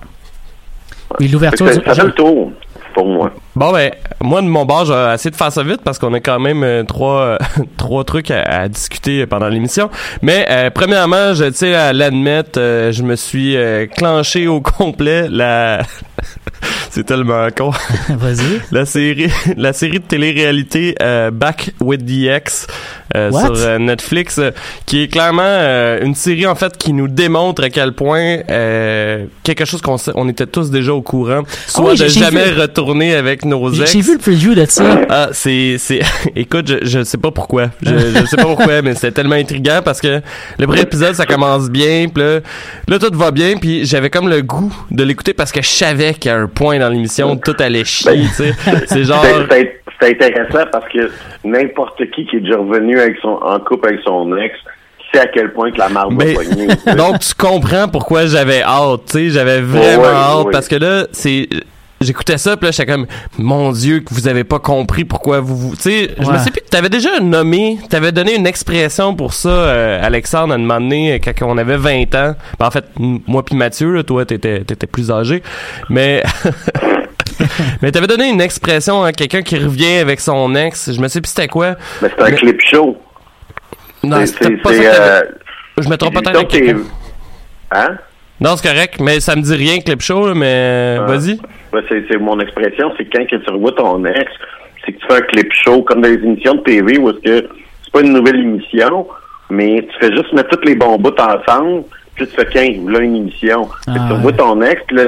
Et 1.21 1.29
l'ouverture. 1.29 1.69
Ça 1.69 1.95
fait 1.95 2.05
le 2.05 2.13
tour 2.13 2.53
pour 2.95 3.07
moi. 3.07 3.31
Bon, 3.55 3.73
ben, 3.73 3.91
moi, 4.21 4.43
de 4.43 4.47
mon 4.47 4.65
bord, 4.65 4.85
je 4.85 4.93
vais 4.93 5.15
essayer 5.15 5.31
de 5.31 5.37
faire 5.37 5.53
ça 5.53 5.63
vite 5.63 5.81
parce 5.85 5.99
qu'on 5.99 6.13
a 6.15 6.21
quand 6.21 6.39
même 6.39 6.63
euh, 6.63 6.83
trois, 6.85 7.21
euh, 7.21 7.39
trois 7.77 8.05
trucs 8.05 8.31
à, 8.31 8.43
à 8.43 8.69
discuter 8.69 9.27
pendant 9.27 9.49
l'émission. 9.49 9.91
Mais, 10.23 10.47
euh, 10.51 10.71
premièrement, 10.71 11.35
je 11.35 11.45
tiens 11.45 11.79
à 11.79 11.93
l'admettre, 11.93 12.59
euh, 12.59 12.93
je 12.93 13.03
me 13.03 13.17
suis 13.17 13.57
euh, 13.57 13.87
clenché 13.87 14.47
au 14.49 14.61
complet 14.61 15.27
la... 15.31 15.83
C'est 16.91 17.05
tellement 17.05 17.47
con. 17.57 17.71
Vas-y. 18.09 18.61
La 18.73 18.87
série, 18.87 19.31
la 19.57 19.73
série 19.73 19.99
de 20.01 20.05
télé-réalité 20.05 20.95
euh, 21.03 21.31
Back 21.31 21.73
with 21.81 22.05
the 22.07 22.27
Ex 22.29 22.67
euh, 23.15 23.31
sur 23.31 23.53
euh, 23.57 23.79
Netflix, 23.79 24.41
qui 24.87 25.03
est 25.03 25.09
clairement 25.09 25.43
une 26.03 26.15
série 26.15 26.47
en 26.47 26.55
fait 26.55 26.77
qui 26.77 26.93
nous 26.93 27.09
démontre 27.09 27.63
à 27.65 27.71
quel 27.71 27.93
point 27.93 28.39
quelque 29.43 29.65
chose 29.65 29.81
qu'on 29.81 29.97
on 30.15 30.29
était 30.29 30.47
tous 30.47 30.71
déjà 30.71 30.93
au 30.93 31.03
courant, 31.03 31.43
soit 31.67 31.93
oui, 31.93 31.99
de 31.99 32.09
jamais 32.09 32.51
vu- 32.53 32.61
retourner 32.61 33.15
avec 33.15 33.45
nos 33.45 33.73
ex. 33.73 33.93
j'ai 33.93 34.01
vu 34.01 34.13
le 34.15 34.19
preview 34.19 34.55
de 34.55 34.65
ça. 34.67 35.01
Ah, 35.09 35.29
c'est, 35.33 35.77
c'est, 35.79 36.01
écoute, 36.37 36.69
je, 36.69 36.87
je 36.87 37.05
sais 37.05 37.19
pas 37.19 37.31
pourquoi. 37.31 37.71
Je, 37.83 37.91
je 38.21 38.27
sais 38.27 38.37
pas 38.37 38.45
pourquoi, 38.45 38.83
mais 38.83 38.95
c'était 38.95 39.13
tellement 39.13 39.35
intriguant 39.37 39.81
parce 39.85 40.01
que 40.01 40.21
le 40.59 40.67
premier 40.67 40.83
épisode, 40.83 41.15
ça 41.15 41.27
commence 41.27 41.71
bien, 41.71 42.09
puis 42.13 42.23
là, 42.23 42.41
là, 42.89 42.99
tout 42.99 43.15
va 43.17 43.31
bien, 43.31 43.57
puis 43.57 43.87
j'avais 43.87 44.11
comme 44.11 44.29
le 44.29 44.43
goût 44.43 44.75
de 44.91 45.03
l'écouter 45.03 45.33
parce 45.35 45.53
que 45.53 45.63
je 45.63 45.69
savais 45.69 46.15
qu'à 46.15 46.37
un 46.37 46.48
point 46.49 46.79
dans 46.79 46.89
l'émission, 46.89 47.37
tout 47.37 47.57
allait 47.59 47.85
chier, 47.85 48.23
tu 48.23 48.29
sais. 48.29 48.53
C'est 48.87 49.05
genre... 49.05 49.25
C'est- 49.51 49.79
intéressant 50.01 50.65
parce 50.71 50.89
que 50.93 51.11
n'importe 51.45 51.99
qui 52.13 52.25
qui 52.27 52.37
est 52.37 52.41
déjà 52.41 52.57
revenu 52.57 53.01
avec 53.01 53.17
son, 53.21 53.31
en 53.31 53.59
couple 53.59 53.89
avec 53.89 54.01
son 54.05 54.37
ex 54.37 54.55
sait 55.13 55.21
à 55.21 55.27
quel 55.27 55.53
point 55.53 55.73
que 55.73 55.79
la 55.79 55.89
marde 55.89 56.13
pogner. 56.17 56.69
Donc, 56.97 57.21
tu 57.21 57.35
comprends 57.35 57.89
pourquoi 57.89 58.27
j'avais 58.27 58.63
hâte, 58.63 59.07
tu 59.07 59.13
sais, 59.13 59.31
j'avais 59.31 59.61
vraiment 59.61 60.03
Ouais, 60.03 60.09
hâte, 60.09 60.53
parce 60.53 60.69
que 60.69 60.77
là, 60.77 61.07
c'est... 61.13 61.49
J'écoutais 62.01 62.39
ça, 62.39 62.57
puis 62.57 62.67
là, 62.67 62.71
j'étais 62.71 62.87
comme, 62.91 63.07
mon 63.39 63.73
Dieu, 63.73 64.01
que 64.01 64.15
vous 64.15 64.29
avez 64.29 64.45
pas 64.45 64.61
compris 64.61 65.05
pourquoi 65.05 65.41
vous... 65.41 65.57
vous... 65.57 65.77
Tu 65.77 65.83
sais, 65.83 66.11
je 66.19 66.31
me 66.31 66.39
sais 66.39 66.51
plus, 66.53 66.61
t'avais 66.71 66.89
déjà 66.89 67.19
nommé, 67.21 67.79
t'avais 67.91 68.13
donné 68.13 68.37
une 68.37 68.47
expression 68.47 69.17
pour 69.17 69.33
ça, 69.35 69.49
euh, 69.49 70.01
Alexandre, 70.07 70.53
à 70.53 70.57
un 70.57 70.59
moment 70.59 70.81
donné, 70.81 71.15
euh, 71.15 71.19
quand 71.19 71.33
on 71.47 71.59
avait 71.59 71.77
20 71.77 72.15
ans. 72.15 72.35
Ben, 72.59 72.67
en 72.67 72.71
fait, 72.71 72.85
moi 72.99 73.45
puis 73.45 73.57
Mathieu, 73.57 73.93
là, 73.93 74.05
toi, 74.05 74.25
t'étais, 74.25 74.61
t'étais 74.65 74.87
plus 74.87 75.11
âgé. 75.11 75.43
Mais... 75.91 76.23
Mais 77.83 77.93
t'avais 77.93 78.07
donné 78.09 78.29
une 78.31 78.41
expression 78.41 79.05
à 79.05 79.13
quelqu'un 79.13 79.43
qui 79.43 79.57
revient 79.59 79.99
avec 79.99 80.19
son 80.21 80.55
ex. 80.57 80.93
Je 80.93 81.01
me 81.01 81.07
sais 81.09 81.21
plus 81.21 81.29
c'était 81.31 81.47
quoi? 81.47 81.77
Mais 82.03 82.09
c'est 82.17 82.21
un 82.23 82.31
Mais- 82.31 82.37
clip 82.37 82.61
show. 82.61 82.97
Non, 84.03 84.17
C'est- 84.21 84.27
c'était 84.27 84.45
c'est- 84.47 84.57
pas 84.63 84.73
ça 84.73 84.81
euh, 84.83 85.23
Je 85.79 85.89
me 85.89 85.97
trompe 85.97 86.15
peut-être 86.15 86.35
avec 86.35 86.49
quelqu'un. 86.49 86.79
Hein? 87.71 87.97
Non, 88.41 88.57
c'est 88.57 88.69
correct, 88.69 89.01
mais 89.01 89.21
ça 89.21 89.35
me 89.35 89.43
dit 89.43 89.55
rien, 89.55 89.81
clip 89.81 90.01
show, 90.01 90.29
là, 90.29 90.35
mais 90.35 90.97
Ah. 91.01 91.07
vas-y. 91.07 91.39
Ouais, 91.73 91.83
c'est, 91.89 92.05
c'est 92.09 92.19
mon 92.19 92.39
expression, 92.41 92.93
c'est 92.97 93.05
quand 93.07 93.27
que 93.27 93.37
tu 93.37 93.51
revois 93.51 93.73
ton 93.73 94.05
ex, 94.05 94.31
c'est 94.85 94.93
que 94.93 94.99
tu 95.01 95.07
fais 95.07 95.15
un 95.17 95.21
clip 95.23 95.53
show 95.53 95.83
comme 95.83 96.01
dans 96.03 96.09
les 96.09 96.15
émissions 96.15 96.55
de 96.55 96.61
TV 96.61 96.99
où 96.99 97.11
est-ce 97.11 97.19
que 97.19 97.49
c'est 97.83 97.93
pas 97.93 98.01
une 98.01 98.13
nouvelle 98.13 98.41
émission, 98.41 99.07
mais 99.51 99.87
tu 99.91 99.99
fais 100.07 100.15
juste 100.15 100.33
mettre 100.33 100.51
tous 100.57 100.67
les 100.69 100.77
bons 100.77 100.97
bouts 100.99 101.11
ensemble, 101.19 101.83
puis 102.15 102.27
tu 102.27 102.35
fais 102.35 102.47
tiens, 102.51 102.73
là 102.89 103.01
une 103.01 103.17
émission. 103.17 103.65
Que 103.67 103.73
Ah 103.89 104.07
tu 104.09 104.13
revois 104.15 104.33
ton 104.33 104.63
ex, 104.63 104.81
puis 104.87 104.97
là, 104.97 105.05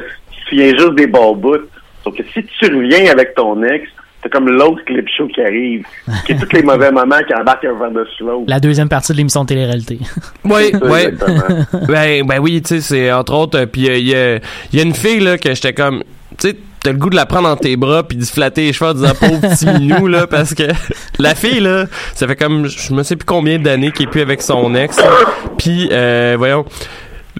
tu 0.48 0.56
viens 0.56 0.70
juste 0.76 0.94
des 0.96 1.06
bons 1.06 1.34
bouts. 1.36 1.66
Sauf 2.02 2.16
que 2.16 2.22
si 2.34 2.42
tu 2.44 2.66
reviens 2.74 3.10
avec 3.12 3.34
ton 3.34 3.62
ex, 3.62 3.86
c'est 4.22 4.28
comme 4.30 4.48
l'autre 4.48 4.84
clip 4.84 5.08
show 5.16 5.26
qui 5.28 5.40
arrive, 5.40 5.84
qui 6.26 6.32
est 6.32 6.36
tous 6.36 6.52
les 6.54 6.62
mauvais 6.62 6.90
moments 6.90 7.22
qui 7.26 7.34
embarquent 7.34 7.64
un 7.64 7.78
verre 7.78 7.90
de 7.90 8.06
slow. 8.16 8.44
La 8.46 8.60
deuxième 8.60 8.88
partie 8.88 9.12
de 9.12 9.16
l'émission 9.16 9.42
de 9.42 9.48
télé-réalité. 9.48 9.98
Oui, 10.44 10.72
oui. 10.82 11.00
exactement. 11.00 11.64
ben, 11.88 12.26
ben 12.26 12.38
oui, 12.40 12.60
tu 12.62 12.68
sais, 12.68 12.80
c'est 12.80 13.12
entre 13.12 13.34
autres, 13.34 13.58
euh, 13.58 13.66
puis 13.66 13.82
il 13.82 14.08
y, 14.08 14.14
a, 14.14 14.38
y 14.72 14.80
a 14.80 14.82
une 14.82 14.94
fille, 14.94 15.20
là, 15.20 15.38
que 15.38 15.54
j'étais 15.54 15.72
comme, 15.72 16.02
tu 16.38 16.48
sais, 16.48 16.56
t'as 16.82 16.92
le 16.92 16.98
goût 16.98 17.10
de 17.10 17.16
la 17.16 17.26
prendre 17.26 17.48
dans 17.48 17.56
tes 17.56 17.76
bras 17.76 18.02
puis 18.02 18.16
de 18.16 18.24
se 18.24 18.32
flatter 18.32 18.66
les 18.66 18.72
cheveux 18.72 18.90
en 18.90 18.94
disant 18.94 19.12
pauvre 19.18 19.40
petit 19.40 19.66
minou, 19.78 20.06
là, 20.06 20.26
parce 20.26 20.54
que 20.54 20.64
la 21.18 21.34
fille, 21.34 21.60
là, 21.60 21.86
ça 22.14 22.26
fait 22.26 22.36
comme, 22.36 22.66
je 22.66 22.92
me 22.92 23.02
sais 23.02 23.16
plus 23.16 23.26
combien 23.26 23.58
d'années 23.58 23.92
qu'il 23.92 24.06
est 24.06 24.10
plus 24.10 24.22
avec 24.22 24.42
son 24.42 24.74
ex, 24.74 24.98
puis 25.58 25.88
euh, 25.92 26.36
voyons, 26.38 26.64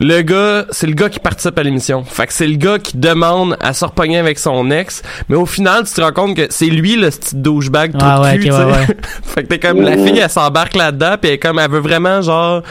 le 0.00 0.22
gars, 0.22 0.64
c'est 0.70 0.86
le 0.86 0.94
gars 0.94 1.10
qui 1.10 1.20
participe 1.20 1.58
à 1.58 1.62
l'émission. 1.62 2.04
Fait 2.04 2.26
que 2.26 2.32
c'est 2.32 2.46
le 2.46 2.56
gars 2.56 2.78
qui 2.78 2.96
demande 2.96 3.56
à 3.60 3.74
se 3.74 3.84
repogner 3.84 4.18
avec 4.18 4.38
son 4.38 4.70
ex, 4.70 5.02
mais 5.28 5.36
au 5.36 5.44
final, 5.44 5.84
tu 5.86 5.92
te 5.92 6.00
rends 6.00 6.12
compte 6.12 6.36
que 6.36 6.46
c'est 6.48 6.66
lui 6.66 6.96
le 6.96 7.10
petit 7.10 7.36
douchebag 7.36 7.92
Ah 8.00 8.22
ouais, 8.22 8.38
cul, 8.38 8.50
ouais, 8.50 8.64
ouais. 8.64 8.86
fait 9.22 9.42
que 9.42 9.48
t'es 9.48 9.58
comme, 9.58 9.82
la 9.82 9.92
fille, 9.92 10.18
elle 10.18 10.30
s'embarque 10.30 10.74
là-dedans, 10.74 11.16
puis 11.20 11.28
elle 11.28 11.34
est 11.34 11.38
comme, 11.38 11.58
elle 11.58 11.70
veut 11.70 11.80
vraiment 11.80 12.22
genre, 12.22 12.62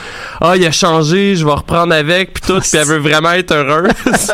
ah, 0.42 0.56
il 0.56 0.66
a 0.66 0.72
changé, 0.72 1.36
je 1.36 1.46
vais 1.46 1.52
reprendre 1.52 1.94
avec, 1.94 2.34
puis 2.34 2.44
tout, 2.48 2.60
puis 2.60 2.72
elle 2.74 2.88
veut 2.88 2.98
vraiment 2.98 3.32
être 3.34 3.54
heureuse. 3.54 4.34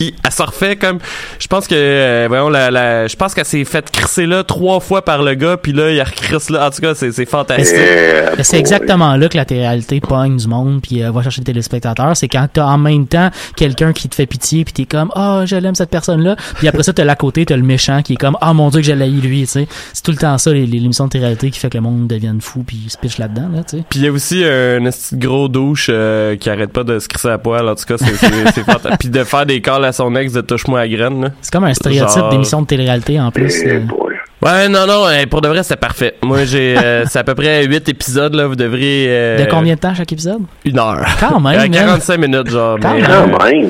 Puis 0.00 0.14
elle 0.24 0.32
se 0.32 0.42
refait 0.42 0.76
comme, 0.76 0.98
je 1.38 1.46
pense 1.46 1.66
que, 1.66 1.74
euh, 1.76 2.24
voyons, 2.26 2.48
la, 2.48 2.70
la, 2.70 3.06
je 3.06 3.16
pense 3.16 3.34
qu'elle 3.34 3.44
s'est 3.44 3.66
fait 3.66 3.90
crisser 3.90 4.24
là 4.24 4.44
trois 4.44 4.80
fois 4.80 5.04
par 5.04 5.22
le 5.22 5.34
gars, 5.34 5.58
puis 5.58 5.72
là, 5.72 5.90
il 5.90 6.00
recrisse 6.00 6.48
là. 6.48 6.66
En 6.66 6.70
tout 6.70 6.80
cas, 6.80 6.94
c'est, 6.94 7.12
c'est 7.12 7.26
fantastique. 7.26 7.76
Euh, 7.76 8.34
c'est 8.42 8.58
exactement 8.58 9.16
là 9.16 9.28
que 9.28 9.36
la 9.36 9.44
télé-réalité 9.44 10.00
pogne 10.00 10.38
du 10.38 10.48
monde 10.48 10.80
puis 10.82 11.02
euh, 11.02 11.10
va 11.10 11.22
chercher 11.22 11.42
des 11.42 11.52
téléspectateurs. 11.52 12.16
C'est 12.16 12.28
quand 12.28 12.46
t'as 12.50 12.64
en 12.64 12.78
même 12.78 13.06
temps 13.06 13.30
quelqu'un 13.56 13.92
qui 13.92 14.08
te 14.08 14.14
fait 14.14 14.26
pitié 14.26 14.64
puis 14.64 14.72
t'es 14.72 14.84
comme 14.86 15.10
ah 15.14 15.42
je 15.44 15.56
l'aime 15.56 15.74
cette 15.74 15.90
personne 15.90 16.22
là 16.22 16.36
puis 16.56 16.68
après 16.68 16.82
ça 16.82 16.92
t'as 16.92 17.04
l'à 17.04 17.14
côté 17.14 17.44
t'as 17.44 17.56
le 17.56 17.62
méchant 17.62 18.02
qui 18.02 18.14
est 18.14 18.16
comme 18.16 18.36
ah 18.40 18.52
mon 18.54 18.70
dieu 18.70 18.80
que 18.80 18.86
j'ai 18.86 18.94
lui 18.94 19.40
tu 19.42 19.46
sais 19.46 19.68
c'est 19.92 20.02
tout 20.02 20.10
le 20.10 20.16
temps 20.16 20.38
ça 20.38 20.52
les, 20.52 20.66
les 20.66 20.78
émissions 20.78 21.06
de 21.06 21.10
télé-réalité 21.10 21.50
qui 21.50 21.58
fait 21.58 21.70
que 21.70 21.76
le 21.76 21.82
monde 21.82 22.06
devienne 22.06 22.40
fou 22.40 22.62
puis 22.66 22.80
il 22.84 22.90
se 22.90 22.96
pitch 22.96 23.18
là-dedans 23.18 23.48
là 23.54 23.62
tu 23.64 23.78
sais 23.78 23.84
Puis 23.88 24.00
il 24.00 24.04
y 24.04 24.08
a 24.08 24.12
aussi 24.12 24.44
un 24.44 24.84
esti 24.84 25.16
de 25.16 25.26
gros 25.26 25.48
douche 25.48 25.88
euh, 25.90 26.36
qui 26.36 26.48
arrête 26.50 26.72
pas 26.72 26.84
de 26.84 26.98
se 26.98 27.08
crisser 27.08 27.28
à 27.28 27.38
poil. 27.38 27.68
En 27.68 27.74
tout 27.74 27.84
cas, 27.84 27.96
c'est, 27.98 28.14
c'est, 28.14 28.52
c'est 28.54 28.64
fantastique. 28.64 28.90
Puis 29.00 29.08
de 29.10 29.24
faire 29.24 29.46
des 29.46 29.60
calls 29.60 29.84
à 29.90 29.92
son 29.92 30.14
ex 30.16 30.32
de 30.32 30.40
touche-moi 30.40 30.80
à 30.80 30.88
graine, 30.88 31.32
c'est 31.42 31.52
comme 31.52 31.64
un 31.64 31.74
stéréotype 31.74 32.18
Genre- 32.18 32.30
d'émission 32.30 32.62
de 32.62 32.66
télé-réalité 32.66 33.20
en 33.20 33.30
plus 33.30 33.62
Eh 33.64 33.68
euh. 33.68 33.80
Ouais, 34.42 34.68
non, 34.70 34.86
non, 34.86 35.06
euh, 35.06 35.26
pour 35.28 35.42
de 35.42 35.48
vrai, 35.48 35.62
c'était 35.62 35.76
parfait. 35.76 36.14
Moi, 36.22 36.44
j'ai, 36.44 36.74
euh, 36.78 37.04
c'est 37.08 37.18
à 37.18 37.24
peu 37.24 37.34
près 37.34 37.64
8 37.66 37.88
épisodes, 37.90 38.34
là. 38.34 38.46
Vous 38.46 38.56
devriez, 38.56 39.06
euh, 39.10 39.44
de 39.44 39.50
combien 39.50 39.74
de 39.74 39.80
temps 39.80 39.94
chaque 39.94 40.10
épisode? 40.12 40.40
Une 40.64 40.78
heure. 40.78 41.04
quand 41.20 41.38
même 41.40 41.58
Euh, 41.58 41.62
man. 41.62 41.70
45 41.70 42.18
minutes, 42.18 42.48
genre. 42.50 42.78
Quand 42.80 42.94
mais, 42.94 43.00
même. 43.02 43.34
euh, 43.34 43.66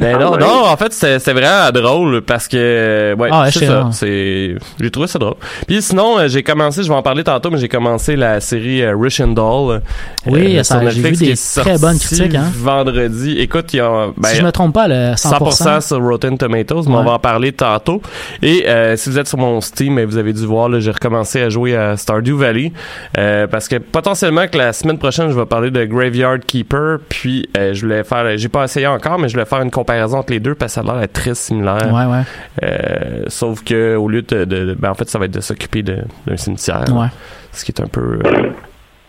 mais 0.00 0.12
non, 0.14 0.36
non, 0.36 0.64
en 0.66 0.76
fait, 0.76 0.92
c'était 0.92 1.18
c'était 1.20 1.32
vraiment 1.40 1.70
drôle 1.72 2.22
parce 2.22 2.48
que, 2.48 2.56
euh, 2.56 3.14
ouais, 3.14 3.28
Ah 3.30 3.44
c'est 3.52 3.60
c'est 3.60 3.66
ça. 3.66 3.88
C'est, 3.92 4.56
j'ai 4.80 4.90
trouvé 4.90 5.06
ça 5.06 5.18
drôle. 5.20 5.34
Puis 5.68 5.80
sinon, 5.80 6.18
euh, 6.18 6.26
j'ai 6.28 6.42
commencé, 6.42 6.82
je 6.82 6.88
vais 6.88 6.94
en 6.94 7.02
parler 7.02 7.22
tantôt, 7.22 7.50
mais 7.50 7.58
j'ai 7.58 7.68
commencé 7.68 8.16
la 8.16 8.40
série 8.40 8.82
euh, 8.82 8.96
Russian 8.96 9.28
Doll. 9.28 9.80
Oui, 10.26 10.58
euh, 10.58 10.62
ça- 10.64 10.80
j'ai 10.90 11.02
vu 11.02 11.12
des 11.12 11.34
très 11.36 11.78
bonnes 11.78 11.98
critiques, 12.00 12.34
hein. 12.34 12.50
Vendredi. 12.56 13.38
Écoute, 13.38 13.72
il 13.74 13.76
y 13.76 13.80
a, 13.80 14.08
ben, 14.16 14.28
si 14.28 14.36
je 14.38 14.42
me 14.42 14.50
trompe 14.50 14.74
pas 14.74 14.88
le 14.88 15.14
100%, 15.14 15.78
100% 15.78 15.80
sur 15.86 16.02
Rotten 16.02 16.36
Tomatoes, 16.36 16.82
mais 16.88 16.94
on 16.96 17.04
va 17.04 17.12
en 17.12 17.18
parler 17.20 17.52
tantôt. 17.52 18.02
Et 18.42 18.68
euh, 18.68 18.96
si 18.96 19.08
vous 19.08 19.18
êtes 19.18 19.28
sur 19.28 19.38
mon 19.38 19.60
Steam, 19.60 19.99
vous 20.04 20.16
avez 20.16 20.32
dû 20.32 20.44
voir, 20.46 20.68
là, 20.68 20.80
j'ai 20.80 20.90
recommencé 20.90 21.40
à 21.42 21.48
jouer 21.48 21.76
à 21.76 21.96
Stardew 21.96 22.34
Valley 22.36 22.72
euh, 23.18 23.46
parce 23.46 23.68
que 23.68 23.76
potentiellement 23.76 24.46
que 24.48 24.58
la 24.58 24.72
semaine 24.72 24.98
prochaine, 24.98 25.30
je 25.30 25.34
vais 25.38 25.46
parler 25.46 25.70
de 25.70 25.84
Graveyard 25.84 26.38
Keeper. 26.46 26.98
Puis 27.08 27.48
euh, 27.56 27.74
je 27.74 27.82
voulais 27.82 28.04
faire, 28.04 28.36
j'ai 28.36 28.48
pas 28.48 28.64
essayé 28.64 28.86
encore, 28.86 29.18
mais 29.18 29.28
je 29.28 29.34
voulais 29.34 29.46
faire 29.46 29.60
une 29.62 29.70
comparaison 29.70 30.18
entre 30.18 30.32
les 30.32 30.40
deux 30.40 30.54
parce 30.54 30.74
que 30.74 30.74
ça 30.74 30.80
a 30.80 30.84
l'air 30.92 31.00
d'être 31.00 31.12
très 31.12 31.34
similaire. 31.34 31.92
ouais 31.92 32.04
ouais 32.06 32.22
Euh, 32.62 33.24
sauf 33.28 33.62
que 33.64 33.96
au 33.96 34.08
lieu 34.08 34.22
de, 34.22 34.44
de- 34.44 34.64
de- 34.66 34.74
ben 34.78 34.90
en 34.90 34.94
fait, 34.94 35.08
ça 35.08 35.18
va 35.18 35.24
être 35.26 35.30
de 35.34 35.40
s'occuper 35.40 35.82
de- 35.82 35.98
d'un 36.26 36.36
cimetière, 36.36 36.84
ouais 36.92 37.06
ce 37.52 37.64
qui 37.64 37.72
est 37.72 37.80
un 37.80 37.86
peu 37.88 38.18
euh, 38.24 38.50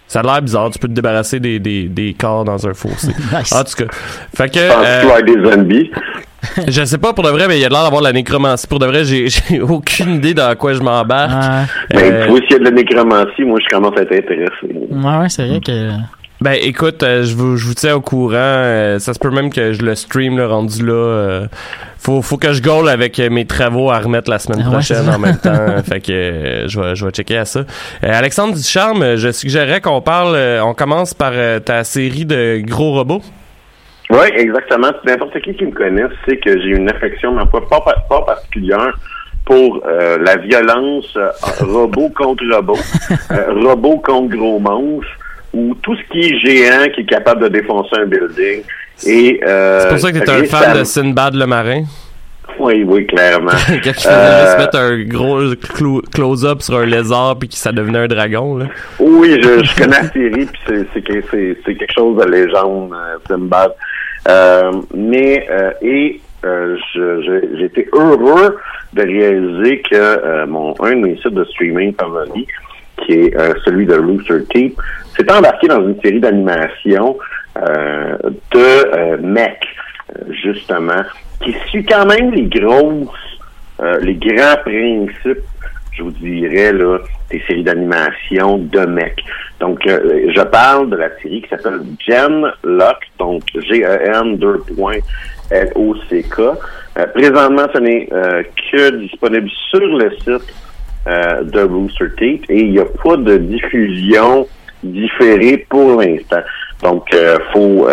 ça 0.08 0.19
a 0.19 0.23
l'air 0.23 0.41
bizarre. 0.41 0.69
Tu 0.71 0.80
peux 0.80 0.88
te 0.89 0.93
débarrasser 0.93 1.39
des, 1.39 1.60
des, 1.60 1.88
des 1.88 2.13
corps 2.13 2.43
dans 2.43 2.67
un 2.67 2.73
fossé. 2.73 3.08
Nice. 3.34 3.54
En 3.54 3.63
tout 3.63 3.75
cas, 3.86 3.86
fait 4.36 4.49
que 4.49 4.60
euh, 4.60 5.21
des 5.21 5.41
zombies? 5.49 5.91
je 6.67 6.84
sais 6.86 6.97
pas 6.97 7.13
pour 7.13 7.23
de 7.23 7.30
vrai, 7.30 7.47
mais 7.47 7.58
il 7.58 7.62
y 7.62 7.65
a 7.65 7.69
l'air 7.69 7.84
d'avoir 7.84 8.01
de 8.01 8.08
la 8.08 8.13
nécromancie. 8.13 8.67
Pour 8.67 8.80
de 8.80 8.86
vrai, 8.86 9.06
j'ai 9.06 9.27
j'ai 9.49 9.62
aucune 9.62 10.15
idée 10.15 10.34
dans 10.34 10.56
quoi 10.56 10.73
je 10.73 10.82
m'embarque. 10.82 11.32
ouais 11.32 11.65
Ben, 11.99 12.13
Euh, 12.13 12.23
tu 12.25 12.30
vois, 12.32 12.39
s'il 12.41 12.51
y 12.51 12.56
a 12.56 12.60
de 12.60 12.63
la 12.63 12.71
nécromancie, 12.71 13.43
moi, 13.43 13.60
je 13.62 13.75
commence 13.75 13.97
à 13.97 14.01
être 14.01 14.13
intéressé. 14.13 14.51
ouais, 14.63 15.17
ouais, 15.19 15.30
c'est 15.30 15.47
vrai 15.47 15.60
que 15.60 15.89
ben 16.43 16.58
écoute, 16.60 17.04
euh, 17.04 17.23
je 17.23 17.36
vous 17.36 17.56
je 17.56 17.67
vous 17.67 17.75
tiens 17.75 17.93
au 17.93 18.01
courant. 18.01 18.34
euh, 18.36 18.97
ça 18.97 19.13
se 19.13 19.19
peut 19.19 19.30
même 19.30 19.54
que 19.54 19.73
je 19.73 19.84
le 19.84 19.93
stream 19.93 20.38
le 20.38 20.47
rendu 20.47 20.84
là. 20.84 20.91
euh, 20.93 21.45
faut 21.99 22.23
faut 22.23 22.38
que 22.38 22.51
je 22.51 22.63
goal 22.63 22.89
avec 22.89 23.19
mes 23.19 23.45
travaux 23.45 23.91
à 23.91 23.99
remettre 23.99 24.27
la 24.27 24.39
semaine 24.39 24.62
Ah 24.63 24.69
ouais, 24.69 24.73
prochaine 24.73 25.08
en 25.08 25.19
même 25.19 25.38
temps. 25.38 25.54
fait 25.88 25.99
que 26.01 26.12
euh, 26.12 26.67
je 26.67 26.80
vais 26.82 26.95
je 26.95 27.06
vais 27.06 27.12
checker 27.12 27.38
à 27.38 27.45
ça. 27.45 27.60
Euh, 27.60 27.63
Alexandre 28.12 28.56
Ducharme, 28.56 29.17
je 29.17 29.32
suggérerais 29.32 29.82
qu'on 29.82 30.01
parle. 30.01 30.34
euh, 30.34 30.63
on 30.63 30.73
commence 30.73 31.13
par 31.13 31.34
euh, 31.36 31.60
ta 31.60 31.84
série 31.84 32.25
de 32.25 32.60
gros 32.65 32.93
robots. 32.93 33.21
Oui, 34.12 34.28
exactement. 34.36 34.89
N'importe 35.06 35.39
qui 35.41 35.54
qui 35.56 35.65
me 35.65 35.71
connaît 35.71 36.04
sait 36.28 36.38
que 36.38 36.60
j'ai 36.62 36.69
une 36.69 36.89
affection, 36.89 37.32
ma 37.34 37.45
foi, 37.45 37.67
pas, 37.67 37.82
pas, 38.10 38.21
particulière 38.21 38.97
pour 39.45 39.82
euh, 39.88 40.17
la 40.24 40.36
violence 40.38 41.12
euh, 41.17 41.30
robot 41.62 42.10
contre 42.10 42.43
robot, 42.54 42.78
euh, 43.32 43.54
robot 43.63 43.97
contre 44.00 44.36
gros 44.36 44.60
monstre, 44.60 45.10
ou 45.54 45.76
tout 45.82 45.95
ce 45.95 46.02
qui 46.12 46.19
est 46.28 46.39
géant 46.39 46.88
qui 46.93 47.02
est 47.02 47.06
capable 47.06 47.43
de 47.43 47.47
défoncer 47.50 47.95
un 47.97 48.06
building. 48.06 48.62
Et, 49.08 49.39
C'est 49.43 49.89
pour 49.89 50.00
ça 50.00 50.12
que 50.12 50.19
t'es 50.19 50.30
un 50.30 50.43
fan 50.45 50.78
de 50.78 50.84
Sinbad 50.84 51.34
le 51.36 51.47
marin? 51.47 51.84
Oui, 52.60 52.84
oui, 52.86 53.08
clairement. 53.08 53.50
Quand 53.67 53.74
il 53.84 53.93
faisait 53.93 54.10
Euh, 54.12 54.45
juste 54.45 54.58
mettre 54.60 54.78
un 54.78 55.04
gros 55.04 55.41
clo- 55.56 56.02
close-up 56.13 56.62
sur 56.62 56.78
un 56.78 56.86
lézard 56.86 57.38
puis 57.39 57.50
que 57.50 57.56
ça 57.56 57.71
devenait 57.71 58.00
un 58.00 58.08
dragon, 58.08 58.58
là. 58.58 58.65
Oui, 59.00 59.40
je, 59.42 59.63
je 59.63 59.75
connais 59.75 60.02
la 60.04 60.04
série, 60.13 60.46
puis 60.46 60.62
c'est, 60.67 60.86
c'est, 60.94 61.02
que- 61.02 61.23
c'est, 61.31 61.58
c'est 61.65 61.75
quelque 61.75 61.94
chose 61.94 62.23
de 62.23 62.29
légende, 62.29 62.94
Sinbad. 63.27 63.71
Euh, 63.71 63.73
mais, 64.94 65.48
euh, 65.50 65.72
et 65.82 66.22
euh, 66.46 66.78
j'ai 66.96 67.65
été 67.65 67.88
heureux 67.94 68.58
de 68.94 69.02
réaliser 69.02 69.82
que 69.82 69.96
euh, 69.96 70.46
mon 70.48 70.74
un 70.82 70.92
de 70.92 71.08
mes 71.08 71.15
sites 71.17 71.34
de 71.34 71.44
streaming 71.46 71.94
favoris, 72.00 72.48
qui 72.98 73.13
est 73.13 73.36
euh, 73.36 73.54
celui 73.63 73.86
de 73.86 73.96
Rooster 73.96 74.44
Teeth, 74.50 74.76
s'est 75.15 75.32
embarqué 75.32 75.67
dans 75.67 75.82
une 75.88 76.00
série 76.02 76.19
d'animation 76.19 77.17
euh, 77.58 78.17
de 78.52 78.58
euh, 78.58 79.17
mecs, 79.22 79.67
euh, 80.15 80.34
justement, 80.44 81.04
qui 81.44 81.54
suit 81.67 81.86
quand 81.86 82.06
même 82.06 82.32
les 82.32 82.44
grosses, 82.44 83.10
euh, 83.82 84.00
les 84.00 84.15
grands 84.15 84.58
principes, 84.63 85.46
je 86.02 86.06
vous 86.06 86.12
dirais, 86.12 86.73
là, 86.73 86.97
des 87.29 87.41
séries 87.47 87.63
d'animation 87.63 88.58
de 88.58 88.85
mecs. 88.85 89.23
Donc, 89.60 89.85
euh, 89.85 90.31
je 90.35 90.41
parle 90.41 90.89
de 90.89 90.95
la 90.95 91.10
série 91.21 91.41
qui 91.41 91.49
s'appelle 91.49 91.81
Gen 92.08 92.52
Lock, 92.63 92.97
donc 93.19 93.43
G-E-N 93.54 94.37
2 94.37 94.63
points 94.75 94.97
L-O-C-K. 95.52 96.39
Euh, 96.39 97.06
présentement, 97.13 97.67
ce 97.73 97.79
n'est 97.79 98.10
euh, 98.12 98.43
que 98.71 98.89
disponible 98.97 99.49
sur 99.69 99.79
le 99.79 100.12
site 100.17 100.54
de 101.06 101.62
Rooster 101.62 102.12
Teeth 102.15 102.43
et 102.47 102.60
il 102.60 102.71
n'y 102.73 102.79
a 102.79 102.85
pas 102.85 103.17
de 103.17 103.37
diffusion 103.37 104.47
différée 104.83 105.65
pour 105.67 105.99
l'instant. 105.99 106.41
Donc, 106.83 107.10
faut, 107.52 107.87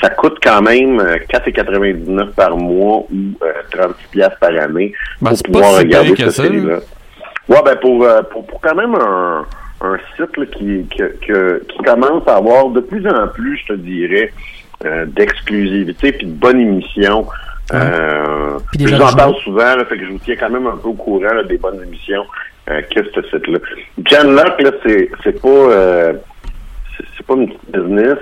ça 0.00 0.10
coûte 0.10 0.38
quand 0.42 0.62
même 0.62 0.98
euh, 1.00 1.18
4,99 1.28 2.30
par 2.30 2.56
mois 2.56 3.04
ou 3.10 3.44
euh, 3.44 3.52
36 3.70 3.94
piastres 4.10 4.38
par 4.38 4.50
année 4.50 4.92
Ben, 5.20 5.30
pour 5.30 5.38
pas 5.38 5.48
pouvoir 5.52 5.72
si 5.72 5.78
regarder 5.78 6.16
cette 6.16 6.30
série-là. 6.30 6.78
Ouais, 7.50 7.62
ben 7.64 7.76
pour, 7.76 8.04
euh, 8.04 8.22
pour, 8.22 8.46
pour 8.46 8.60
quand 8.60 8.74
même 8.74 8.94
un, 8.94 9.44
un 9.82 9.96
site 10.16 10.36
là, 10.36 10.46
qui, 10.46 10.86
que- 10.96 11.16
que- 11.26 11.64
qui 11.68 11.78
commence 11.82 12.26
à 12.28 12.36
avoir 12.36 12.68
de 12.70 12.80
plus 12.80 13.06
en 13.08 13.26
plus, 13.28 13.58
je 13.58 13.74
te 13.74 13.78
dirais, 13.78 14.32
euh, 14.84 15.04
d'exclusivité 15.06 16.12
puis 16.12 16.26
de 16.26 16.32
bonne 16.32 16.60
émission. 16.60 17.26
Euh, 17.72 18.58
je 18.78 18.86
jeux 18.88 18.96
vous 18.96 19.02
en 19.02 19.10
de 19.12 19.16
parle 19.16 19.34
souvent, 19.44 19.76
là, 19.76 19.84
fait 19.84 19.96
que 19.98 20.04
je 20.06 20.10
vous 20.12 20.18
tiens 20.24 20.36
quand 20.38 20.50
même 20.50 20.66
un 20.66 20.76
peu 20.76 20.88
au 20.88 20.94
courant 20.94 21.34
là, 21.34 21.42
des 21.44 21.58
bonnes 21.58 21.82
émissions 21.82 22.24
euh, 22.68 22.80
que 22.82 23.00
ce 23.14 23.22
site-là. 23.30 23.58
Jan 24.06 24.30
Locke, 24.30 24.60
là, 24.62 24.70
c'est 25.22 25.40
pas 25.42 25.48
euh, 25.48 26.12
c'est- 26.96 27.26
pas 27.26 27.34
une 27.34 27.46
petite 27.48 27.70
business. 27.70 28.18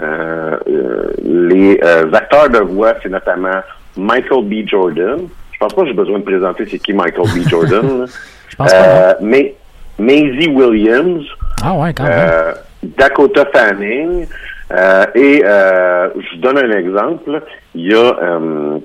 Euh, 0.00 0.56
euh, 0.68 1.10
les 1.22 1.80
euh, 1.82 2.12
acteurs 2.12 2.48
de 2.50 2.58
voix, 2.58 2.94
c'est 3.02 3.08
notamment 3.08 3.60
Michael 3.96 4.44
B. 4.44 4.66
Jordan. 4.68 5.26
Je 5.52 5.58
pense 5.58 5.74
pas 5.74 5.82
que 5.82 5.88
j'ai 5.88 5.94
besoin 5.94 6.18
de 6.18 6.24
présenter 6.24 6.64
c'est 6.66 6.78
qui 6.78 6.92
Michael 6.92 7.26
B. 7.34 7.48
Jordan. 7.48 8.06
là. 8.58 8.66
Je 8.68 8.72
pense 8.72 8.72
pas. 8.72 8.78
Euh, 9.10 9.14
mais 9.20 9.54
Maisie 9.98 10.48
Williams, 10.48 11.24
Ah 11.62 11.74
ouais, 11.74 11.92
quand 11.94 12.04
même. 12.04 12.12
euh, 12.32 12.52
Dakota 12.82 13.44
Fanning, 13.54 14.26
euh, 14.72 15.04
et 15.14 15.42
euh, 15.44 16.08
je 16.16 16.34
vous 16.36 16.40
donne 16.42 16.58
un 16.58 16.70
exemple. 16.78 17.42
Il 17.74 17.92
y 17.92 17.94
a 17.94 17.98
euh, 18.22 18.78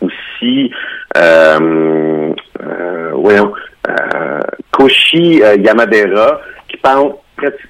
aussi, 0.00 0.70
euh, 1.16 2.32
euh, 2.62 3.10
voyons, 3.14 3.52
euh, 3.88 4.40
Koshi 4.72 5.42
Yamadera, 5.58 6.40
qui 6.68 6.76
parle 6.78 7.12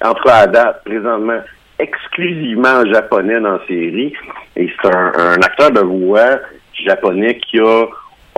entre 0.03 0.31
à 0.31 0.47
date, 0.47 0.83
présentement, 0.85 1.41
exclusivement 1.79 2.81
en 2.83 2.93
japonais 2.93 3.41
dans 3.41 3.53
la 3.53 3.61
série. 3.67 4.13
Et 4.57 4.71
c'est 4.83 4.95
un, 4.95 5.13
un 5.17 5.35
acteur 5.43 5.71
de 5.73 5.81
voix 5.81 6.39
japonais 6.85 7.39
qui 7.39 7.59
a, 7.59 7.85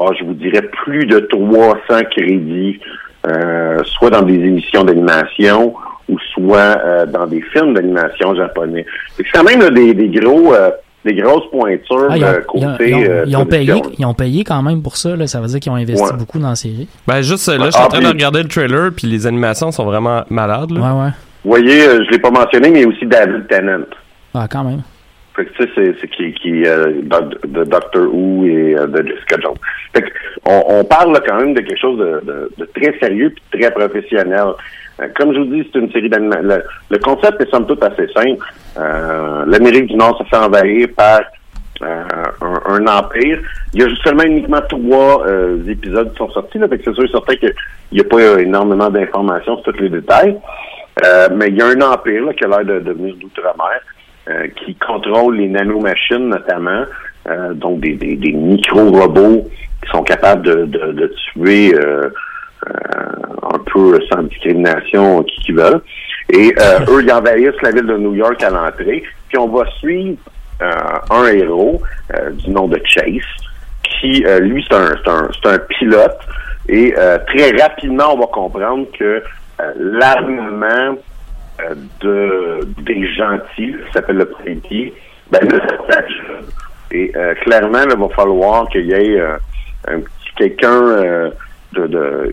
ah, 0.00 0.10
je 0.18 0.24
vous 0.24 0.34
dirais, 0.34 0.62
plus 0.84 1.06
de 1.06 1.18
300 1.20 1.76
crédits, 2.10 2.80
euh, 3.26 3.78
soit 3.84 4.10
dans 4.10 4.22
des 4.22 4.34
émissions 4.34 4.84
d'animation 4.84 5.74
ou 6.08 6.18
soit 6.34 6.78
euh, 6.84 7.06
dans 7.06 7.26
des 7.26 7.42
films 7.52 7.74
d'animation 7.74 8.34
japonais. 8.34 8.86
C'est 9.16 9.24
quand 9.32 9.44
même 9.44 9.60
là, 9.60 9.70
des, 9.70 9.92
des 9.94 10.08
gros, 10.08 10.54
euh, 10.54 10.70
des 11.04 11.14
grosses 11.14 11.48
pointures 11.50 12.06
Ah, 12.10 12.16
ils, 12.16 12.24
ont, 12.24 12.28
euh, 12.28 12.40
ils 12.54 12.64
ont- 12.66 12.70
côté 12.70 12.88
ils 12.90 12.94
ont- 12.94 13.02
euh, 13.08 13.24
ils 13.26 13.36
ont 13.36 13.44
payé, 13.46 13.74
ils 13.98 14.06
ont 14.06 14.14
payé 14.14 14.44
quand 14.44 14.62
même 14.62 14.82
pour 14.82 14.96
ça. 14.96 15.16
Là. 15.16 15.26
Ça 15.26 15.40
veut 15.40 15.48
dire 15.48 15.60
qu'ils 15.60 15.72
ont 15.72 15.76
investi 15.76 16.02
Ouais. 16.02 16.16
beaucoup 16.18 16.38
dans 16.38 16.48
la 16.50 16.54
série. 16.56 16.88
Ben 17.06 17.20
juste 17.22 17.48
là, 17.48 17.66
je 17.66 17.70
suis 17.72 17.82
en 17.82 17.88
train 17.88 18.00
de 18.00 18.06
regarder 18.08 18.42
le 18.42 18.48
trailer 18.48 18.90
puis 18.96 19.06
les 19.06 19.26
animations 19.26 19.70
sont 19.70 19.84
vraiment 19.84 20.22
malades 20.30 20.70
là. 20.70 20.80
Ouais, 20.80 21.02
ouais. 21.04 21.10
Vous 21.44 21.50
voyez, 21.50 21.86
euh, 21.86 22.04
je 22.04 22.10
l'ai 22.10 22.18
pas 22.18 22.30
mentionné, 22.30 22.70
mais 22.70 22.80
il 22.80 22.82
y 22.82 22.84
a 22.84 22.88
aussi 22.88 23.06
David 23.06 23.46
Tennant. 23.48 23.84
Ah, 24.34 24.46
quand 24.50 24.64
même. 24.64 24.82
Fait 25.38 25.44
que, 25.44 25.52
tu 25.62 25.72
sais, 25.72 25.94
c'est, 26.00 26.08
qui, 26.08 26.32
qui 26.32 26.66
euh, 26.66 26.94
de 27.46 27.62
Doctor 27.62 28.12
Who 28.12 28.44
et 28.44 28.74
euh, 28.76 28.88
de 28.88 29.06
Jessica 29.06 29.36
Jones. 29.40 29.54
Fait 29.94 30.02
que, 30.02 30.08
on, 30.44 30.64
on 30.80 30.84
parle 30.84 31.12
là, 31.12 31.20
quand 31.24 31.36
même 31.36 31.54
de 31.54 31.60
quelque 31.60 31.78
chose 31.80 31.96
de, 31.96 32.20
de- 32.24 32.50
de 32.58 32.64
très 32.74 32.98
sérieux 32.98 33.32
et 33.54 33.58
très 33.60 33.70
professionnel. 33.70 34.48
Euh, 35.00 35.06
comme 35.16 35.32
je 35.32 35.38
vous 35.38 35.44
dis, 35.44 35.68
c'est 35.72 35.78
une 35.78 35.92
série 35.92 36.08
d'animation. 36.08 36.42
Le, 36.48 36.64
le 36.90 36.98
concept 36.98 37.40
est 37.40 37.48
somme 37.50 37.68
toute 37.68 37.84
assez 37.84 38.08
simple. 38.08 38.44
Euh, 38.78 39.44
L'Amérique 39.46 39.86
du 39.86 39.94
Nord 39.94 40.18
se 40.18 40.24
fait 40.24 40.42
envahir 40.42 40.88
par 40.96 41.20
un, 41.82 42.74
un 42.74 42.86
empire. 42.88 43.38
Il 43.74 43.80
y 43.80 43.84
a 43.84 43.88
seulement 44.02 44.24
uniquement 44.24 44.60
trois 44.68 45.24
épisodes 45.68 46.10
qui 46.10 46.16
sont 46.18 46.30
sortis. 46.30 46.58
Là, 46.58 46.66
fait 46.66 46.78
que 46.78 46.84
c'est 46.86 46.94
sûr 46.94 47.04
et 47.04 47.08
certain 47.12 47.36
qu'il 47.36 47.54
n'y 47.92 48.00
a 48.00 48.04
pas 48.04 48.40
énormément 48.40 48.90
d'informations 48.90 49.62
sur 49.62 49.72
tous 49.72 49.82
les 49.84 49.90
détails. 49.90 50.36
Mais 51.36 51.46
il 51.46 51.56
y 51.56 51.62
a 51.62 51.66
un 51.66 51.80
empire 51.80 52.24
là, 52.24 52.32
qui 52.34 52.42
a 52.44 52.48
l'air 52.48 52.64
de 52.64 52.80
devenir 52.80 53.14
d'outre-mer 53.20 53.80
euh, 54.28 54.46
qui 54.48 54.74
contrôle 54.74 55.38
les 55.38 55.48
nanomachines 55.48 56.28
notamment, 56.28 56.84
euh, 57.30 57.54
donc 57.54 57.80
des, 57.80 57.94
des, 57.94 58.14
des 58.16 58.32
micro-robots 58.32 59.48
qui 59.82 59.90
sont 59.90 60.02
capables 60.02 60.42
de, 60.42 60.66
de, 60.66 60.92
de 60.92 61.14
tuer 61.32 61.74
euh, 61.74 62.10
un 62.66 63.58
peu 63.72 63.98
sans 64.10 64.24
discrimination 64.24 65.22
qui, 65.22 65.40
qui 65.40 65.52
veulent. 65.52 65.80
Et 66.28 66.52
eux, 66.88 67.02
ils 67.02 67.10
envahissent 67.10 67.62
la 67.62 67.70
ville 67.70 67.86
de 67.86 67.96
New 67.96 68.16
York 68.16 68.42
à 68.42 68.50
l'entrée. 68.50 69.02
Puis 69.28 69.38
on 69.38 69.48
va 69.48 69.64
suivre 69.78 70.18
un 70.60 71.26
héros 71.28 71.80
du 72.32 72.50
nom 72.50 72.68
de 72.68 72.78
Chase, 72.84 73.22
qui, 73.82 74.24
lui, 74.40 74.66
c'est 74.68 74.76
un, 74.76 75.58
pilote. 75.70 76.18
Et 76.68 76.92
très 77.28 77.50
rapidement, 77.62 78.12
on 78.14 78.18
va 78.18 78.26
comprendre 78.26 78.86
que 78.98 79.22
l'armement 79.78 80.96
de 82.00 82.60
des 82.82 83.06
gentils, 83.14 83.74
qui 83.74 83.92
s'appelle 83.92 84.16
le 84.16 84.26
Prenti, 84.26 84.92
ben 85.30 85.40
là, 85.48 85.58
ça. 85.90 86.00
Et 86.90 87.12
euh, 87.16 87.34
clairement, 87.42 87.82
il 87.90 87.98
va 87.98 88.08
falloir 88.10 88.68
qu'il 88.68 88.86
y 88.86 88.92
ait 88.92 89.20
euh, 89.20 89.36
un 89.88 90.00
petit 90.00 90.34
quelqu'un 90.36 90.82
euh, 90.82 91.30
de, 91.72 91.86
de 91.86 92.32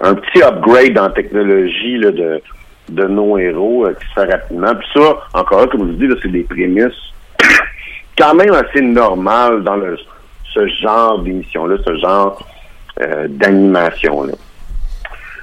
un, 0.00 0.14
petit 0.14 0.42
upgrade 0.42 0.98
en 0.98 1.10
technologie 1.10 1.98
là, 1.98 2.10
de, 2.10 2.40
de 2.88 3.04
nos 3.04 3.36
héros 3.36 3.86
euh, 3.86 3.94
qui 3.94 4.06
se 4.08 4.12
fait 4.14 4.32
rapidement. 4.32 4.74
Puis 4.74 4.88
ça, 4.94 5.16
encore 5.34 5.60
là, 5.60 5.66
comme 5.66 5.80
je 5.80 6.06
vous 6.06 6.14
dis, 6.14 6.20
c'est 6.22 6.32
des 6.32 6.44
prémices 6.44 7.12
quand 8.18 8.34
même 8.34 8.54
assez 8.54 8.80
normales 8.80 9.62
dans 9.62 9.76
le, 9.76 9.98
ce 10.54 10.66
genre 10.82 11.18
d'émission-là, 11.22 11.76
ce 11.86 11.96
genre 11.96 12.46
euh, 13.02 13.26
d'animation-là. 13.28 14.32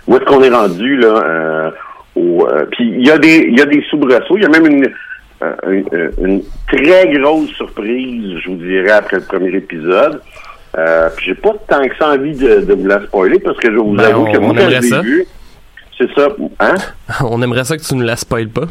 Où 0.08 0.16
est-ce 0.16 0.26
qu'on 0.26 0.41
est 0.41 0.49
rendu 0.49 0.97
là 0.97 1.08
euh, 1.08 1.72
au, 2.16 2.47
euh, 2.47 2.66
Puis 2.72 2.86
il 2.88 3.05
y 3.07 3.11
a 3.11 3.18
des 3.18 3.47
il 3.49 3.57
y 3.57 3.61
a 3.61 3.66
des 3.66 3.82
soubresauts. 3.89 4.38
Il 4.38 4.43
y 4.43 4.45
a 4.45 4.49
même 4.49 4.66
une, 4.66 4.88
euh, 5.43 5.55
une, 5.70 6.11
une 6.26 6.41
très 6.68 7.07
grosse 7.14 7.49
surprise, 7.51 8.38
je 8.43 8.49
vous 8.49 8.57
dirais, 8.57 8.91
après 8.91 9.18
le 9.18 9.24
premier 9.24 9.49
épisode. 9.55 10.22
Euh, 10.78 11.09
puis 11.16 11.28
j'ai 11.28 11.36
pas 11.36 11.53
tant 11.68 11.84
que 11.88 11.95
ça 11.97 12.09
envie 12.09 12.36
de, 12.36 12.61
de 12.61 12.74
vous 12.74 12.88
la 12.88 13.01
spoiler 13.01 13.39
parce 13.39 13.57
que 13.59 13.72
je 13.72 13.78
vous 13.78 13.93
Ben, 13.95 14.05
avoue 14.05 14.26
on- 14.28 14.32
que 14.32 14.38
moi 14.39 14.53
quand 14.57 14.70
je 14.70 15.01
vu, 15.01 15.26
c'est 15.97 16.11
ça. 16.16 16.28
Hein? 16.59 16.74
On 17.30 17.41
aimerait 17.43 17.64
ça 17.64 17.78
que 17.78 17.84
tu 17.84 17.93
ne 17.95 18.03
la 18.03 18.16
spoiles 18.16 18.49
pas. 18.49 18.66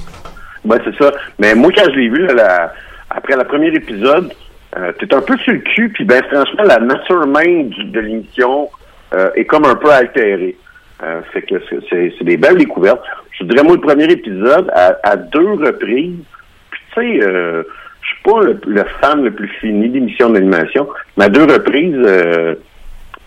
Ben, 0.64 0.78
c'est 0.84 0.97
ça. 0.97 1.12
Mais 1.38 1.55
moi, 1.55 1.70
quand 1.76 1.84
je 1.84 1.97
l'ai 1.97 2.09
vu, 2.09 2.26
là, 2.26 2.34
la- 2.34 2.72
après 3.11 3.36
le 3.36 3.45
premier 3.45 3.68
épisode, 3.68 4.32
euh, 4.76 4.90
t'es 4.99 5.14
un 5.14 5.20
peu 5.20 5.36
sur 5.38 5.53
le 5.53 5.59
cul, 5.61 5.90
puis 5.90 6.05
ben 6.05 6.22
franchement, 6.24 6.64
la 6.64 6.78
nature 6.78 7.24
même 7.26 7.68
du- 7.68 7.84
de 7.84 8.01
l'émission 8.01 8.68
euh, 9.14 9.30
est 9.36 9.45
comme 9.45 9.64
un 9.66 9.74
peu 9.76 9.90
altérée. 9.93 10.57
Euh, 11.05 11.20
fait 11.32 11.43
que 11.43 11.55
c'est 11.90 12.24
des 12.24 12.36
belles 12.36 12.57
découvertes. 12.57 13.03
Je 13.43 13.47
dirais, 13.49 13.64
moi, 13.64 13.74
le 13.74 13.80
premier 13.80 14.05
épisode, 14.05 14.70
à, 14.74 15.16
deux 15.16 15.55
reprises, 15.55 16.22
puis 16.70 16.80
tu 16.95 17.01
sais, 17.01 17.26
euh, 17.26 17.62
je 18.01 18.07
suis 18.07 18.22
pas 18.22 18.40
le, 18.43 18.84
fan 19.01 19.24
le 19.24 19.32
plus 19.32 19.49
fini 19.61 19.88
d'émissions 19.88 20.30
d'animation, 20.30 20.88
mais 21.16 21.24
à 21.24 21.28
deux 21.28 21.45
reprises, 21.45 21.97
euh, 21.97 22.55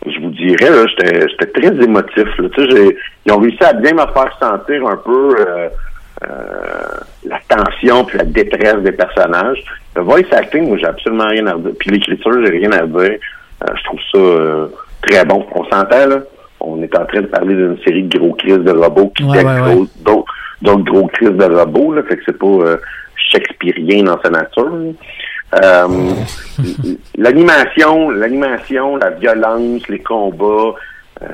je 0.05 0.20
vous 0.20 0.30
dirais, 0.30 0.70
j'étais 0.88 1.47
très 1.47 1.84
émotif. 1.84 2.28
Là. 2.38 2.47
Ils 3.26 3.32
ont 3.32 3.39
réussi 3.39 3.63
à 3.63 3.74
bien 3.74 3.93
me 3.93 4.05
faire 4.13 4.38
sentir 4.39 4.88
un 4.88 4.97
peu 4.97 5.36
euh, 5.39 5.70
euh, 6.24 6.99
la 7.26 7.39
tension 7.47 8.05
puis 8.05 8.18
la 8.18 8.26
détresse 8.26 8.78
des 8.78 8.91
personnages. 8.91 9.63
Le 9.95 10.01
voice 10.03 10.32
acting, 10.32 10.68
moi, 10.68 10.78
j'ai 10.78 10.88
absolument 10.88 11.28
rien 11.28 11.47
à 11.47 11.55
dire. 11.55 11.72
Puis 11.80 11.89
l'écriture, 11.91 12.34
j'ai 12.45 12.51
rien 12.51 12.72
à 12.72 12.86
dire. 12.86 13.18
Euh, 13.63 13.74
je 13.76 13.84
trouve 13.84 13.99
ça 14.11 14.70
très 15.01 15.26
bon. 15.26 15.45
On 15.53 15.63
s'entend, 15.66 16.07
là? 16.07 16.20
On 16.68 16.82
est 16.82 16.97
en 16.97 17.05
train 17.05 17.22
de 17.22 17.28
parler 17.28 17.53
d'une 17.55 17.78
série 17.86 18.03
de 18.03 18.18
gros 18.18 18.34
crises 18.34 18.57
de 18.57 18.72
robots 18.72 19.11
qui 19.16 19.24
Ouais, 19.24 19.43
ouais, 19.45 19.61
ouais. 19.61 19.86
d'autres- 20.03 20.26
gros 20.84 21.07
crises 21.07 21.30
de 21.30 21.45
robots, 21.45 21.93
là. 21.93 22.01
Fait 22.03 22.18
que 22.18 22.24
c'est 22.26 22.38
pas 22.39 22.47
euh, 22.47 22.78
shakespearien 23.32 24.03
dans 24.03 24.20
sa 24.24 24.30
nature. 24.32 24.72
Euh, 25.63 25.88
l'animation, 27.18 28.09
l'animation, 28.09 28.97
la 28.97 29.11
violence, 29.11 29.88
les 29.89 29.99
combats, 29.99 30.74
euh, 31.22 31.26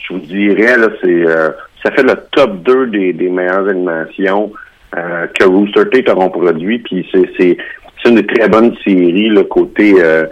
je 0.00 0.12
vous 0.14 0.20
dirais, 0.20 0.76
là, 0.76 0.88
c'est 1.02 1.26
euh, 1.26 1.50
ça 1.82 1.90
fait 1.92 2.02
le 2.02 2.14
top 2.32 2.62
2 2.62 2.86
des, 2.88 3.12
des 3.12 3.28
meilleures 3.30 3.68
animations 3.68 4.52
euh, 4.96 5.26
que 5.38 5.44
Rooster 5.44 5.88
Teeth 5.90 6.08
auront 6.10 6.30
produit. 6.30 6.78
Puis 6.80 7.06
c'est, 7.12 7.28
c'est, 7.38 7.56
c'est 8.02 8.10
une 8.10 8.24
très 8.26 8.48
bonnes 8.48 8.74
séries, 8.84 9.30
là, 9.30 9.42
côté 9.44 9.94
euh, 9.98 10.26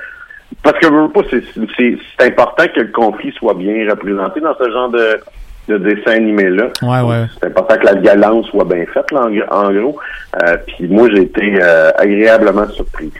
parce 0.62 0.78
que 0.78 0.86
je 0.86 0.92
veux 0.92 1.08
pas, 1.08 1.20
c'est- 1.30 2.24
important 2.26 2.64
que 2.74 2.80
le 2.80 2.88
conflit 2.92 3.32
soit 3.32 3.54
bien 3.54 3.88
représenté 3.90 4.40
dans 4.40 4.54
ce 4.56 4.70
genre 4.70 4.88
de, 4.90 5.20
de 5.68 5.78
dessin 5.78 6.12
animé-là. 6.12 6.68
Ouais, 6.82 7.00
ouais. 7.08 7.26
C'est 7.40 7.46
important 7.48 7.76
que 7.76 7.86
la 7.86 7.94
violence 7.94 8.46
soit 8.48 8.64
bien 8.64 8.84
faite, 8.92 9.10
là, 9.12 9.22
en, 9.50 9.56
en 9.66 9.72
gros. 9.72 9.98
Euh, 10.42 10.56
Puis 10.66 10.86
moi, 10.88 11.08
j'ai 11.14 11.22
été 11.22 11.58
euh, 11.60 11.90
agréablement 11.96 12.68
surpris. 12.68 13.12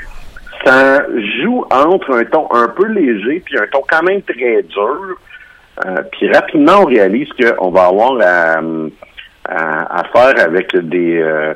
Ça 0.65 1.03
joue 1.43 1.65
entre 1.71 2.13
un 2.13 2.25
ton 2.25 2.47
un 2.53 2.69
peu 2.69 2.87
léger 2.87 3.43
puis 3.45 3.59
un 3.59 3.67
ton 3.73 3.83
quand 3.91 4.03
même 4.05 4.23
très 4.23 4.63
dur. 4.63 5.01
Euh, 5.87 6.03
puis 6.13 6.33
rapidement, 6.33 6.83
on 6.83 6.85
réalise 6.85 7.29
qu'on 7.33 7.71
va 7.71 7.87
avoir 7.87 8.13
à, 8.21 8.61
à, 9.49 10.01
à 10.01 10.05
faire 10.05 10.45
avec 10.45 10.77
des, 10.77 11.19
euh, 11.21 11.55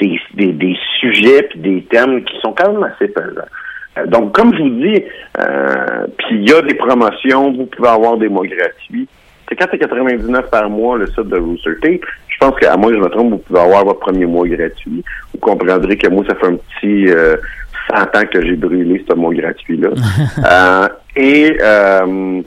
des, 0.00 0.20
des, 0.34 0.52
des 0.52 0.76
sujets 1.00 1.44
puis 1.44 1.60
des 1.60 1.82
thèmes 1.90 2.22
qui 2.24 2.38
sont 2.40 2.52
quand 2.52 2.72
même 2.72 2.82
assez 2.82 3.08
pesants. 3.08 3.48
Donc, 4.06 4.32
comme 4.32 4.54
je 4.54 4.62
vous 4.62 4.70
dis, 4.70 5.04
euh, 5.38 6.06
puis 6.18 6.36
il 6.36 6.48
y 6.48 6.52
a 6.52 6.62
des 6.62 6.74
promotions, 6.74 7.52
vous 7.52 7.66
pouvez 7.66 7.88
avoir 7.88 8.16
des 8.16 8.28
mois 8.28 8.46
gratuits. 8.46 9.08
C'est 9.48 9.58
4,99 9.58 10.50
par 10.50 10.68
mois 10.68 10.98
le 10.98 11.06
site 11.06 11.20
de 11.28 11.38
Rooster 11.38 11.76
Tape. 11.80 12.00
Je 12.28 12.38
pense 12.38 12.58
qu'à 12.60 12.76
moins 12.76 12.90
que 12.90 12.96
je 12.96 13.00
me 13.00 13.08
trompe, 13.08 13.30
vous 13.30 13.38
pouvez 13.38 13.60
avoir 13.60 13.84
votre 13.84 14.00
premier 14.00 14.26
mois 14.26 14.46
gratuit. 14.46 15.02
Vous 15.32 15.40
comprendrez 15.40 15.96
que 15.96 16.08
moi, 16.08 16.24
ça 16.28 16.34
fait 16.34 16.46
un 16.46 16.56
petit 16.56 17.08
euh, 17.08 17.36
100 17.90 18.02
ans 18.02 18.26
que 18.30 18.44
j'ai 18.44 18.56
brûlé 18.56 19.04
ce 19.08 19.14
mois 19.14 19.34
gratuit-là. 19.34 19.90
Euh, 20.50 20.88
et 21.16 21.58
euh, 21.60 22.42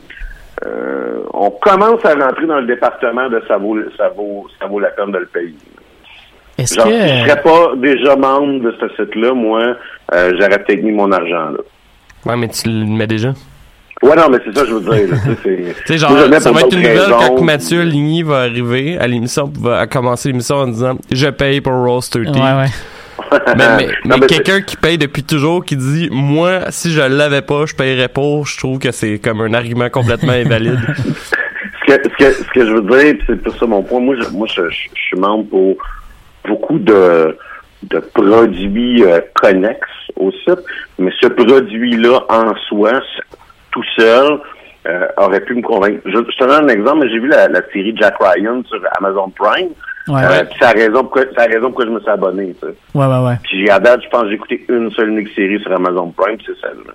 euh, 0.66 1.24
on 1.34 1.50
commence 1.52 2.04
à 2.06 2.14
rentrer 2.14 2.46
dans 2.46 2.60
le 2.60 2.68
département 2.68 3.30
de 3.30 3.42
ça 3.48 3.58
vaut, 3.58 3.78
ça 3.98 4.10
vaut, 4.10 4.48
ça 4.60 4.68
vaut 4.68 4.80
la 4.80 4.90
peine 4.90 5.12
de 5.12 5.18
le 5.18 5.26
payer. 5.26 5.56
Est-ce 6.62 6.76
Genre, 6.76 6.86
que. 6.88 6.92
si 6.92 7.08
je 7.18 7.24
serais 7.24 7.42
pas 7.42 7.72
déjà 7.78 8.16
membre 8.16 8.62
de 8.64 8.76
ce 8.80 8.88
site-là, 9.04 9.34
moi, 9.34 9.76
euh, 10.14 10.32
j'aurais 10.40 10.64
peut-être 10.64 10.84
mis 10.84 10.92
mon 10.92 11.12
argent 11.12 11.52
là. 11.52 11.58
Ouais, 12.26 12.36
mais 12.38 12.48
tu 12.50 12.68
le 12.70 12.86
mets 12.86 13.08
déjà? 13.08 13.34
Ouais, 14.04 14.16
non, 14.16 14.30
mais 14.32 14.38
c'est 14.44 14.56
ça 14.58 14.64
que 14.64 14.70
je 14.70 14.74
veux 14.76 14.82
dire. 15.08 15.16
Tu 15.44 15.74
sais, 15.86 15.98
genre, 16.00 16.12
Moi, 16.12 16.40
ça 16.40 16.52
va 16.52 16.62
être 16.62 16.74
une 16.74 16.80
nouvelle 16.82 17.02
quand 17.10 17.42
Mathieu 17.42 17.84
Ligny 17.84 18.24
va 18.24 18.40
arriver 18.42 18.98
à 18.98 19.06
l'émission, 19.08 19.52
va 19.60 19.80
à 19.80 19.88
commencer 19.88 20.30
l'émission 20.30 20.56
en 20.58 20.68
disant 20.68 20.98
Je 21.12 21.28
paye 21.28 21.62
pour 21.62 21.74
Roaster 21.74 22.24
Tea. 22.24 22.30
Ouais, 22.40 22.42
ouais. 22.42 22.66
Mais, 23.56 23.78
mais, 23.78 23.86
Non, 24.06 24.16
mais 24.16 24.18
mais 24.22 24.28
quelqu'un 24.28 24.62
qui 24.62 24.76
paye 24.76 24.98
depuis 24.98 25.24
toujours, 25.24 25.64
qui 25.64 25.76
dit 25.78 26.10
Moi, 26.12 26.62
si 26.70 26.92
je 26.92 27.02
l'avais 27.02 27.44
pas, 27.44 27.66
je 27.68 27.76
payerais 27.76 28.08
pas, 28.08 28.42
je 28.46 28.58
trouve 28.58 28.80
que 28.80 28.92
c'est 28.92 29.20
comme 29.20 29.42
un 29.42 29.54
argument 29.54 29.90
complètement 29.90 30.34
invalide. 30.34 30.80
ce 30.98 31.94
que, 31.96 32.02
ce 32.10 32.18
que, 32.18 32.34
ce 32.34 32.50
que 32.54 32.66
je 32.66 32.72
veux 32.74 32.82
dire, 32.82 33.16
c'est 33.28 33.42
pour 33.44 33.56
ça 33.56 33.68
mon 33.68 33.84
point, 33.84 34.00
moi, 34.00 34.16
je, 34.20 34.30
moi, 34.30 34.48
je, 34.48 34.62
je- 34.70 34.88
je 34.96 35.02
suis 35.02 35.18
membre 35.20 35.48
pour 35.50 35.76
beaucoup 36.48 36.80
de, 36.80 37.38
de 37.84 38.00
produits 38.00 39.04
euh, 39.04 39.20
connexes 39.36 39.88
au 40.16 40.32
site, 40.32 40.60
mais 41.00 41.12
ce 41.20 41.28
produit-là 41.28 42.20
en 42.30 42.56
soi, 42.68 43.00
tout 43.72 43.84
seul, 43.98 44.40
euh, 44.88 45.08
aurait 45.18 45.42
pu 45.42 45.56
me 45.56 45.62
convaincre. 45.62 46.02
Je, 46.06 46.12
je 46.12 46.38
te 46.38 46.44
donne 46.46 46.66
un 46.66 46.68
exemple, 46.70 47.00
mais 47.04 47.10
j'ai 47.10 47.20
vu 47.20 47.28
la, 47.28 47.48
la 47.48 47.62
série 47.72 47.96
Jack 47.98 48.16
Ryan 48.20 48.64
sur 48.68 48.82
Amazon 49.00 49.30
Prime. 49.30 49.70
Ouais, 50.08 50.24
Euh, 50.24 50.30
ouais. 50.42 50.50
c'est 50.58 50.62
la 50.66 50.72
raison 50.72 51.02
pourquoi, 51.04 51.22
c'est 51.30 51.38
la 51.48 51.54
raison 51.56 51.68
pourquoi 51.68 51.86
je 51.86 51.92
me 51.92 52.00
suis 52.00 52.10
abonné. 52.10 52.56
Ouais, 52.96 53.06
ouais, 53.06 53.20
ouais. 53.26 53.36
Puis 53.44 53.70
à 53.70 53.80
date, 53.80 54.02
je 54.04 54.10
pense 54.10 54.24
que 54.24 54.30
j'ai 54.30 54.36
écouté 54.36 54.66
une 54.70 54.90
seule 54.92 55.10
unique 55.10 55.30
série 55.36 55.60
sur 55.62 55.72
Amazon 55.72 56.12
Prime, 56.18 56.38
c'est 56.46 56.60
celle-là. 56.60 56.94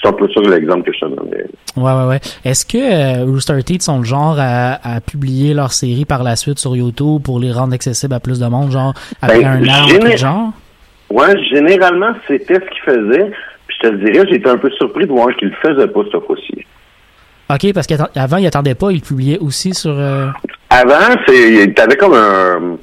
C'est 0.00 0.08
un 0.08 0.12
peu 0.12 0.28
ça 0.32 0.40
l'exemple 0.42 0.82
que 0.84 0.92
je 0.92 1.00
te 1.00 1.04
donnerais. 1.06 1.46
Ouais, 1.76 1.92
ouais, 1.92 2.08
ouais. 2.08 2.20
Est-ce 2.44 2.64
que 2.64 2.78
euh, 2.78 3.24
Rooster 3.24 3.60
Teeth 3.64 3.82
sont 3.82 3.98
le 3.98 4.04
genre 4.04 4.36
à, 4.38 4.74
à 4.96 5.00
publier 5.00 5.54
leur 5.54 5.72
série 5.72 6.04
par 6.04 6.22
la 6.22 6.36
suite 6.36 6.58
sur 6.60 6.76
YouTube 6.76 7.22
pour 7.24 7.40
les 7.40 7.50
rendre 7.52 7.74
accessibles 7.74 8.14
à 8.14 8.20
plus 8.20 8.38
de 8.38 8.46
monde, 8.46 8.70
genre 8.70 8.94
après 9.20 9.40
Ben, 9.40 9.46
un 9.48 9.68
an 9.68 9.84
ou 9.86 9.88
quelque 9.98 10.16
genre? 10.16 10.50
Ouais, 11.10 11.34
généralement, 11.52 12.12
c'était 12.28 12.54
ce 12.54 12.60
qu'il 12.60 12.82
faisait. 12.84 13.30
Puis 13.66 13.76
je 13.82 13.88
te 13.88 13.92
le 13.94 14.10
dirais, 14.12 14.26
j'étais 14.30 14.48
un 14.50 14.56
peu 14.58 14.70
surpris 14.70 15.06
de 15.06 15.10
voir 15.12 15.28
qu'il 15.36 15.48
le 15.48 15.54
faisait 15.62 15.88
pas 15.88 16.00
cette 16.12 16.24
fois-ci. 16.24 16.64
OK, 17.50 17.72
parce 17.72 17.86
qu'avant, 17.86 18.36
il 18.36 18.46
attendait 18.46 18.74
pas, 18.74 18.90
il 18.92 19.00
publiait 19.00 19.38
aussi 19.38 19.72
sur... 19.74 19.94
euh, 19.98 20.26
Avant, 20.70 21.16
c'est, 21.26 21.72
t'avais 21.74 21.96
comme 21.96 22.12
un, 22.12 22.76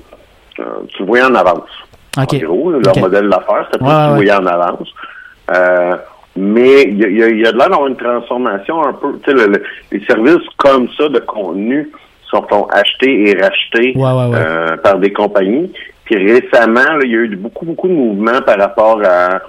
euh, 0.60 0.64
tu 0.90 1.02
le 1.04 1.06
voyais 1.06 1.24
en 1.26 1.36
avance. 1.36 1.70
OK. 2.18 2.34
En 2.34 2.46
gros, 2.46 2.72
leur 2.72 2.98
modèle 2.98 3.30
d'affaires, 3.30 3.68
c'était 3.72 3.78
plus 3.78 3.88
Ouais, 3.88 3.94
tu 3.94 4.00
le 4.02 4.08
ouais. 4.10 4.16
voyais 4.16 4.34
en 4.34 4.46
avance. 4.48 4.88
Euh, 5.56 5.96
mais 6.36 6.84
il 6.84 7.00
y 7.00 7.24
a, 7.24 7.30
y 7.30 7.46
a- 7.46 7.52
de 7.52 7.58
l'air 7.58 7.70
d'avoir 7.70 7.88
une 7.88 7.96
transformation 7.96 8.84
un 8.86 8.94
peu. 8.94 9.18
Tu 9.24 9.32
sais, 9.32 9.34
le- 9.38 9.54
le- 9.54 9.64
les 9.92 10.04
services 10.06 10.48
comme 10.58 10.88
ça 10.98 11.08
de 11.10 11.20
contenu 11.20 11.90
sont, 12.30 12.46
sont 12.50 12.68
achetés 12.72 13.30
et 13.30 13.34
rachetés 13.42 13.94
Ouais, 13.96 14.04
ouais, 14.04 14.28
ouais. 14.30 14.36
euh, 14.38 14.78
par 14.78 14.98
des 15.00 15.14
compagnies. 15.14 15.72
Puis 16.06 16.18
récemment, 16.18 16.82
là, 16.82 17.00
il 17.04 17.12
y 17.12 17.16
a 17.16 17.20
eu 17.20 17.36
beaucoup, 17.36 17.66
beaucoup 17.66 17.88
de 17.88 17.94
mouvements 17.94 18.42
par 18.46 18.58
rapport 18.60 19.02
à 19.06 19.40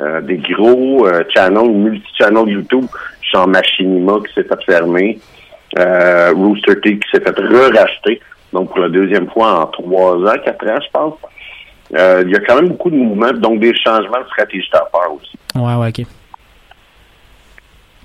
euh, 0.00 0.20
des 0.20 0.36
gros 0.38 1.06
euh, 1.06 1.22
channels, 1.34 1.70
multi-channels 1.70 2.48
YouTube, 2.48 2.86
genre 3.32 3.46
Machinima 3.48 4.14
qui 4.26 4.34
s'est 4.34 4.42
fait 4.44 4.62
fermer, 4.66 5.18
euh, 5.78 6.32
Rooster 6.34 6.80
Teeth 6.80 7.02
qui 7.04 7.10
s'est 7.10 7.20
fait 7.20 7.36
re-racheter, 7.38 8.20
donc 8.52 8.68
pour 8.70 8.80
la 8.80 8.88
deuxième 8.88 9.28
fois 9.30 9.60
en 9.62 9.66
trois 9.66 10.16
ans, 10.16 10.34
quatre 10.44 10.66
ans, 10.68 10.78
je 10.84 10.90
pense. 10.92 11.14
Euh, 11.96 12.22
il 12.26 12.32
y 12.32 12.36
a 12.36 12.40
quand 12.40 12.56
même 12.56 12.68
beaucoup 12.70 12.90
de 12.90 12.96
mouvements, 12.96 13.32
donc 13.34 13.60
des 13.60 13.72
changements 13.76 14.18
de 14.20 14.26
stratégie 14.26 14.68
à 14.72 14.78
faire 14.90 15.12
aussi. 15.14 15.36
Ouais, 15.54 15.74
ouais, 15.76 15.88
OK. 15.88 16.06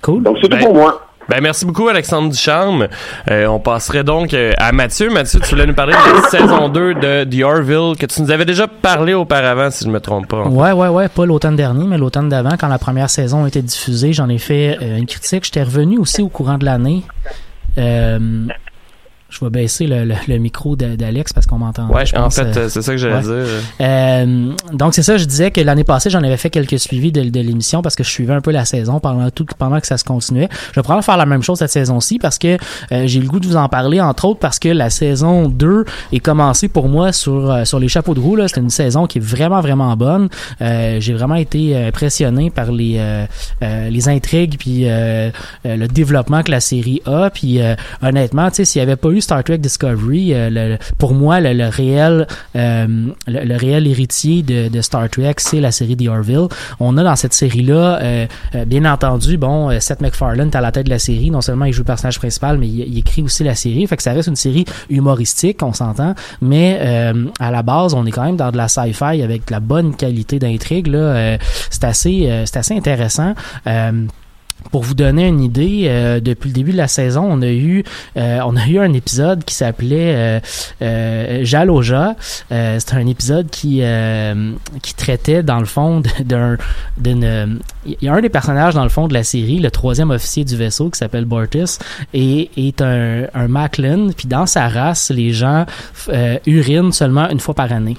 Cool. 0.02 0.22
Donc 0.22 0.38
c'est 0.40 0.48
Ben, 0.48 0.58
tout 0.58 0.66
pour 0.66 0.74
moi. 0.74 1.06
Ben, 1.28 1.40
merci 1.40 1.64
beaucoup, 1.64 1.86
Alexandre 1.86 2.28
Ducharme. 2.30 2.88
Euh, 3.30 3.46
on 3.46 3.60
passerait 3.60 4.02
donc 4.02 4.34
euh, 4.34 4.52
à 4.58 4.72
Mathieu. 4.72 5.10
Mathieu, 5.10 5.38
tu 5.38 5.50
voulais 5.50 5.66
nous 5.66 5.74
parler 5.74 5.92
de 5.92 6.22
la 6.22 6.28
saison 6.28 6.68
2 6.68 6.94
de 6.94 7.24
The 7.24 7.44
Orville, 7.44 7.96
que 7.96 8.06
tu 8.06 8.20
nous 8.22 8.32
avais 8.32 8.44
déjà 8.44 8.66
parlé 8.66 9.14
auparavant, 9.14 9.70
si 9.70 9.84
je 9.84 9.90
me 9.90 10.00
trompe 10.00 10.26
pas. 10.26 10.42
Ouais, 10.48 10.72
ouais, 10.72 10.88
ouais, 10.88 11.08
pas 11.08 11.26
l'automne 11.26 11.54
dernier, 11.54 11.86
mais 11.86 11.98
l'automne 11.98 12.28
d'avant, 12.28 12.56
quand 12.58 12.66
la 12.66 12.78
première 12.78 13.10
saison 13.10 13.44
a 13.44 13.48
été 13.48 13.62
diffusée, 13.62 14.12
j'en 14.12 14.28
ai 14.28 14.38
fait 14.38 14.76
euh, 14.82 14.96
une 14.96 15.06
critique. 15.06 15.44
J'étais 15.44 15.62
revenu 15.62 15.98
aussi 15.98 16.20
au 16.20 16.28
courant 16.28 16.58
de 16.58 16.64
l'année. 16.64 17.04
Euh, 17.78 18.18
je 19.30 19.44
vais 19.44 19.50
baisser 19.50 19.86
le, 19.86 20.04
le- 20.04 20.14
le 20.28 20.38
micro 20.38 20.76
d'Alex 20.76 21.32
parce 21.32 21.46
qu'on 21.46 21.58
m'entend. 21.58 21.88
Ouais, 21.88 22.04
je 22.06 22.14
en 22.16 22.24
pense, 22.24 22.36
fait, 22.36 22.56
euh, 22.56 22.68
c'est 22.68 22.82
ça 22.82 22.92
que 22.92 22.98
j'allais 22.98 23.14
ouais. 23.16 23.44
dire. 23.44 23.46
Euh, 23.80 24.52
donc 24.72 24.94
c'est 24.94 25.02
ça, 25.02 25.16
je 25.16 25.24
disais 25.24 25.50
que 25.50 25.60
l'année 25.60 25.84
passée, 25.84 26.10
j'en 26.10 26.22
avais 26.22 26.36
fait 26.36 26.50
quelques 26.50 26.78
suivis 26.78 27.12
de, 27.12 27.22
de 27.22 27.40
l'émission 27.40 27.82
parce 27.82 27.96
que 27.96 28.04
je 28.04 28.10
suivais 28.10 28.34
un 28.34 28.40
peu 28.40 28.50
la 28.50 28.64
saison 28.64 29.00
pendant 29.00 29.30
tout 29.30 29.46
pendant 29.58 29.80
que 29.80 29.86
ça 29.86 29.96
se 29.98 30.04
continuait. 30.04 30.48
Je 30.70 30.76
vais 30.76 30.82
probablement 30.82 31.02
faire 31.02 31.16
la 31.16 31.26
même 31.26 31.42
chose 31.42 31.58
cette 31.58 31.70
saison-ci 31.70 32.18
parce 32.18 32.38
que 32.38 32.56
euh, 32.92 33.06
j'ai 33.06 33.20
le 33.20 33.26
goût 33.28 33.40
de 33.40 33.46
vous 33.46 33.56
en 33.56 33.68
parler 33.68 34.00
entre 34.00 34.24
autres 34.26 34.40
parce 34.40 34.58
que 34.58 34.68
la 34.68 34.90
saison 34.90 35.48
2 35.48 35.84
est 36.12 36.20
commencée 36.20 36.68
pour 36.68 36.88
moi 36.88 37.12
sur 37.12 37.50
euh, 37.50 37.64
sur 37.64 37.78
les 37.78 37.88
chapeaux 37.88 38.14
de 38.14 38.20
roue 38.20 38.36
là, 38.36 38.48
c'est 38.48 38.60
une 38.60 38.70
saison 38.70 39.06
qui 39.06 39.18
est 39.18 39.24
vraiment 39.24 39.60
vraiment 39.60 39.96
bonne. 39.96 40.28
Euh, 40.60 40.98
j'ai 41.00 41.12
vraiment 41.14 41.34
été 41.36 41.76
impressionné 41.76 42.50
par 42.50 42.72
les 42.72 43.00
les 43.62 44.08
intrigues 44.08 44.56
puis 44.58 44.84
le 44.84 45.86
développement 45.86 46.42
que 46.42 46.50
la 46.50 46.60
série 46.60 47.00
a 47.06 47.30
puis 47.30 47.60
euh, 47.60 47.74
honnêtement, 48.02 48.48
tu 48.50 48.56
sais 48.56 48.64
s'il 48.64 48.80
y 48.80 48.82
avait 48.82 48.96
pas 48.96 49.08
eu 49.10 49.19
Star 49.20 49.44
Trek 49.44 49.58
Discovery, 49.58 50.32
euh, 50.34 50.76
pour 50.98 51.14
moi 51.14 51.40
le, 51.40 51.68
réel 51.68 52.26
euh, 52.56 53.06
le, 53.26 53.56
réel 53.56 53.86
héritier 53.86 54.42
de, 54.42 54.80
Star 54.80 55.08
Trek, 55.08 55.34
c'est 55.38 55.60
la 55.60 55.72
série 55.72 55.96
The 55.96 56.08
Orville. 56.08 56.48
On 56.78 56.96
a 56.96 57.04
dans 57.04 57.16
cette 57.16 57.34
série-là, 57.34 58.00
euh, 58.02 58.26
bien 58.66 58.84
entendu, 58.90 59.36
bon, 59.36 59.78
Seth 59.80 60.00
MacFarlane 60.00 60.48
est 60.48 60.56
à 60.56 60.60
la 60.60 60.72
tête 60.72 60.86
de 60.86 60.90
la 60.90 60.98
série. 60.98 61.30
Non 61.30 61.40
seulement 61.40 61.66
il 61.66 61.72
joue 61.72 61.80
le 61.82 61.86
personnage 61.86 62.18
principal, 62.18 62.58
mais 62.58 62.68
il, 62.68 62.98
écrit 62.98 63.22
aussi 63.22 63.44
la 63.44 63.54
série. 63.54 63.86
Fait 63.86 63.96
que 63.96 64.02
ça 64.02 64.12
reste 64.12 64.28
une 64.28 64.36
série 64.36 64.64
humoristique, 64.88 65.62
on 65.62 65.72
s'entend. 65.72 66.14
Mais 66.40 66.80
à 67.38 67.50
la 67.50 67.62
base, 67.62 67.94
on 67.94 68.06
est 68.06 68.10
quand 68.10 68.24
même 68.24 68.36
dans 68.36 68.50
de 68.50 68.56
la 68.56 68.68
sci-fi 68.68 69.22
avec 69.22 69.46
de 69.46 69.52
la 69.52 69.60
bonne 69.60 69.94
qualité 69.94 70.38
d'intrigue. 70.38 70.90
C'est 71.70 71.84
assez, 71.84 72.44
c'est 72.46 72.56
assez 72.56 72.76
intéressant. 72.76 73.34
Pour 74.70 74.82
vous 74.82 74.94
donner 74.94 75.26
une 75.26 75.40
idée, 75.40 75.84
euh, 75.86 76.20
depuis 76.20 76.48
le 76.48 76.54
début 76.54 76.72
de 76.72 76.76
la 76.76 76.88
saison, 76.88 77.26
on 77.28 77.42
a 77.42 77.48
eu 77.50 77.82
euh, 78.16 78.38
on 78.44 78.56
a 78.56 78.66
eu 78.66 78.78
un 78.78 78.92
épisode 78.92 79.44
qui 79.44 79.54
s'appelait 79.54 80.40
euh, 80.82 81.44
Jaloja. 81.44 82.14
C'est 82.50 82.94
un 82.94 83.06
épisode 83.06 83.50
qui 83.50 83.82
qui 84.82 84.94
traitait 84.94 85.42
dans 85.42 85.58
le 85.58 85.66
fond 85.66 86.02
d'un 86.24 86.56
d'une 86.98 87.60
il 87.86 87.96
y 88.02 88.08
a 88.08 88.12
un 88.14 88.20
des 88.20 88.28
personnages 88.28 88.74
dans 88.74 88.82
le 88.84 88.88
fond 88.90 89.08
de 89.08 89.14
la 89.14 89.24
série, 89.24 89.58
le 89.58 89.70
troisième 89.70 90.10
officier 90.10 90.44
du 90.44 90.56
vaisseau 90.56 90.90
qui 90.90 90.98
s'appelle 90.98 91.24
Bortis 91.24 91.78
et 92.14 92.50
est 92.56 92.80
un 92.82 93.24
un 93.34 93.48
Macklin. 93.48 94.08
Puis 94.16 94.28
dans 94.28 94.46
sa 94.46 94.68
race, 94.68 95.10
les 95.10 95.32
gens 95.32 95.64
urinent 96.46 96.92
seulement 96.92 97.28
une 97.30 97.40
fois 97.40 97.54
par 97.54 97.72
année. 97.72 97.96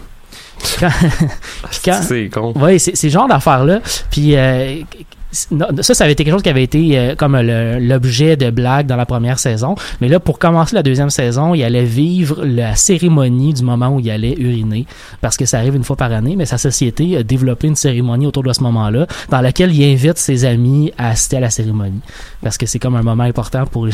Quand- 0.79 0.89
puis 1.71 1.79
quand- 1.85 2.01
C'est 2.03 2.29
con. 2.29 2.53
oui, 2.55 2.79
c'est 2.79 2.95
ce 2.95 3.07
genre 3.09 3.27
d'affaires-là. 3.27 3.79
Puis 4.11 4.35
euh, 4.35 4.75
non, 4.75 4.85
ça, 5.31 5.93
ça 5.93 6.03
avait 6.03 6.13
été 6.13 6.23
quelque 6.23 6.33
chose 6.33 6.43
qui 6.43 6.49
avait 6.49 6.63
été 6.63 6.97
euh, 6.97 7.15
comme 7.15 7.37
l'objet 7.39 8.35
de 8.35 8.49
blague 8.49 8.87
dans 8.87 8.95
la 8.95 9.05
première 9.05 9.39
saison. 9.39 9.75
Mais 10.01 10.07
là, 10.07 10.19
pour 10.19 10.39
commencer 10.39 10.75
la 10.75 10.83
deuxième 10.83 11.09
saison, 11.09 11.53
il 11.53 11.63
allait 11.63 11.85
vivre 11.85 12.43
la 12.45 12.75
cérémonie 12.75 13.53
du 13.53 13.63
moment 13.63 13.89
où 13.89 13.99
il 13.99 14.09
allait 14.09 14.35
uriner. 14.37 14.85
Parce 15.21 15.37
que 15.37 15.45
ça 15.45 15.57
arrive 15.57 15.75
une 15.75 15.83
fois 15.83 15.95
par 15.95 16.11
année, 16.11 16.35
mais 16.35 16.45
sa 16.45 16.57
société 16.57 17.17
a 17.17 17.23
développé 17.23 17.67
une 17.67 17.75
cérémonie 17.75 18.27
autour 18.27 18.43
de 18.43 18.53
ce 18.53 18.61
moment-là, 18.63 19.07
dans 19.29 19.41
laquelle 19.41 19.73
il 19.73 19.83
invite 19.91 20.17
ses 20.17 20.45
amis 20.45 20.91
à 20.97 21.09
assister 21.09 21.37
à 21.37 21.41
la 21.41 21.49
cérémonie. 21.49 22.01
Parce 22.41 22.57
que 22.57 22.65
c'est 22.65 22.79
comme 22.79 22.95
un 22.95 23.03
moment 23.03 23.23
important 23.23 23.65
pour 23.65 23.87
tu 23.89 23.93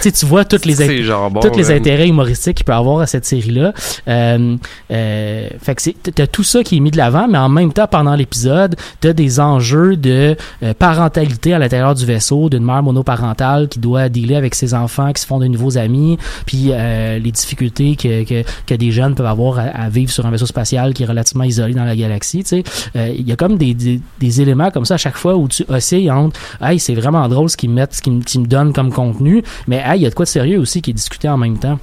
sais, 0.00 0.12
tu 0.12 0.26
vois 0.26 0.44
toutes 0.44 0.64
les 0.64 0.74
tous 0.74 1.56
les 1.56 1.70
intérêts 1.70 2.08
humoristiques 2.08 2.56
qu'il 2.58 2.64
peut 2.64 2.72
avoir 2.72 3.00
à 3.00 3.06
cette 3.06 3.24
série-là. 3.24 3.72
Euh, 4.08 4.56
euh, 4.90 5.48
fait 5.60 5.74
que 5.74 5.82
c'est, 5.82 5.96
t'as 6.14 6.26
tout 6.26 6.42
ça 6.42 6.62
qui 6.62 6.76
est 6.76 6.80
mis 6.80 6.90
de 6.90 6.96
l'avant, 6.96 7.28
mais 7.28 7.38
en 7.38 7.48
même 7.48 7.72
temps, 7.72 7.86
pendant 7.86 8.14
l'épisode, 8.14 8.76
t'as 9.00 9.12
des 9.12 9.40
enjeux 9.40 9.96
de 9.96 10.36
euh, 10.62 10.71
euh, 10.72 10.74
parentalité 10.78 11.54
à 11.54 11.58
l'intérieur 11.58 11.94
du 11.94 12.04
vaisseau, 12.06 12.48
d'une 12.50 12.64
mère 12.64 12.82
monoparentale 12.82 13.68
qui 13.68 13.78
doit 13.78 14.08
dealer 14.08 14.36
avec 14.36 14.54
ses 14.54 14.74
enfants, 14.74 15.12
qui 15.12 15.20
se 15.22 15.26
font 15.26 15.38
de 15.38 15.46
nouveaux 15.46 15.78
amis, 15.78 16.18
puis 16.46 16.68
euh, 16.70 17.18
les 17.18 17.30
difficultés 17.30 17.96
que, 17.96 18.24
que, 18.24 18.44
que 18.66 18.74
des 18.74 18.90
jeunes 18.90 19.14
peuvent 19.14 19.26
avoir 19.26 19.58
à, 19.58 19.88
vivre 19.88 20.10
sur 20.10 20.26
un 20.26 20.30
vaisseau 20.30 20.46
spatial 20.46 20.94
qui 20.94 21.02
est 21.02 21.06
relativement 21.06 21.44
isolé 21.44 21.74
dans 21.74 21.84
la 21.84 21.96
galaxie. 21.96 22.42
Tu 22.42 22.48
sais, 22.48 22.64
Euh, 22.96 23.12
il 23.16 23.26
y 23.26 23.32
a 23.32 23.36
comme 23.36 23.56
des, 23.58 23.74
des, 23.74 24.00
des 24.18 24.40
éléments 24.40 24.70
comme 24.70 24.84
ça 24.84 24.94
à 24.94 24.98
chaque 24.98 25.16
fois 25.16 25.36
où 25.36 25.48
tu 25.48 25.64
oscilles 25.68 26.10
entre, 26.10 26.38
hey, 26.60 26.78
c'est 26.78 26.94
vraiment 26.94 27.28
drôle 27.28 27.48
ce 27.48 27.56
qu'ils 27.56 27.70
me 27.70 27.76
mettent, 27.76 27.94
ce 27.94 28.02
qu'ils 28.02 28.40
me- 28.40 28.46
donnent 28.46 28.72
comme 28.72 28.92
contenu, 28.92 29.42
mais 29.66 29.82
hey, 29.84 30.00
il 30.00 30.02
y 30.02 30.06
a 30.06 30.10
de 30.10 30.14
quoi 30.14 30.24
de 30.24 30.30
sérieux 30.30 30.58
aussi 30.58 30.82
qui 30.82 30.90
est 30.90 30.94
discuté 30.94 31.28
en 31.28 31.36
même 31.36 31.58
temps. 31.58 31.78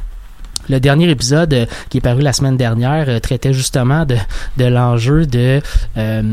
Le 0.69 0.79
dernier 0.79 1.09
épisode 1.09 1.53
euh, 1.53 1.65
qui 1.89 1.97
est 1.97 2.01
paru 2.01 2.21
la 2.21 2.33
semaine 2.33 2.57
dernière 2.57 3.19
traitait 3.21 3.53
justement 3.53 4.05
de, 4.05 4.15
de 4.57 4.65
l'enjeu 4.65 5.25
de... 5.25 5.61
euh, 5.97 6.23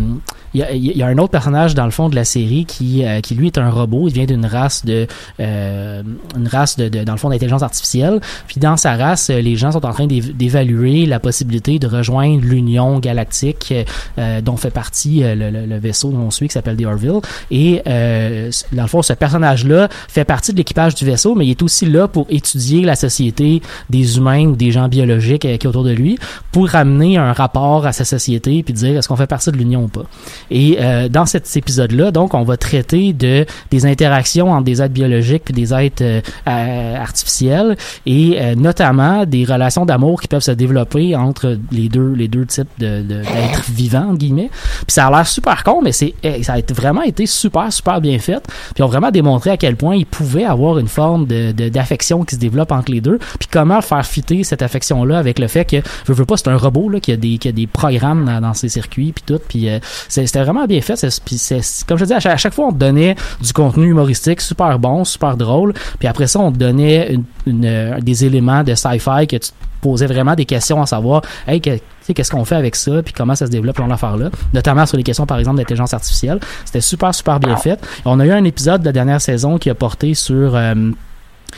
il 0.57 0.61
y, 0.61 0.63
a, 0.63 0.73
il 0.73 0.97
y 0.97 1.03
a 1.03 1.07
un 1.07 1.19
autre 1.19 1.31
personnage 1.31 1.75
dans 1.75 1.85
le 1.85 1.91
fond 1.91 2.09
de 2.09 2.15
la 2.15 2.25
série 2.25 2.65
qui, 2.65 3.05
euh, 3.05 3.21
qui 3.21 3.35
lui 3.35 3.47
est 3.49 3.59
un 3.59 3.69
robot. 3.69 4.09
Il 4.09 4.15
vient 4.15 4.25
d'une 4.25 4.47
race 4.47 4.85
de 4.87 5.07
euh, 5.39 6.03
une 6.37 6.49
race 6.49 6.77
de, 6.79 6.89
de- 6.89 7.05
dans 7.05 7.13
le 7.13 7.19
fond 7.19 7.29
d'intelligence 7.29 7.63
artificielle. 7.63 8.21
Puis 8.49 8.59
dans 8.59 8.77
sa 8.79 8.97
race, 8.97 9.29
euh, 9.29 9.41
les 9.41 9.57
gens 9.57 9.73
sont 9.73 9.85
en 9.85 9.93
train 9.93 10.07
d'év- 10.07 10.35
d'évaluer 10.35 11.05
la 11.05 11.21
possibilité 11.21 11.79
de 11.79 11.87
rejoindre 11.87 12.41
l'Union 12.43 12.99
galactique 13.01 13.75
euh, 14.19 14.41
dont 14.41 14.57
fait 14.57 14.71
partie 14.71 15.23
euh, 15.23 15.35
le, 15.35 15.51
le- 15.51 15.67
le 15.67 15.79
vaisseau 15.79 16.11
dont 16.11 16.21
on 16.21 16.31
suit 16.31 16.49
qui 16.49 16.55
s'appelle 16.55 16.77
The 16.79 16.87
Orville. 16.87 17.21
Et 17.51 17.83
euh, 17.87 18.51
dans 18.73 18.83
le 18.83 18.89
fond, 18.89 19.03
ce 19.03 19.13
personnage-là 19.13 19.89
fait 20.09 20.25
partie 20.25 20.53
de 20.53 20.57
l'équipage 20.57 20.95
du 20.95 21.05
vaisseau, 21.05 21.35
mais 21.35 21.47
il 21.47 21.51
est 21.51 21.63
aussi 21.63 21.85
là 21.85 22.09
pour 22.09 22.27
étudier 22.31 22.83
la 22.83 22.97
société 22.97 23.61
des 23.91 24.17
humains 24.17 24.47
ou 24.47 24.57
des 24.57 24.71
gens 24.71 24.89
biologiques 24.89 25.43
qui 25.43 25.49
est 25.49 25.67
autour 25.67 25.85
de 25.85 25.93
lui, 25.93 26.19
pour 26.53 26.75
amener 26.75 27.19
un 27.19 27.33
rapport 27.35 27.87
à 27.87 27.93
sa 27.93 28.05
société 28.07 28.63
puis 28.63 28.73
dire 28.73 28.97
est-ce 28.97 29.09
qu'on 29.09 29.17
fait 29.17 29.27
partie 29.27 29.51
de 29.53 29.57
l'Union 29.57 29.85
ou 29.85 29.89
pas. 29.89 30.05
Et 30.51 30.79
euh, 30.81 31.09
dans 31.09 31.27
cet 31.27 31.55
épisode-là, 31.57 32.11
donc, 32.11 32.35
on 32.35 32.43
va 32.45 32.57
traiter 32.57 33.13
de 33.13 33.45
des 33.71 33.87
interactions 33.87 34.51
entre 34.53 34.65
des 34.65 34.81
êtres 34.83 34.95
biologiques 34.95 35.45
puis 35.47 35.55
des 35.55 35.73
êtres 35.75 36.03
euh, 36.03 36.97
artificiels 36.97 37.77
et 38.07 38.37
euh, 38.41 38.55
notamment 38.55 39.25
des 39.27 39.45
relations 39.45 39.87
d'amour 39.87 40.21
qui 40.21 40.29
peuvent 40.29 40.41
se 40.43 40.51
développer 40.53 41.17
entre 41.17 41.59
les 41.73 41.89
deux 41.89 42.13
les 42.13 42.29
deux 42.29 42.47
types 42.47 42.69
de 42.79 43.03
d'êtres 43.03 43.65
vivants 43.71 44.15
guillemets. 44.15 44.51
Puis 44.53 44.87
ça 44.95 45.07
a 45.07 45.11
l'air 45.11 45.27
super 45.27 45.65
con, 45.65 45.81
mais 45.83 45.93
c'est 45.93 46.15
eh, 46.23 46.43
ça 46.43 46.55
a 46.55 46.73
vraiment 46.73 47.03
été 47.03 47.27
super 47.27 47.73
super 47.73 48.01
bien 48.01 48.19
fait. 48.19 48.43
Puis 48.75 48.83
ont 48.83 48.89
vraiment 48.89 49.11
démontré 49.11 49.51
à 49.51 49.57
quel 49.57 49.77
point 49.77 49.97
ils 49.97 50.07
pouvaient 50.07 50.45
avoir 50.45 50.79
une 50.79 50.89
forme 50.89 51.27
de 51.27 51.53
d'affection 51.69 52.25
qui 52.25 52.35
se 52.37 52.41
développe 52.41 52.73
entre 52.73 52.93
les 52.93 53.01
deux. 53.01 53.19
Puis 53.39 53.49
comment 53.51 53.81
faire 53.81 54.05
fitter 54.07 54.45
cette 54.45 54.63
affection-là 54.63 55.19
avec 55.19 55.39
le 55.39 55.49
fait 55.49 55.65
que 55.65 55.77
je 56.07 56.13
veux 56.13 56.25
pas 56.25 56.37
c'est 56.37 56.49
un 56.49 56.57
robot 56.57 56.89
là 56.89 57.01
qui 57.01 57.13
a 57.13 57.17
des 57.17 57.39
qui 57.39 57.49
a 57.49 57.53
des 57.53 57.67
programmes 57.67 58.25
dans, 58.27 58.41
dans 58.41 58.55
ses 58.55 58.69
circuits 58.69 59.13
puis 59.13 59.25
tout. 59.27 59.41
Puis 59.49 59.69
euh, 59.69 59.79
c'est- 60.09 60.27
c'était 60.37 60.45
vraiment 60.45 60.67
bien 60.67 60.81
fait. 60.83 60.97
C'est- 60.97 61.25
Puis 61.25 61.39
c'est 61.39 61.61
comme 61.87 61.97
je 61.97 62.05
te 62.05 62.09
dis 62.09 62.15
à 62.15 62.21
chaque, 62.21 62.35
à 62.35 62.37
chaque 62.37 62.53
fois 62.55 62.67
on 62.67 62.73
te 62.73 62.77
donnait 62.79 63.17
du 63.41 63.53
contenu 63.53 63.89
humoristique 63.89 64.41
super 64.43 64.79
bon, 64.79 65.05
super 65.05 65.37
drôle. 65.37 65.73
Puis 65.99 66.07
après 66.09 66.27
ça 66.27 66.39
on 66.41 66.53
te 66.53 66.59
donnait 66.59 67.13
une, 67.15 67.25
une, 67.47 67.65
euh, 67.65 68.01
des 68.01 68.25
éléments 68.27 68.63
de 68.63 68.75
sci-fi 68.75 69.27
que 69.27 69.37
tu 69.37 69.51
posais 69.81 70.07
vraiment 70.07 70.35
des 70.35 70.45
questions 70.45 70.83
à 70.83 70.87
savoir 70.87 71.23
hey 71.49 71.61
que- 71.61 71.79
qu'est-ce 72.13 72.31
qu'on 72.31 72.45
fait 72.45 72.57
avec 72.57 72.77
ça? 72.77 73.03
Puis 73.03 73.15
comment 73.15 73.35
ça 73.35 73.47
se 73.47 73.51
développe 73.51 73.79
dans 73.79 73.87
l'affaire 73.87 74.17
là 74.17 74.31
notamment 74.53 74.85
sur 74.85 74.97
les 74.99 75.03
questions 75.03 75.27
par 75.27 75.39
exemple 75.39 75.57
d'intelligence 75.59 75.95
artificielle 75.95 76.39
c'était 76.65 76.81
super 76.81 77.15
super 77.15 77.39
bien 77.41 77.57
fait 77.57 77.79
on 78.05 78.19
a 78.21 78.27
eu 78.27 78.31
un 78.33 78.45
épisode 78.45 78.81
de 78.83 78.87
la 78.87 78.93
dernière 78.93 79.21
saison 79.21 79.59
qui 79.59 79.71
a 79.71 79.75
porté 79.75 80.15
sur 80.15 80.55
euh, 80.57 80.75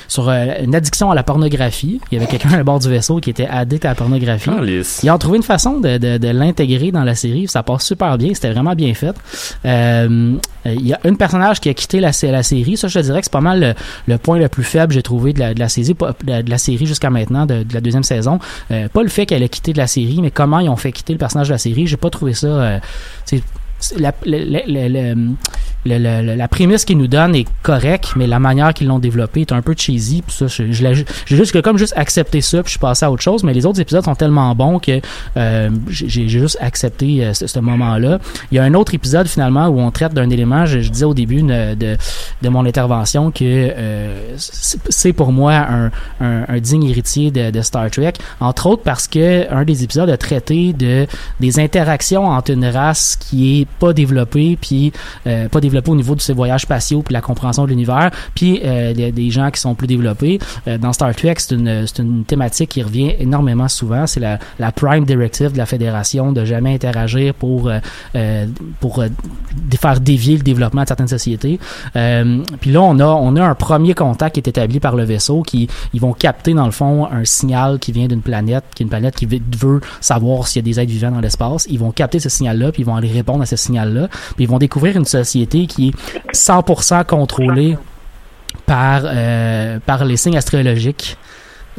sur 0.09 0.29
euh, 0.29 0.47
une 0.65 0.75
addiction 0.75 1.11
à 1.11 1.15
la 1.15 1.23
pornographie. 1.23 2.01
Il 2.11 2.15
y 2.19 2.21
avait 2.21 2.27
quelqu'un 2.27 2.51
à 2.59 2.65
bord 2.65 2.81
du 2.81 2.89
vaisseau 2.89 3.21
qui 3.21 3.31
était 3.31 3.47
addict 3.47 3.85
à 3.85 3.91
la 3.91 3.95
pornographie. 3.95 4.51
Ils 5.05 5.11
ont 5.11 5.19
trouvé 5.19 5.37
une 5.37 5.43
façon 5.45 5.79
de, 5.79 5.99
de, 5.99 6.19
de 6.19 6.29
l'intégrer 6.29 6.91
dans 6.91 7.05
la 7.05 7.15
série. 7.15 7.47
Ça 7.47 7.63
passe 7.63 7.85
super 7.85 8.19
bien. 8.19 8.31
C'était 8.35 8.51
vraiment 8.51 8.75
bien 8.75 8.93
fait. 8.95 9.15
Euh, 9.65 10.35
il 10.65 10.87
y 10.87 10.93
a 10.93 10.99
un 11.05 11.15
personnage 11.15 11.61
qui 11.61 11.69
a 11.69 11.75
quitté 11.75 12.01
la, 12.01 12.11
la 12.23 12.43
série. 12.43 12.77
Ça, 12.77 12.89
je 12.89 12.99
te 12.99 13.05
dirais 13.05 13.21
que 13.21 13.27
c'est 13.27 13.33
pas 13.33 13.41
mal 13.41 13.61
le, 13.61 13.75
le 14.07 14.19
point 14.19 14.39
le 14.39 14.49
plus 14.49 14.65
faible 14.65 14.93
j'ai 14.93 15.03
trouvé 15.03 15.33
de 15.33 15.39
la, 15.41 15.55
de 15.55 15.61
la 15.61 15.69
série, 15.69 15.95
de, 15.95 16.43
de 16.43 16.51
la 16.51 16.59
série 16.59 16.87
jusqu'à 16.87 17.11
maintenant, 17.11 17.47
de, 17.47 17.63
de 17.63 17.75
la 17.75 17.81
deuxième 17.81 18.03
saison. 18.03 18.39
Euh, 18.71 18.89
pas 18.89 19.03
le 19.03 19.09
fait 19.09 19.27
qu'elle 19.27 19.43
a 19.43 19.49
quitté 19.49 19.73
de 19.73 19.79
la 19.79 19.87
série, 19.87 20.21
mais 20.23 20.31
comment 20.31 20.59
ils 20.61 20.69
ont 20.69 20.77
fait 20.77 20.93
quitter 20.93 21.13
le 21.13 21.19
personnage 21.19 21.49
de 21.49 21.53
la 21.55 21.59
série. 21.59 21.87
J'ai 21.87 21.97
pas 21.97 22.11
trouvé 22.11 22.35
ça. 22.35 22.47
euh, 22.47 22.79
la, 23.99 24.15
le- 24.25 25.99
le- 25.99 26.35
la 26.35 26.49
prémisse 26.49 26.85
qu'ils 26.85 26.99
nous 26.99 27.07
donnent 27.07 27.35
est 27.35 27.47
correcte, 27.63 28.13
mais 28.17 28.27
la 28.27 28.39
manière 28.39 28.75
qu'ils 28.75 28.89
l'ont 28.89 28.99
développée 28.99 29.43
est 29.43 29.53
un 29.53 29.63
peu 29.63 29.75
cheesy. 29.77 30.23
Puis 30.23 30.35
ça, 30.37 30.47
j'ai 30.49 31.05
juste 31.27 31.63
comme 31.63 31.79
juste 31.79 31.95
accepté 31.97 32.41
ça, 32.41 32.59
puis 32.63 32.69
je 32.69 32.73
suis 32.73 32.79
passé 32.79 33.05
à 33.05 33.11
autre 33.11 33.23
chose. 33.23 33.45
Mais 33.45 33.55
les 33.55 33.65
autres 33.67 33.81
épisodes 33.81 34.05
sont 34.05 34.15
tellement 34.15 34.55
bons 34.55 34.79
que 34.79 35.01
euh, 35.37 35.71
j'ai 35.89 36.29
juste 36.29 36.59
accepté 36.61 37.25
euh, 37.25 37.33
ce, 37.33 37.59
moment-là. 37.59 38.19
Il 38.51 38.57
y 38.57 38.59
a 38.59 38.65
un 38.65 38.75
autre 38.75 38.95
épisode 38.95 39.29
finalement 39.29 39.69
où 39.69 39.81
on 39.81 39.91
traite 39.91 40.15
d'un 40.15 40.31
élément. 40.31 40.67
Je, 40.67 40.79
disais 40.79 41.05
au 41.05 41.15
début 41.15 41.43
de, 41.43 41.97
de, 42.43 42.49
mon 42.49 42.65
intervention 42.67 43.31
que 43.31 43.45
euh, 43.45 44.35
c'est 44.37 45.13
pour 45.13 45.33
moi 45.33 45.55
un, 45.55 45.87
un, 46.21 46.45
un 46.49 46.61
digne 46.61 46.85
héritier 46.85 47.31
de, 47.31 47.51
de 47.51 47.63
Star 47.63 47.91
Trek, 47.91 48.15
entre 48.41 48.67
autres 48.67 48.83
parce 48.83 49.07
que 49.07 49.51
un 49.53 49.65
des 49.65 49.85
épisodes 49.85 50.11
a 50.11 50.17
traité 50.17 50.73
de 50.73 51.07
des 51.41 51.61
interactions 51.61 52.27
entre 52.27 52.53
une 52.53 52.65
race 52.67 53.17
qui 53.17 53.61
est 53.61 53.68
pas 53.79 53.93
développée 53.93 54.59
puis 54.61 54.93
euh, 55.27 55.49
pas 55.49 55.61
développée 55.61 55.91
au 55.91 55.97
niveau 55.97 56.15
de 56.15 56.21
ses 56.21 56.33
voyages 56.33 56.63
spatiaux 56.63 57.03
puis 57.03 57.13
la 57.13 57.21
compréhension 57.21 57.65
de 57.65 57.71
l'univers 57.71 58.11
puis 58.35 58.61
euh, 58.65 58.93
des, 58.95 59.31
gens 59.31 59.51
qui 59.51 59.61
sont 59.61 59.75
plus 59.75 59.87
développés. 59.87 60.39
Euh, 60.67 60.79
dans 60.79 60.93
Star 60.93 61.15
Trek 61.15 61.35
c'est 61.39 61.55
une 61.55 61.85
une 61.99 62.25
thématique 62.25 62.71
qui 62.71 62.83
revient 62.83 63.15
énormément 63.19 63.69
souvent. 63.69 64.07
C'est 64.07 64.21
la 64.21 64.39
la 64.59 64.73
prime 64.73 65.05
directive 65.05 65.53
de 65.53 65.59
la 65.59 65.67
fédération 65.67 66.33
de 66.33 66.45
jamais 66.45 66.75
interagir 66.75 67.35
pour 67.35 67.69
euh, 67.69 67.79
euh, 68.17 68.47
pour 68.81 69.03
faire 69.81 70.01
dévier 70.01 70.37
le 70.37 70.43
développement 70.43 70.83
de 70.83 70.89
certaines 70.89 71.09
sociétés. 71.09 71.59
Puis 71.95 72.73
là 72.73 72.83
on 72.83 72.99
a 72.99 73.07
on 73.07 73.37
a 73.37 73.45
un 73.45 73.55
premier 73.55 73.95
contact 73.95 74.35
qui 74.35 74.41
est 74.41 74.49
établi 74.49 74.81
par 74.81 74.97
le 74.97 75.05
vaisseau 75.05 75.43
qui 75.43 75.69
ils 75.93 76.01
vont 76.01 76.13
capter 76.13 76.55
dans 76.55 76.67
le 76.67 76.73
fond 76.73 77.07
un 77.11 77.25
signal 77.25 77.79
qui 77.79 77.93
vient 77.93 78.07
d'une 78.07 78.23
planète 78.23 78.65
qui 78.75 78.83
est 78.83 78.85
une 78.85 78.91
planète 78.91 79.15
qui 79.15 79.27
veut- 79.27 79.81
savoir 80.01 80.47
s'il 80.47 80.63
y 80.63 80.65
a 80.65 80.67
des 80.67 80.81
êtres 80.81 80.91
vivants 80.91 81.11
dans 81.11 81.21
l'espace. 81.21 81.67
Ils 81.71 81.79
vont 81.79 81.91
capter 81.93 82.19
ce 82.19 82.29
signal 82.29 82.59
là 82.59 82.73
puis 82.73 82.83
ils 82.83 82.87
vont 82.87 82.97
aller 82.97 83.11
répondre 83.11 83.43
à 83.43 83.47
ce 83.47 83.57
signal 83.59 83.93
là 83.93 84.09
puis 84.37 84.45
ils 84.45 84.49
vont 84.49 84.59
découvrir 84.59 84.97
une 84.97 85.05
société 85.05 85.67
qui 85.67 85.89
est 85.89 86.35
100% 86.35 87.05
contrôlée 87.05 87.77
par 88.67 89.03
euh, 89.05 89.79
par 89.85 90.05
les 90.05 90.17
signes 90.17 90.37
astrologiques 90.37 91.17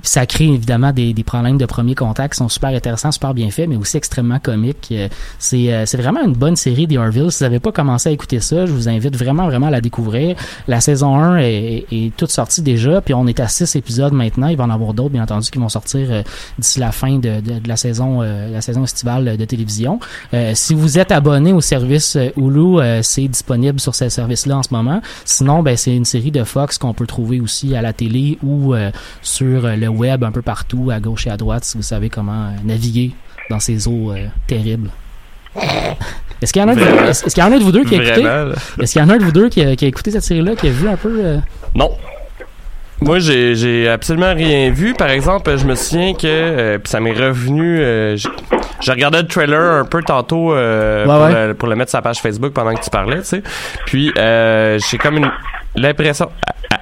puis 0.02 0.10
ça 0.10 0.26
crée 0.26 0.48
évidemment 0.48 0.92
des, 0.92 1.14
des 1.14 1.24
problèmes 1.24 1.58
de 1.58 1.66
premier 1.66 1.96
contact 1.96 2.34
qui 2.34 2.38
sont 2.38 2.50
super 2.50 2.70
intéressants, 2.70 3.12
super 3.12 3.34
bien 3.34 3.50
faits, 3.50 3.68
mais 3.70 3.76
aussi 3.76 3.98
extrêmement 3.98 4.40
comiques. 4.40 4.90
Euh, 4.92 5.08
C'est 5.40 5.74
euh, 5.74 5.86
c'est 5.86 5.98
vraiment 5.98 6.24
une 6.24 6.34
bonne 6.34 6.56
série 6.56 6.88
des 6.88 6.98
Orville. 6.98 7.32
Si 7.32 7.40
vous 7.40 7.46
n'avez 7.46 7.60
pas 7.60 7.72
commencé 7.72 8.10
à 8.10 8.12
écouter 8.12 8.40
ça, 8.40 8.66
je 8.66 8.72
vous 8.72 8.90
invite 8.90 9.16
vraiment, 9.16 9.46
vraiment 9.48 9.68
à 9.68 9.72
la 9.72 9.82
découvrir. 9.82 10.36
La 10.68 10.82
saison 10.82 11.18
1 11.18 11.38
est, 11.40 11.86
est 11.92 12.16
toute 12.16 12.32
sortie 12.32 12.62
déjà, 12.62 13.02
puis 13.02 13.14
on 13.14 13.28
est 13.28 13.40
à 13.40 13.48
6 13.48 13.76
épisodes 13.76 14.14
maintenant. 14.14 14.48
Il 14.48 14.58
va 14.58 14.66
en 14.66 14.70
avoir 14.70 14.94
d'autres, 14.94 15.10
bien 15.12 15.24
entendu, 15.24 15.50
qui 15.50 15.60
vont 15.60 15.70
sortir 15.70 16.08
euh, 16.12 16.22
d'ici 16.58 16.80
la 16.80 16.92
fin 16.92 17.18
de, 17.18 17.42
de, 17.42 17.68
la 17.68 17.76
saison 17.76 18.22
euh, 18.22 18.52
la 18.52 18.62
saison 18.62 18.84
estivale 18.84 19.38
de 19.38 19.46
télévision. 19.46 20.00
Euh, 20.34 20.52
si 20.56 20.74
vous 20.74 21.00
êtes 21.00 21.12
abonné 21.12 21.54
au 21.54 21.62
service 21.62 22.18
Hulu, 22.38 22.80
euh, 22.80 23.02
c'est 23.04 23.28
disponible 23.28 23.80
sur 23.80 23.96
ce 23.96 24.10
service-là 24.10 24.58
en 24.58 24.64
ce 24.64 24.74
moment. 24.74 25.02
Sinon, 25.26 25.64
ben, 25.64 25.78
c'est 25.78 25.96
une 25.96 26.06
série 26.06 26.32
de 26.32 26.44
Fox 26.44 26.78
qu'on 26.78 26.94
peut 26.94 27.08
trouver 27.08 27.40
aussi 27.40 27.76
à 27.76 27.82
la 27.82 27.94
télé 27.94 28.38
ou 28.44 28.76
sur 29.22 29.66
euh, 29.66 29.76
le 29.92 29.98
web 29.98 30.24
un 30.24 30.32
peu 30.32 30.42
partout, 30.42 30.90
à 30.92 31.00
gauche 31.00 31.28
et 31.28 31.30
à 31.30 31.38
droite, 31.38 31.64
si 31.64 31.78
vous 31.78 31.84
savez 31.84 32.10
comment 32.10 32.48
euh, 32.48 32.52
naviguer 32.64 33.12
dans 33.50 33.60
ces 33.60 33.88
eaux 33.88 34.12
euh, 34.12 34.28
terribles. 34.48 34.90
Est-ce 36.42 36.54
qu'il 36.54 36.62
y 36.62 36.66
en 36.66 36.70
a 36.70 36.76
de 36.76 36.80
vous, 36.80 36.98
est-ce, 37.10 37.26
qu'il 37.26 37.44
y 37.44 37.46
en 37.46 37.52
a 37.52 37.58
de 37.60 37.64
vous 37.64 37.72
deux 37.74 37.84
qui 37.84 37.96
a 37.96 38.02
écouté? 38.02 38.26
Est-ce 38.82 38.94
qu'il 38.94 39.02
y 39.02 39.04
en 39.06 39.10
a 39.10 39.18
de 39.18 39.24
vous 39.26 39.32
deux 39.34 39.50
qui 39.50 39.62
a, 39.62 39.76
qui 39.76 39.84
a 39.84 39.88
écouté 39.90 40.12
cette 40.12 40.24
série-là, 40.24 40.56
qui 40.56 40.68
a 40.68 40.70
vu 40.72 40.88
un 40.88 40.96
peu... 40.96 41.14
euh, 41.22 41.38
Non. 41.76 41.92
Moi, 43.02 43.20
j'ai 43.20 43.56
j'ai 43.56 43.90
absolument 43.90 44.34
rien 44.34 44.70
vu. 44.72 44.94
Par 44.94 45.10
exemple, 45.10 45.58
je 45.58 45.66
me 45.66 45.76
souviens 45.76 46.14
que 46.14 46.20
euh, 46.28 46.78
puis 46.78 46.90
ça 46.90 47.02
m'est 47.02 47.12
revenu. 47.14 47.80
euh, 47.82 48.16
je 48.16 48.92
regardais 48.92 49.22
le 49.22 49.28
trailer 49.28 49.60
un 49.82 49.86
peu 49.86 50.02
tantôt 50.02 50.54
euh, 50.54 51.06
Ouais, 51.06 51.12
pour, 51.14 51.24
ouais. 51.26 51.48
Le, 51.48 51.54
pour 51.56 51.68
le 51.68 51.76
mettre 51.76 51.90
sur 51.92 51.98
la 51.98 52.04
page 52.04 52.20
Facebook 52.22 52.54
pendant 52.54 52.74
que 52.74 52.82
tu 52.84 52.90
parlais, 52.90 53.20
tu 53.20 53.26
sais. 53.26 53.44
Puis 53.86 54.12
euh, 54.18 54.80
j'ai 54.90 54.98
comme 54.98 55.18
une 55.18 55.30
l'impression. 55.76 56.30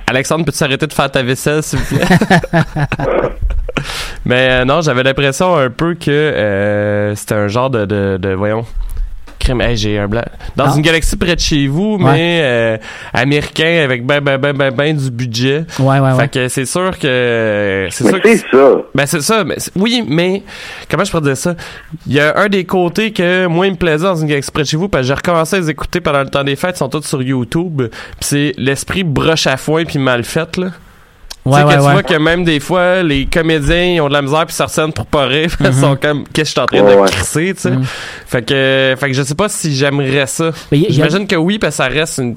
Alexandre, 0.07 0.45
peux-tu 0.45 0.63
arrêter 0.63 0.87
de 0.87 0.93
faire 0.93 1.11
ta 1.11 1.21
vaisselle, 1.21 1.61
s'il 1.63 1.79
vous 1.79 1.95
plaît? 1.95 2.05
Mais 4.25 4.49
euh, 4.51 4.65
non, 4.65 4.81
j'avais 4.81 5.03
l'impression 5.03 5.55
un 5.55 5.69
peu 5.69 5.93
que 5.95 6.09
euh, 6.11 7.15
c'était 7.15 7.35
un 7.35 7.47
genre 7.47 7.69
de, 7.69 7.85
de, 7.85 8.17
de 8.19 8.29
voyons. 8.33 8.65
Crème, 9.39 9.61
hey, 9.61 9.77
j'ai 9.77 9.99
un 9.99 10.07
blanc. 10.07 10.23
Dans 10.55 10.67
Non. 10.67 10.75
une 10.75 10.81
galaxie 10.81 11.15
près 11.15 11.35
de 11.35 11.39
chez 11.39 11.67
vous, 11.67 11.97
Ouais. 11.97 12.11
mais 12.13 12.39
euh, 12.43 12.77
américain 13.13 13.81
avec 13.83 14.05
ben 14.05 14.19
ben 14.19 14.37
ben 14.37 14.53
ben 14.53 14.71
ben 14.71 14.95
du 14.97 15.11
budget. 15.11 15.65
Ouais, 15.79 15.99
ouais, 15.99 16.11
Fait 16.11 16.17
ouais. 16.17 16.27
que 16.27 16.47
c'est 16.47 16.65
sûr 16.65 16.97
que 16.97 17.87
c'est 17.91 18.07
sûr 18.07 18.21
que 18.21 18.35
ça. 18.37 18.45
ben 18.95 19.05
c'est 19.05 19.21
ça, 19.21 19.43
mais 19.43 19.55
oui, 19.75 20.03
mais 20.07 20.43
comment 20.89 21.03
je 21.03 21.11
pourrais 21.11 21.23
dire 21.23 21.37
ça? 21.37 21.55
Il 22.07 22.13
y 22.13 22.19
a 22.19 22.37
un 22.37 22.49
des 22.49 22.65
côtés 22.65 23.11
que 23.13 23.45
moi 23.45 23.67
il 23.67 23.73
me 23.73 23.77
plaisait 23.77 24.03
dans 24.05 24.15
une 24.15 24.27
galaxie 24.27 24.51
près 24.51 24.63
de 24.63 24.67
chez 24.67 24.77
vous, 24.77 24.89
parce 24.89 25.03
que 25.03 25.07
j'ai 25.09 25.13
recommencé 25.13 25.55
à 25.55 25.59
les 25.59 25.69
écouter 25.69 26.01
pendant 26.01 26.21
le 26.23 26.29
temps 26.29 26.43
des 26.43 26.55
fêtes, 26.55 26.75
ils 26.75 26.79
sont 26.79 26.89
tous 26.89 27.05
sur 27.05 27.21
YouTube, 27.21 27.81
puis 27.83 27.89
c'est 28.21 28.53
l'esprit 28.57 29.03
broche 29.03 29.47
à 29.47 29.57
foin 29.57 29.85
puis 29.85 29.99
mal 29.99 30.23
fait 30.23 30.57
là. 30.57 30.67
Ouais, 31.49 31.61
tu 31.63 31.67
sais, 31.67 31.67
ouais, 31.67 31.73
que 31.75 31.79
tu 31.79 31.85
ouais. 31.87 31.93
vois 31.93 32.03
que 32.03 32.13
même 32.15 32.43
des 32.43 32.59
fois, 32.59 33.03
les 33.03 33.25
comédiens 33.25 33.83
ils 33.95 34.01
ont 34.01 34.07
de 34.07 34.13
la 34.13 34.21
misère 34.21 34.45
puis 34.45 34.55
sur 34.55 34.69
scène 34.69 34.91
pour 34.93 35.05
pas 35.05 35.25
rire. 35.25 35.49
Ils 35.59 35.73
sont 35.73 35.95
comme, 35.95 36.23
qu'est-ce 36.33 36.33
que 36.33 36.45
je 36.45 36.51
suis 36.51 36.59
en 36.59 36.65
train 36.65 36.81
Ouais, 36.81 37.05
de 37.05 37.11
crisser, 37.11 37.53
tu 37.55 37.61
sais? 37.61 37.71
Mhm. 37.71 37.83
Fait 38.27 38.41
que, 38.45 38.95
fait 38.99 39.07
que 39.07 39.13
je 39.13 39.23
sais 39.23 39.35
pas 39.35 39.49
si 39.49 39.75
j'aimerais 39.75 40.25
ça. 40.27 40.51
Mais 40.71 40.79
y 40.79 40.85
a- 40.85 40.87
y 40.87 40.89
a- 40.89 40.93
J'imagine 40.93 41.27
que 41.27 41.35
oui, 41.35 41.59
parce 41.59 41.77
que 41.77 41.83
ça 41.83 41.89
reste 41.89 42.17
une, 42.19 42.35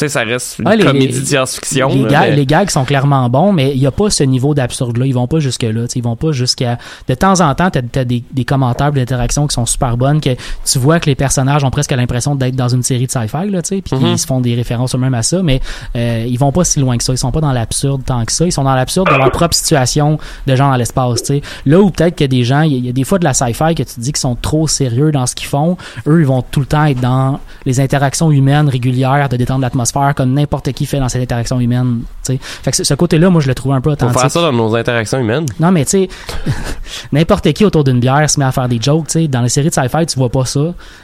sais, 0.00 0.08
ça 0.08 0.20
reste 0.22 0.58
une 0.58 0.68
Ouais, 0.68 0.76
les- 0.76 0.84
comédie 0.84 1.20
de 1.20 1.24
science-fiction. 1.24 1.88
les, 1.88 2.02
là, 2.02 2.08
gars, 2.08 2.20
mais- 2.22 2.36
les 2.36 2.46
gags 2.46 2.70
sont 2.70 2.84
clairement 2.84 3.28
bons, 3.28 3.52
mais 3.52 3.72
il 3.74 3.80
n'y 3.80 3.86
a 3.86 3.90
pas 3.90 4.10
ce 4.10 4.22
niveau 4.24 4.54
d'absurde-là. 4.54 5.06
Ils 5.06 5.14
vont 5.14 5.26
pas 5.26 5.38
jusque-là. 5.40 5.86
Ils 5.94 6.02
vont 6.02 6.16
pas 6.16 6.32
jusqu'à. 6.32 6.78
De 7.08 7.14
temps 7.14 7.40
en 7.40 7.54
temps, 7.54 7.70
tu 7.70 7.78
as, 7.98 8.04
des, 8.04 8.22
des 8.32 8.44
commentaires, 8.44 8.92
des 8.92 9.00
interactions 9.02 9.46
qui 9.46 9.54
sont 9.54 9.66
super 9.66 9.96
bonnes, 9.96 10.20
que 10.20 10.30
tu 10.64 10.78
vois 10.78 11.00
que 11.00 11.06
les 11.06 11.14
personnages 11.14 11.64
ont 11.64 11.70
presque 11.70 11.90
l'impression 11.92 12.34
d'être 12.34 12.56
dans 12.56 12.68
une 12.68 12.82
série 12.82 13.06
de 13.06 13.10
sci-fi, 13.10 13.48
là, 13.50 13.62
tu 13.62 13.76
sais, 13.76 13.82
puis 13.82 13.96
Mhm. 13.96 14.06
ils 14.12 14.18
se 14.18 14.26
font 14.26 14.40
des 14.40 14.54
références 14.54 14.94
eux-mêmes 14.94 15.14
à 15.14 15.22
ça, 15.22 15.42
mais 15.42 15.60
euh, 15.96 16.24
ils 16.28 16.38
vont 16.38 16.52
pas 16.52 16.64
si 16.64 16.80
loin 16.80 16.96
que 16.96 17.04
ça. 17.04 17.12
Ils 17.12 17.18
sont 17.18 17.32
pas 17.32 17.40
dans 17.40 17.52
l'absurde 17.52 18.02
tant 18.04 18.24
que 18.24 18.32
ça. 18.32 18.44
Ils 18.46 18.52
sont 18.52 18.64
dans 18.64 18.74
l'absurde 18.74 19.08
de 19.10 19.14
leur 19.16 19.30
propre 19.30 19.54
situation 19.54 20.18
de 20.46 20.56
gens 20.56 20.70
dans 20.70 20.76
l'espace. 20.76 21.22
tu 21.22 21.26
sais. 21.34 21.42
Là 21.66 21.80
où 21.80 21.90
peut-être 21.90 22.16
que 22.16 22.24
des 22.24 22.44
gens, 22.44 22.62
il 22.62 22.72
y, 22.74 22.78
y 22.86 22.88
a 22.88 22.92
des 22.92 23.04
fois 23.04 23.18
de 23.18 23.24
la 23.24 23.34
sci-fi 23.34 23.74
que 23.74 23.82
tu 23.82 23.94
te 23.94 24.00
dis 24.00 24.12
qu'ils 24.12 24.20
sont 24.20 24.36
trop 24.40 24.66
sérieux 24.68 25.12
dans 25.12 25.26
ce 25.26 25.34
qu'ils 25.34 25.46
font. 25.48 25.76
Eux, 26.06 26.20
ils 26.20 26.26
vont 26.26 26.42
tout 26.42 26.60
le 26.60 26.66
temps 26.66 26.84
être 26.84 27.00
dans 27.00 27.38
les 27.66 27.80
interactions 27.80 28.30
humaines 28.30 28.68
régulières, 28.68 29.28
de 29.28 29.36
détendre 29.36 29.60
l'atmosphère, 29.62 29.89
comme 30.14 30.32
n'importe 30.34 30.72
qui 30.72 30.86
fait 30.86 30.98
dans 30.98 31.08
cette 31.08 31.22
interaction 31.22 31.58
humaine. 31.60 32.02
tu 32.24 32.32
sais. 32.34 32.38
Fait 32.40 32.70
que 32.70 32.76
ce- 32.78 32.84
ce 32.84 32.94
côté-là, 32.94 33.30
moi, 33.30 33.40
je 33.40 33.48
le 33.48 33.54
trouve 33.54 33.72
un 33.72 33.80
peu 33.80 33.90
Faut 33.90 33.94
authentique. 33.94 34.20
faire 34.20 34.30
ça 34.30 34.40
dans 34.42 34.52
nos 34.52 34.74
interactions 34.74 35.18
humaines. 35.18 35.46
Non, 35.58 35.70
mais 35.70 35.84
tu 35.84 35.90
sais, 35.90 36.08
n'importe 37.12 37.52
qui 37.52 37.64
autour 37.64 37.84
d'une 37.84 38.00
bière 38.00 38.28
se 38.28 38.38
met 38.38 38.46
à 38.46 38.52
faire 38.52 38.68
des 38.68 38.80
jokes. 38.80 39.06
tu 39.06 39.12
sais. 39.12 39.28
Dans 39.28 39.40
les 39.42 39.48
séries 39.48 39.68
de 39.68 39.74
sci-fi, 39.74 40.06
tu 40.06 40.18
vois 40.18 40.28
pas 40.30 40.44
ça. 40.44 40.60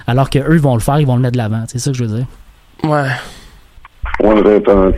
Alors 0.06 0.30
que 0.30 0.38
eux 0.38 0.54
ils 0.54 0.60
vont 0.60 0.74
le 0.74 0.80
faire, 0.80 0.98
ils 1.00 1.06
vont 1.06 1.16
le 1.16 1.22
mettre 1.22 1.32
de 1.32 1.38
l'avant. 1.38 1.64
C'est 1.68 1.78
ça 1.78 1.90
que 1.90 1.96
je 1.96 2.04
veux 2.04 2.16
dire. 2.18 2.26
Ouais. 2.84 3.08
Ouais, 4.20 4.60
t'as- 4.64 4.92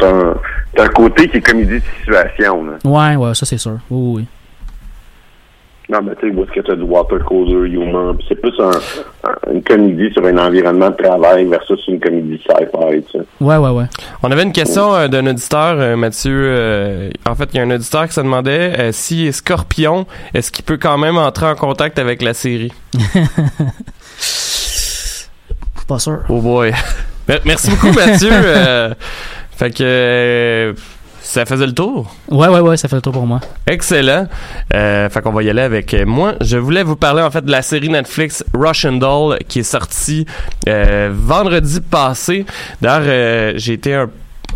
t'as 0.75 0.85
un 0.85 0.89
côté 0.89 1.29
qui 1.29 1.39
est 1.39 1.41
comédie 1.41 1.75
de 1.81 1.83
situation. 1.99 2.65
Là. 2.65 2.73
Ouais, 2.85 3.17
ouais, 3.17 3.35
ça 3.35 3.47
c'est 3.47 3.59
sûr. 3.59 3.79
Oui, 3.91 4.21
oui. 4.23 4.27
Non, 5.91 6.01
mais 6.03 6.15
tu 6.21 6.29
sais, 6.29 6.35
où 6.37 6.43
est-ce 6.45 6.51
que 6.53 6.61
t'as 6.61 6.75
du 6.77 6.83
water 6.83 7.25
cooler 7.25 7.71
humour? 7.71 8.15
puis 8.19 8.27
C'est 8.29 8.35
plus 8.35 8.53
un, 8.61 8.71
un- 9.25 9.53
une 9.55 9.63
comédie 9.63 10.13
sur 10.13 10.23
un 10.27 10.37
environnement 10.37 10.91
de 10.91 10.97
travail 11.03 11.47
versus 11.47 11.81
une 11.89 11.99
comédie 11.99 12.37
sci-fi, 12.47 13.03
tu 13.11 13.19
sais. 13.19 13.25
Ouais, 13.41 13.57
ouais, 13.57 13.71
ouais. 13.71 13.85
On 14.23 14.31
avait 14.31 14.43
une 14.43 14.53
question 14.53 14.95
euh, 14.95 15.09
d'un 15.09 15.27
auditeur, 15.27 15.77
euh, 15.79 15.97
Mathieu. 15.97 16.33
euh, 16.35 17.11
en 17.27 17.35
fait, 17.35 17.49
il 17.55 17.57
y 17.57 17.61
a 17.61 17.63
un 17.63 17.71
auditeur 17.71 18.07
qui 18.07 18.13
se 18.13 18.21
demandait 18.21 18.79
euh, 18.79 18.93
si 18.93 19.33
Scorpion, 19.33 20.07
est-ce 20.35 20.53
qu'il 20.53 20.65
peut 20.67 20.77
quand 20.77 20.99
même 20.99 21.17
entrer 21.17 21.47
en 21.47 21.55
contact 21.55 21.99
avec 21.99 22.21
la 22.21 22.35
série? 22.35 22.71
Pas 25.87 25.99
sûr. 25.99 26.19
Oh 26.29 26.41
boy. 26.41 26.73
Mer- 27.29 27.41
Merci 27.47 27.71
beaucoup, 27.71 27.93
Mathieu. 27.93 28.29
euh, 28.31 28.95
fait 29.57 29.71
que 29.71 29.83
euh, 29.83 30.73
ça 31.29 31.45
faisait 31.45 31.67
le 31.67 31.75
tour? 31.75 32.11
Ouais, 32.31 32.49
ouais, 32.49 32.61
ouais, 32.61 32.79
ça 32.79 32.89
fait 32.89 32.97
le 32.97 33.03
tour 33.03 33.13
pour 33.13 33.27
moi. 33.27 33.41
Excellent. 33.67 34.27
Euh, 34.75 35.11
fait 35.11 35.21
qu'on 35.21 35.31
va 35.31 35.43
y 35.43 35.51
aller 35.51 35.61
avec 35.61 35.93
euh, 35.93 36.07
moi. 36.07 36.37
Je 36.41 36.57
voulais 36.57 36.83
vous 36.83 36.97
parler 36.97 37.21
en 37.21 37.31
fait 37.31 37.45
de 37.45 37.51
la 37.51 37.61
série 37.61 37.91
Netflix 37.91 38.43
Russian 38.55 38.93
Doll 38.93 39.39
qui 39.47 39.59
est 39.59 39.63
sortie 39.63 40.25
euh, 40.67 41.11
vendredi 41.13 41.83
passé. 41.83 42.47
D'ailleurs, 42.81 43.07
euh, 43.07 43.53
j'ai 43.57 43.75
été 43.75 43.93
un 43.93 44.09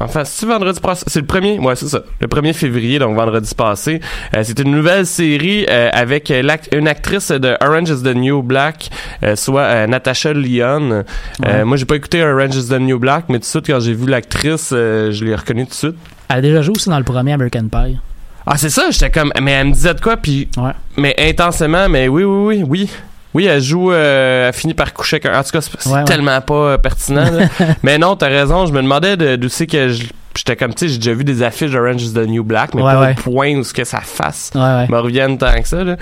Enfin, 0.04 0.24
c'est 0.24 0.46
vendredi 0.46 0.80
passé. 0.80 1.04
C'est 1.06 1.20
le 1.20 1.26
premier, 1.26 1.58
ouais, 1.58 1.76
c'est 1.76 1.88
ça. 1.88 2.02
Le 2.20 2.26
1er 2.26 2.52
février, 2.52 2.98
donc 2.98 3.16
vendredi 3.16 3.54
passé. 3.54 4.00
Euh, 4.34 4.40
c'est 4.42 4.58
une 4.58 4.70
nouvelle 4.70 5.06
série 5.06 5.66
euh, 5.68 5.88
avec 5.92 6.30
euh, 6.30 6.42
une 6.72 6.88
actrice 6.88 7.30
de 7.30 7.56
Orange 7.60 7.90
is 7.90 8.02
the 8.02 8.14
New 8.14 8.42
Black, 8.42 8.90
euh, 9.22 9.36
soit 9.36 9.86
Natasha 9.86 10.32
Lyon. 10.32 11.04
Ouais. 11.44 11.64
moi, 11.64 11.76
j'ai 11.76 11.84
pas 11.84 11.96
écouté 11.96 12.22
Orange 12.22 12.56
is 12.56 12.68
the 12.68 12.78
New 12.80 12.98
Black, 12.98 13.24
mais 13.28 13.36
tout 13.36 13.42
de 13.42 13.44
suite, 13.46 13.66
quand 13.66 13.80
j'ai 13.80 13.94
vu 13.94 14.06
l'actrice, 14.06 14.68
je 14.70 15.24
l'ai 15.24 15.34
reconnue 15.34 15.64
tout 15.64 15.70
de 15.70 15.74
suite. 15.74 15.96
Elle 16.28 16.36
a 16.36 16.40
déjà 16.40 16.62
joué 16.62 16.74
aussi 16.76 16.88
dans 16.88 16.98
le 16.98 17.04
premier 17.04 17.32
American 17.32 17.68
Pie. 17.70 17.98
Ah, 18.46 18.56
c'est 18.56 18.70
ça, 18.70 18.90
j'étais 18.90 19.10
comme, 19.10 19.32
mais 19.40 19.52
elle 19.52 19.68
me 19.68 19.72
disait 19.72 19.94
de 19.94 20.00
quoi, 20.00 20.16
puis, 20.16 20.48
Ouais. 20.56 20.72
mais 20.96 21.14
intensément, 21.18 21.88
mais 21.88 22.08
oui, 22.08 22.24
oui, 22.24 22.56
oui, 22.58 22.64
oui. 22.68 22.90
Oui, 23.34 23.46
elle 23.46 23.62
joue, 23.62 23.92
euh, 23.92 24.48
elle 24.48 24.52
finit 24.54 24.74
par 24.74 24.92
coucher 24.92 25.16
avec 25.16 25.26
un. 25.26 25.38
En 25.38 25.42
tout 25.42 25.50
cas, 25.50 25.60
c'est 25.60 25.88
ouais. 25.88 26.04
tellement 26.04 26.40
pas 26.42 26.54
euh, 26.54 26.78
pertinent. 26.78 27.24
mais 27.82 27.98
non, 27.98 28.14
t'as 28.16 28.28
raison, 28.28 28.66
je 28.66 28.72
me 28.72 28.82
demandais 28.82 29.16
de- 29.16 29.36
d'où 29.36 29.48
c'est 29.48 29.66
que 29.66 29.88
je- 29.88 30.04
j'étais 30.36 30.56
comme, 30.56 30.74
tu 30.74 30.86
sais, 30.86 30.88
j'ai 30.92 30.98
déjà 30.98 31.14
vu 31.14 31.24
des 31.24 31.42
affiches 31.42 31.70
d'Orange 31.70 32.02
is 32.02 32.12
the 32.14 32.26
New 32.26 32.42
Black, 32.44 32.74
mais 32.74 32.82
Ouais, 32.82 32.92
pas 32.92 33.00
ouais. 33.00 33.14
point 33.14 33.54
où 33.54 33.64
ce 33.64 33.72
que 33.74 33.84
ça 33.84 34.00
fasse 34.00 34.50
Ouais, 34.54 34.60
ouais. 34.60 34.86
me 34.88 34.98
revienne 34.98 35.36
tant 35.38 35.52
que 35.60 35.66
ça. 35.68 35.82
Là. 35.84 35.96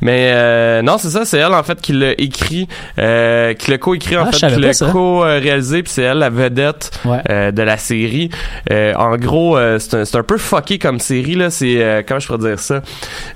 Mais 0.00 0.30
euh, 0.34 0.82
non, 0.82 0.96
c'est 0.98 1.10
ça, 1.10 1.24
c'est 1.24 1.38
elle 1.38 1.54
en 1.54 1.62
fait 1.64 1.80
qui 1.80 1.92
l'a 1.92 2.12
écrit, 2.18 2.68
euh, 2.98 3.54
qui 3.54 3.70
l'a 3.72 3.78
co-écrit 3.78 4.16
en 4.16 4.26
Ah, 4.28 4.32
fait, 4.32 4.46
qui 4.48 4.60
l'a 4.60 4.72
co-réalisé, 4.92 5.82
puis 5.82 5.92
c'est 5.92 6.02
elle 6.02 6.18
la 6.18 6.30
vedette 6.30 6.90
euh, 7.30 7.50
de 7.52 7.62
la 7.62 7.76
série. 7.78 8.30
Euh, 8.70 8.92
en 8.94 9.16
gros, 9.16 9.56
euh, 9.56 9.78
c'est 9.78 9.94
un, 9.96 10.18
un 10.20 10.22
peu 10.22 10.38
fucké 10.38 10.78
comme 10.78 11.00
série 11.00 11.34
là. 11.34 11.50
C'est 11.50 11.82
euh, 11.82 12.02
comment 12.06 12.20
je 12.20 12.26
pourrais 12.28 12.48
dire 12.50 12.58
ça? 12.60 12.82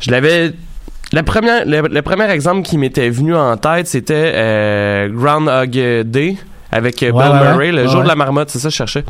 Je 0.00 0.10
l'avais. 0.10 0.52
La 1.12 1.22
première, 1.24 1.64
le, 1.66 1.88
le 1.88 2.02
premier 2.02 2.30
exemple 2.30 2.62
qui 2.62 2.78
m'était 2.78 3.10
venu 3.10 3.34
en 3.34 3.56
tête, 3.56 3.88
c'était 3.88 4.32
euh, 4.34 5.08
Groundhog 5.08 5.70
Day 6.06 6.36
avec 6.70 7.02
euh, 7.02 7.10
Ouais, 7.10 7.24
Bill 7.24 7.32
ouais. 7.32 7.50
Murray, 7.50 7.72
le 7.72 7.88
jour 7.88 8.02
de 8.02 8.08
la 8.08 8.14
marmotte, 8.14 8.50
c'est 8.50 8.60
ça 8.60 8.68
que 8.68 8.72
je 8.72 8.76
cherchais. 8.76 9.04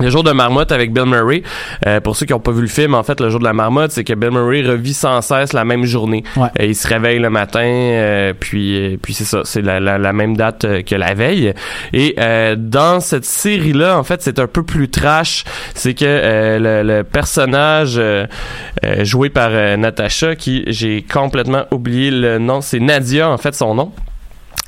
Le 0.00 0.10
jour 0.10 0.22
de 0.22 0.30
marmotte 0.30 0.70
avec 0.70 0.92
Bill 0.92 1.06
Murray. 1.06 1.42
Euh, 1.86 2.00
pour 2.00 2.14
ceux 2.16 2.24
qui 2.24 2.32
n'ont 2.32 2.38
pas 2.38 2.52
vu 2.52 2.60
le 2.60 2.68
film, 2.68 2.94
en 2.94 3.02
fait, 3.02 3.20
le 3.20 3.30
jour 3.30 3.40
de 3.40 3.44
la 3.44 3.52
marmotte, 3.52 3.90
c'est 3.90 4.04
que 4.04 4.12
Bill 4.12 4.30
Murray 4.30 4.62
revit 4.62 4.94
sans 4.94 5.20
cesse 5.22 5.52
la 5.52 5.64
même 5.64 5.84
journée. 5.84 6.22
Ouais. 6.36 6.48
Euh, 6.60 6.66
il 6.66 6.76
se 6.76 6.86
réveille 6.86 7.18
le 7.18 7.30
matin, 7.30 7.64
euh, 7.64 8.32
puis 8.38 8.94
euh, 8.94 8.96
puis 9.02 9.12
c'est 9.12 9.24
ça, 9.24 9.40
c'est 9.44 9.60
la, 9.62 9.80
la, 9.80 9.98
la 9.98 10.12
même 10.12 10.36
date 10.36 10.64
euh, 10.64 10.82
que 10.82 10.94
la 10.94 11.14
veille. 11.14 11.52
Et 11.92 12.14
euh, 12.18 12.54
dans 12.56 13.00
cette 13.00 13.24
série-là, 13.24 13.98
en 13.98 14.04
fait, 14.04 14.22
c'est 14.22 14.38
un 14.38 14.46
peu 14.46 14.62
plus 14.62 14.88
trash. 14.88 15.44
C'est 15.74 15.94
que 15.94 16.04
euh, 16.06 16.82
le, 16.82 16.98
le 16.98 17.04
personnage 17.04 18.00
joué 19.02 19.30
par 19.30 19.50
Natasha, 19.50 20.36
qui 20.36 20.62
j'ai 20.68 21.02
complètement 21.02 21.64
oublié 21.72 22.10
le 22.10 22.38
nom, 22.38 22.60
c'est 22.60 22.80
Nadia, 22.80 23.28
en 23.28 23.38
fait, 23.38 23.54
son 23.54 23.74
nom. 23.74 23.92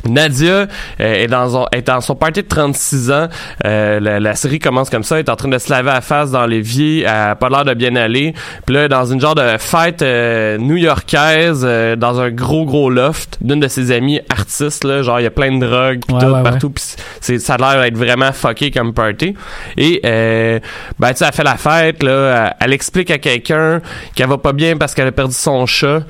Nadia 0.09 0.53
euh, 0.53 0.66
est 0.98 1.26
dans 1.26 1.48
son, 1.51 1.66
est 1.72 1.86
dans 1.86 2.01
son 2.01 2.14
party 2.14 2.42
de 2.42 2.48
36 2.48 3.11
ans. 3.11 3.28
Euh, 3.64 4.01
la, 4.01 4.20
la 4.20 4.34
série 4.34 4.59
commence 4.59 4.90
comme 4.90 5.03
ça. 5.05 5.16
Elle 5.16 5.26
est 5.26 5.30
en 5.30 5.36
train 5.36 5.48
de 5.48 5.59
se 5.59 5.70
laver 5.70 5.90
la 5.90 6.01
face 6.01 6.30
dans 6.30 6.46
l'évier. 6.46 7.03
Elle 7.03 7.09
a 7.09 7.34
pas 7.36 7.48
l'air 7.48 7.64
de 7.64 7.74
bien 7.74 7.96
aller. 7.96 8.34
Puis 8.66 8.74
là, 8.74 8.88
dans 8.88 9.05
une 9.05 9.20
genre 9.20 9.34
de 9.34 9.57
fête 9.59 10.03
euh, 10.03 10.59
new-yorkaise, 10.59 11.62
euh, 11.64 11.96
dans 11.96 12.20
un 12.20 12.30
gros 12.30 12.64
gros 12.64 12.90
loft 12.90 13.38
d'une 13.40 13.61
de 13.61 13.68
ses 13.68 13.92
amies 13.92 14.20
artistes. 14.28 14.84
Là, 14.84 15.03
genre 15.03 15.20
il 15.20 15.24
y 15.24 15.26
a 15.26 15.30
plein 15.30 15.57
de 15.57 15.64
drogues 15.64 16.05
pis 16.07 16.14
Ouais, 16.14 16.20
tout 16.20 16.26
ouais, 16.26 16.42
partout. 16.42 16.70
Puis 16.70 16.84
c'est, 17.20 17.38
ça 17.38 17.55
a 17.55 17.59
l'air 17.59 17.82
d'être 17.82 17.96
vraiment 17.96 18.32
fucké 18.32 18.70
comme 18.70 18.94
party. 18.94 19.34
Et 19.76 20.01
euh, 20.05 20.59
ben 20.98 21.11
tu 21.11 21.18
sais, 21.18 21.26
elle 21.26 21.32
fait 21.32 21.44
la 21.44 21.57
fête. 21.57 22.03
Là, 22.03 22.55
elle, 22.61 22.66
elle 22.66 22.72
explique 22.72 23.11
à 23.11 23.18
quelqu'un 23.18 23.80
qu'elle 24.14 24.28
va 24.28 24.38
pas 24.38 24.53
bien 24.53 24.76
parce 24.76 24.94
qu'elle 24.94 25.09
a 25.09 25.12
perdu 25.12 25.34
son 25.34 25.66
chat. 25.66 26.01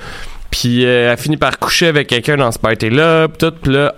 Puis 0.50 0.84
euh, 0.84 1.12
elle 1.12 1.18
finit 1.18 1.36
par 1.36 1.58
coucher 1.58 1.86
avec 1.88 2.08
quelqu'un 2.08 2.36
dans 2.36 2.50
ce 2.50 2.58
party-là, 2.58 3.28
pis 3.28 3.38
tout, 3.38 3.52
pis 3.62 3.70
là, 3.70 3.94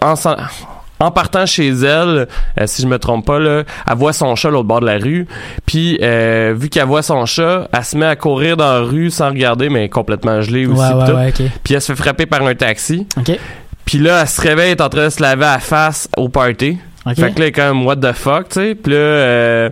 en, 1.00 1.10
partant 1.10 1.46
chez 1.46 1.68
elle, 1.70 2.28
euh, 2.60 2.66
si 2.66 2.82
je 2.82 2.86
me 2.86 2.98
trompe 2.98 3.26
pas, 3.26 3.38
là, 3.38 3.62
elle 3.90 3.96
voit 3.96 4.12
son 4.12 4.36
chat 4.36 4.50
l'autre 4.50 4.68
bord 4.68 4.80
de 4.80 4.86
la 4.86 4.98
rue, 4.98 5.26
puis 5.66 5.98
euh, 6.02 6.54
vu 6.56 6.68
qu'elle 6.68 6.84
voit 6.86 7.02
son 7.02 7.24
chat, 7.26 7.68
elle 7.72 7.84
se 7.84 7.96
met 7.96 8.06
à 8.06 8.14
courir 8.16 8.56
dans 8.56 8.72
la 8.72 8.80
rue 8.80 9.10
sans 9.10 9.30
regarder, 9.30 9.68
mais 9.68 9.88
complètement 9.88 10.40
gelée 10.42 10.66
aussi, 10.66 10.80
Ouais, 10.80 10.88
pis 10.90 10.94
ouais, 10.94 11.06
tout. 11.06 11.42
ouais, 11.42 11.46
ok. 11.48 11.52
Puis 11.64 11.74
elle 11.74 11.80
se 11.80 11.92
fait 11.92 12.02
frapper 12.02 12.26
par 12.26 12.42
un 12.46 12.54
taxi, 12.54 13.06
Ok. 13.18 13.36
puis 13.84 13.98
là, 13.98 14.20
elle 14.22 14.28
se 14.28 14.40
réveille, 14.40 14.66
elle 14.72 14.78
est 14.78 14.82
en 14.82 14.88
train 14.90 15.04
de 15.06 15.10
se 15.10 15.20
laver 15.22 15.44
à 15.46 15.54
la 15.54 15.58
face 15.58 16.08
au 16.16 16.28
party. 16.28 16.78
Fait 17.16 17.22
que 17.34 17.40
là, 17.40 17.46
elle 17.46 17.48
est 17.48 17.52
quand 17.52 17.74
même 17.74 17.84
what 17.86 17.96
the 17.96 18.12
fuck, 18.12 18.48
tu 18.48 18.60
sais. 18.60 18.74
Puis 18.76 18.92
là, 18.92 18.98
euh, 18.98 19.70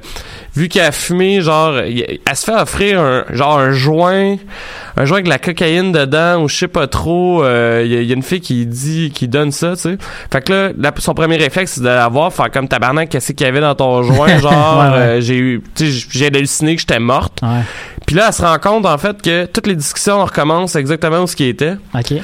vu 0.57 0.69
qu'elle 0.69 0.87
a 0.87 0.93
fumé, 0.93 1.41
genre, 1.41 1.75
elle 1.79 2.19
se 2.35 2.45
fait 2.45 2.55
offrir 2.61 3.01
un 3.01 3.25
genre 3.31 3.59
un 3.61 3.71
joint, 3.71 4.37
un 4.97 5.05
joint 5.05 5.17
avec 5.19 5.27
de 5.27 5.31
la 5.31 5.39
cocaïne 5.39 5.93
dedans 5.93 6.43
ou 6.43 6.49
je 6.49 6.57
sais 6.57 6.67
pas 6.69 6.89
trop. 6.89 7.45
Il 7.45 7.87
y, 7.87 7.97
a- 7.97 8.03
y 8.03 8.11
a 8.11 8.15
une 8.17 8.25
fille 8.25 8.41
qui 8.41 8.67
dit, 8.67 9.13
qui 9.15 9.29
donne 9.29 9.53
ça, 9.53 9.75
tu 9.77 9.83
sais. 9.83 9.99
Fait 10.33 10.43
que 10.43 10.53
là, 10.53 10.71
la- 10.77 10.93
son 10.99 11.15
premier 11.15 11.37
réflexe, 11.37 11.75
c'est 11.75 11.83
d'aller 11.83 11.97
la 12.01 12.09
voir, 12.09 12.33
faire 12.33 12.51
comme 12.51 12.67
tabarnak, 12.67 13.09
qu'est-ce 13.09 13.33
qu'il 13.33 13.47
y 13.47 13.49
avait 13.49 13.61
dans 13.61 13.77
ton 13.77 14.03
joint, 14.03 14.39
genre, 14.41 14.79
Ouais, 14.81 14.91
ouais. 14.91 14.97
euh, 15.05 15.21
j'ai 15.21 15.37
eu, 15.37 15.63
tu 15.77 15.91
sais, 15.93 16.07
j'ai 16.11 16.27
halluciné 16.27 16.75
que 16.75 16.81
j'étais 16.81 16.99
morte. 16.99 17.41
Puis 18.07 18.17
là, 18.17 18.25
elle 18.29 18.35
se 18.35 18.43
rend 18.43 18.59
compte 18.59 18.87
en 18.87 18.99
fait 18.99 19.23
que 19.23 19.47
toutes 19.47 19.69
les 19.69 19.77
discussions 19.77 20.25
recommencent 20.25 20.75
exactement 20.75 21.21
où 21.23 21.27
ce 21.29 21.37
qui 21.37 21.45
était. 21.45 21.75
Ok. 21.95 22.15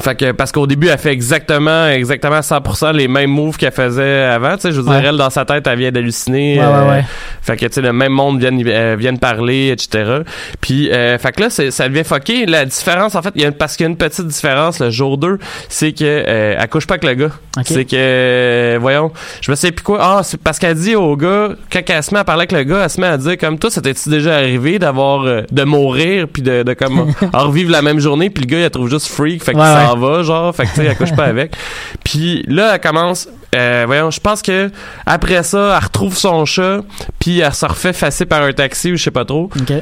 Fait 0.00 0.14
que 0.14 0.32
parce 0.32 0.52
qu'au 0.52 0.66
début 0.66 0.88
elle 0.88 0.98
fait 0.98 1.12
exactement 1.12 1.88
exactement 1.88 2.40
100% 2.40 2.92
les 2.94 3.08
mêmes 3.08 3.30
moves 3.30 3.56
qu'elle 3.56 3.72
faisait 3.72 4.22
avant, 4.24 4.54
tu 4.56 4.62
sais 4.62 4.72
je 4.72 4.80
veux 4.80 4.88
Ouais. 4.88 5.00
dire 5.00 5.08
elle 5.10 5.16
dans 5.16 5.30
sa 5.30 5.44
tête 5.44 5.66
elle 5.66 5.78
vient 5.78 5.90
d'halluciner. 5.90 6.58
Ouais, 6.58 6.64
euh, 6.64 6.84
ouais, 6.84 6.90
ouais. 6.90 7.04
Fait 7.42 7.56
que 7.56 7.66
tu 7.66 7.72
sais 7.72 7.80
le 7.80 7.92
même 7.92 8.12
monde 8.12 8.38
vient 8.38 8.52
euh, 8.66 9.16
parler 9.20 9.70
etc. 9.70 10.20
Puis 10.60 10.90
euh, 10.92 11.18
fait 11.18 11.32
que 11.32 11.40
là 11.40 11.50
ça 11.50 11.88
devient 11.88 12.04
fucké 12.04 12.46
la 12.46 12.64
différence 12.66 13.14
en 13.14 13.22
fait 13.22 13.30
il 13.34 13.42
y 13.42 13.44
a 13.44 13.50
parce 13.50 13.76
qu'il 13.76 13.84
y 13.84 13.86
a 13.86 13.90
une 13.90 13.96
petite 13.96 14.26
différence 14.26 14.78
le 14.78 14.90
jour 14.90 15.18
2, 15.18 15.38
c'est 15.68 15.92
que 15.92 16.04
euh, 16.04 16.54
elle 16.58 16.68
couche 16.68 16.86
pas 16.86 16.94
avec 16.94 17.04
le 17.04 17.14
gars. 17.14 17.32
Ok. 17.56 17.64
C'est 17.66 17.84
que 17.86 17.96
euh, 17.96 18.78
voyons, 18.80 19.10
je 19.40 19.50
me 19.50 19.56
sais 19.56 19.72
plus 19.72 19.82
quoi. 19.82 19.98
Ah, 20.00 20.20
c'est 20.22 20.40
parce 20.40 20.58
qu'elle 20.58 20.76
dit 20.76 20.94
au 20.94 21.16
gars 21.16 21.50
quand 21.72 21.80
elle 21.88 22.02
se 22.02 22.12
met 22.14 22.20
à 22.20 22.24
parler 22.24 22.42
avec 22.42 22.52
le 22.52 22.62
gars, 22.62 22.82
elle 22.84 22.90
se 22.90 23.00
met 23.00 23.06
à 23.06 23.16
dire 23.16 23.36
comme 23.38 23.58
toi, 23.58 23.70
c'était-tu 23.70 24.10
déjà 24.10 24.36
arrivé 24.36 24.78
d'avoir 24.78 25.22
euh, 25.24 25.42
de 25.50 25.64
mourir 25.64 26.26
puis 26.32 26.42
de, 26.42 26.62
de 26.62 26.74
comme 26.74 27.12
revivre 27.32 27.72
la 27.72 27.82
même 27.82 27.98
journée 27.98 28.30
puis 28.30 28.44
le 28.44 28.48
gars 28.48 28.58
il 28.58 28.62
la 28.62 28.70
trouve 28.70 28.90
juste 28.90 29.08
freak, 29.08 29.42
fait 29.42 29.56
Ouais, 29.56 29.62
s'en 29.86 29.96
va 29.96 30.22
genre, 30.22 30.54
fait 30.54 30.64
que 30.64 30.68
tu 30.68 30.74
sais 30.76 30.84
elle 30.86 30.96
couche 30.96 31.14
pas 31.14 31.24
avec. 31.24 31.56
Puis 32.04 32.44
là 32.46 32.74
elle 32.74 32.80
commence 32.80 33.28
euh, 33.54 33.84
voyons, 33.86 34.10
je 34.10 34.20
pense 34.20 34.42
que 34.42 34.70
après 35.06 35.42
ça, 35.42 35.74
elle 35.76 35.84
retrouve 35.84 36.14
son 36.14 36.44
chat, 36.44 36.82
puis 37.18 37.40
elle 37.40 37.54
se 37.54 37.64
refait 37.64 37.94
fasser 37.94 38.26
par 38.26 38.42
un 38.42 38.52
taxi 38.52 38.92
ou 38.92 38.96
je 38.96 39.04
sais 39.04 39.10
pas 39.10 39.24
trop. 39.24 39.50
Ok. 39.58 39.72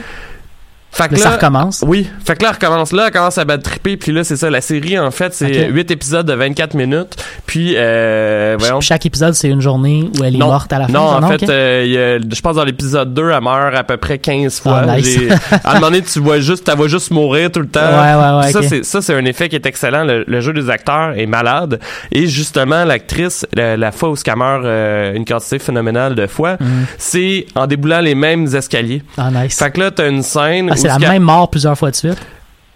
Fait 0.90 1.08
que 1.08 1.14
Là, 1.14 1.20
ça 1.20 1.30
recommence. 1.32 1.84
Oui. 1.86 2.08
Fait 2.24 2.36
que 2.36 2.42
là, 2.42 2.48
elle 2.50 2.54
recommence 2.54 2.90
là, 2.92 3.04
elle 3.08 3.12
commence 3.12 3.36
à 3.36 3.44
battre 3.44 3.64
triper, 3.64 3.98
puis 3.98 4.12
là, 4.12 4.24
c'est 4.24 4.36
ça. 4.36 4.48
La 4.48 4.62
série, 4.62 4.98
en 4.98 5.10
fait, 5.10 5.34
c'est 5.34 5.66
Ok. 5.68 5.74
8 5.74 5.90
épisodes 5.90 6.26
de 6.26 6.32
24 6.32 6.72
minutes. 6.72 7.16
Puis, 7.44 7.74
euh, 7.76 8.56
voyons. 8.58 8.80
Chaque 8.80 9.04
épisode, 9.04 9.34
c'est 9.34 9.48
une 9.48 9.60
journée 9.60 10.08
où 10.18 10.24
elle 10.24 10.36
est 10.36 10.38
Non, 10.38 10.46
morte 10.46 10.72
à 10.72 10.78
la 10.78 10.86
fin. 10.86 10.92
non, 10.94 11.02
en 11.02 11.28
fait, 11.28 11.48
euh, 11.50 12.18
a- 12.18 12.34
je 12.34 12.40
pense 12.40 12.56
dans 12.56 12.64
l'épisode 12.64 13.12
2, 13.12 13.30
elle 13.30 13.42
meurt 13.42 13.74
à 13.74 13.84
peu 13.84 13.98
près 13.98 14.16
15 14.18 14.58
fois. 14.60 14.84
Ah, 14.88 14.96
nice. 14.96 15.18
À 15.64 15.72
un 15.72 15.74
moment 15.74 15.86
donné, 15.90 16.00
tu 16.02 16.18
vois 16.20 16.40
juste, 16.40 16.66
elle 16.66 16.78
va 16.78 16.86
juste 16.88 17.10
mourir 17.10 17.52
tout 17.52 17.60
le 17.60 17.68
temps. 17.68 17.80
Ouais, 17.80 18.14
ouais, 18.14 18.38
ouais, 18.38 18.44
Puis 18.44 18.52
ça, 18.52 18.62
c'est, 18.62 18.84
ça, 18.84 19.02
c'est 19.02 19.14
un 19.14 19.24
effet 19.26 19.50
qui 19.50 19.56
est 19.56 19.66
excellent. 19.66 20.04
Le, 20.04 20.24
le 20.26 20.40
jeu 20.40 20.54
des 20.54 20.70
acteurs 20.70 21.12
est 21.18 21.26
malade. 21.26 21.78
Et 22.10 22.26
justement, 22.26 22.84
l'actrice, 22.86 23.46
la, 23.54 23.76
la 23.76 23.92
fois 23.92 24.10
où 24.10 24.14
elle 24.26 24.36
meurt 24.36 24.64
euh, 24.64 25.14
une 25.14 25.26
quantité 25.26 25.58
phénoménale 25.58 26.14
de 26.14 26.26
fois, 26.26 26.56
Mhm. 26.58 26.86
c'est 26.96 27.44
en 27.54 27.66
déboulant 27.66 28.00
les 28.00 28.14
mêmes 28.14 28.46
escaliers. 28.54 29.02
Ah, 29.18 29.30
nice. 29.30 29.58
Fait 29.58 29.70
que 29.70 29.80
là, 29.80 29.90
t'as 29.90 30.08
une 30.08 30.22
scène 30.22 30.70
Ah, 30.76 30.94
c'est 30.98 31.04
la 31.06 31.10
même 31.12 31.22
mort 31.22 31.50
plusieurs 31.50 31.76
fois 31.76 31.90
de 31.90 31.96
suite. 31.96 32.18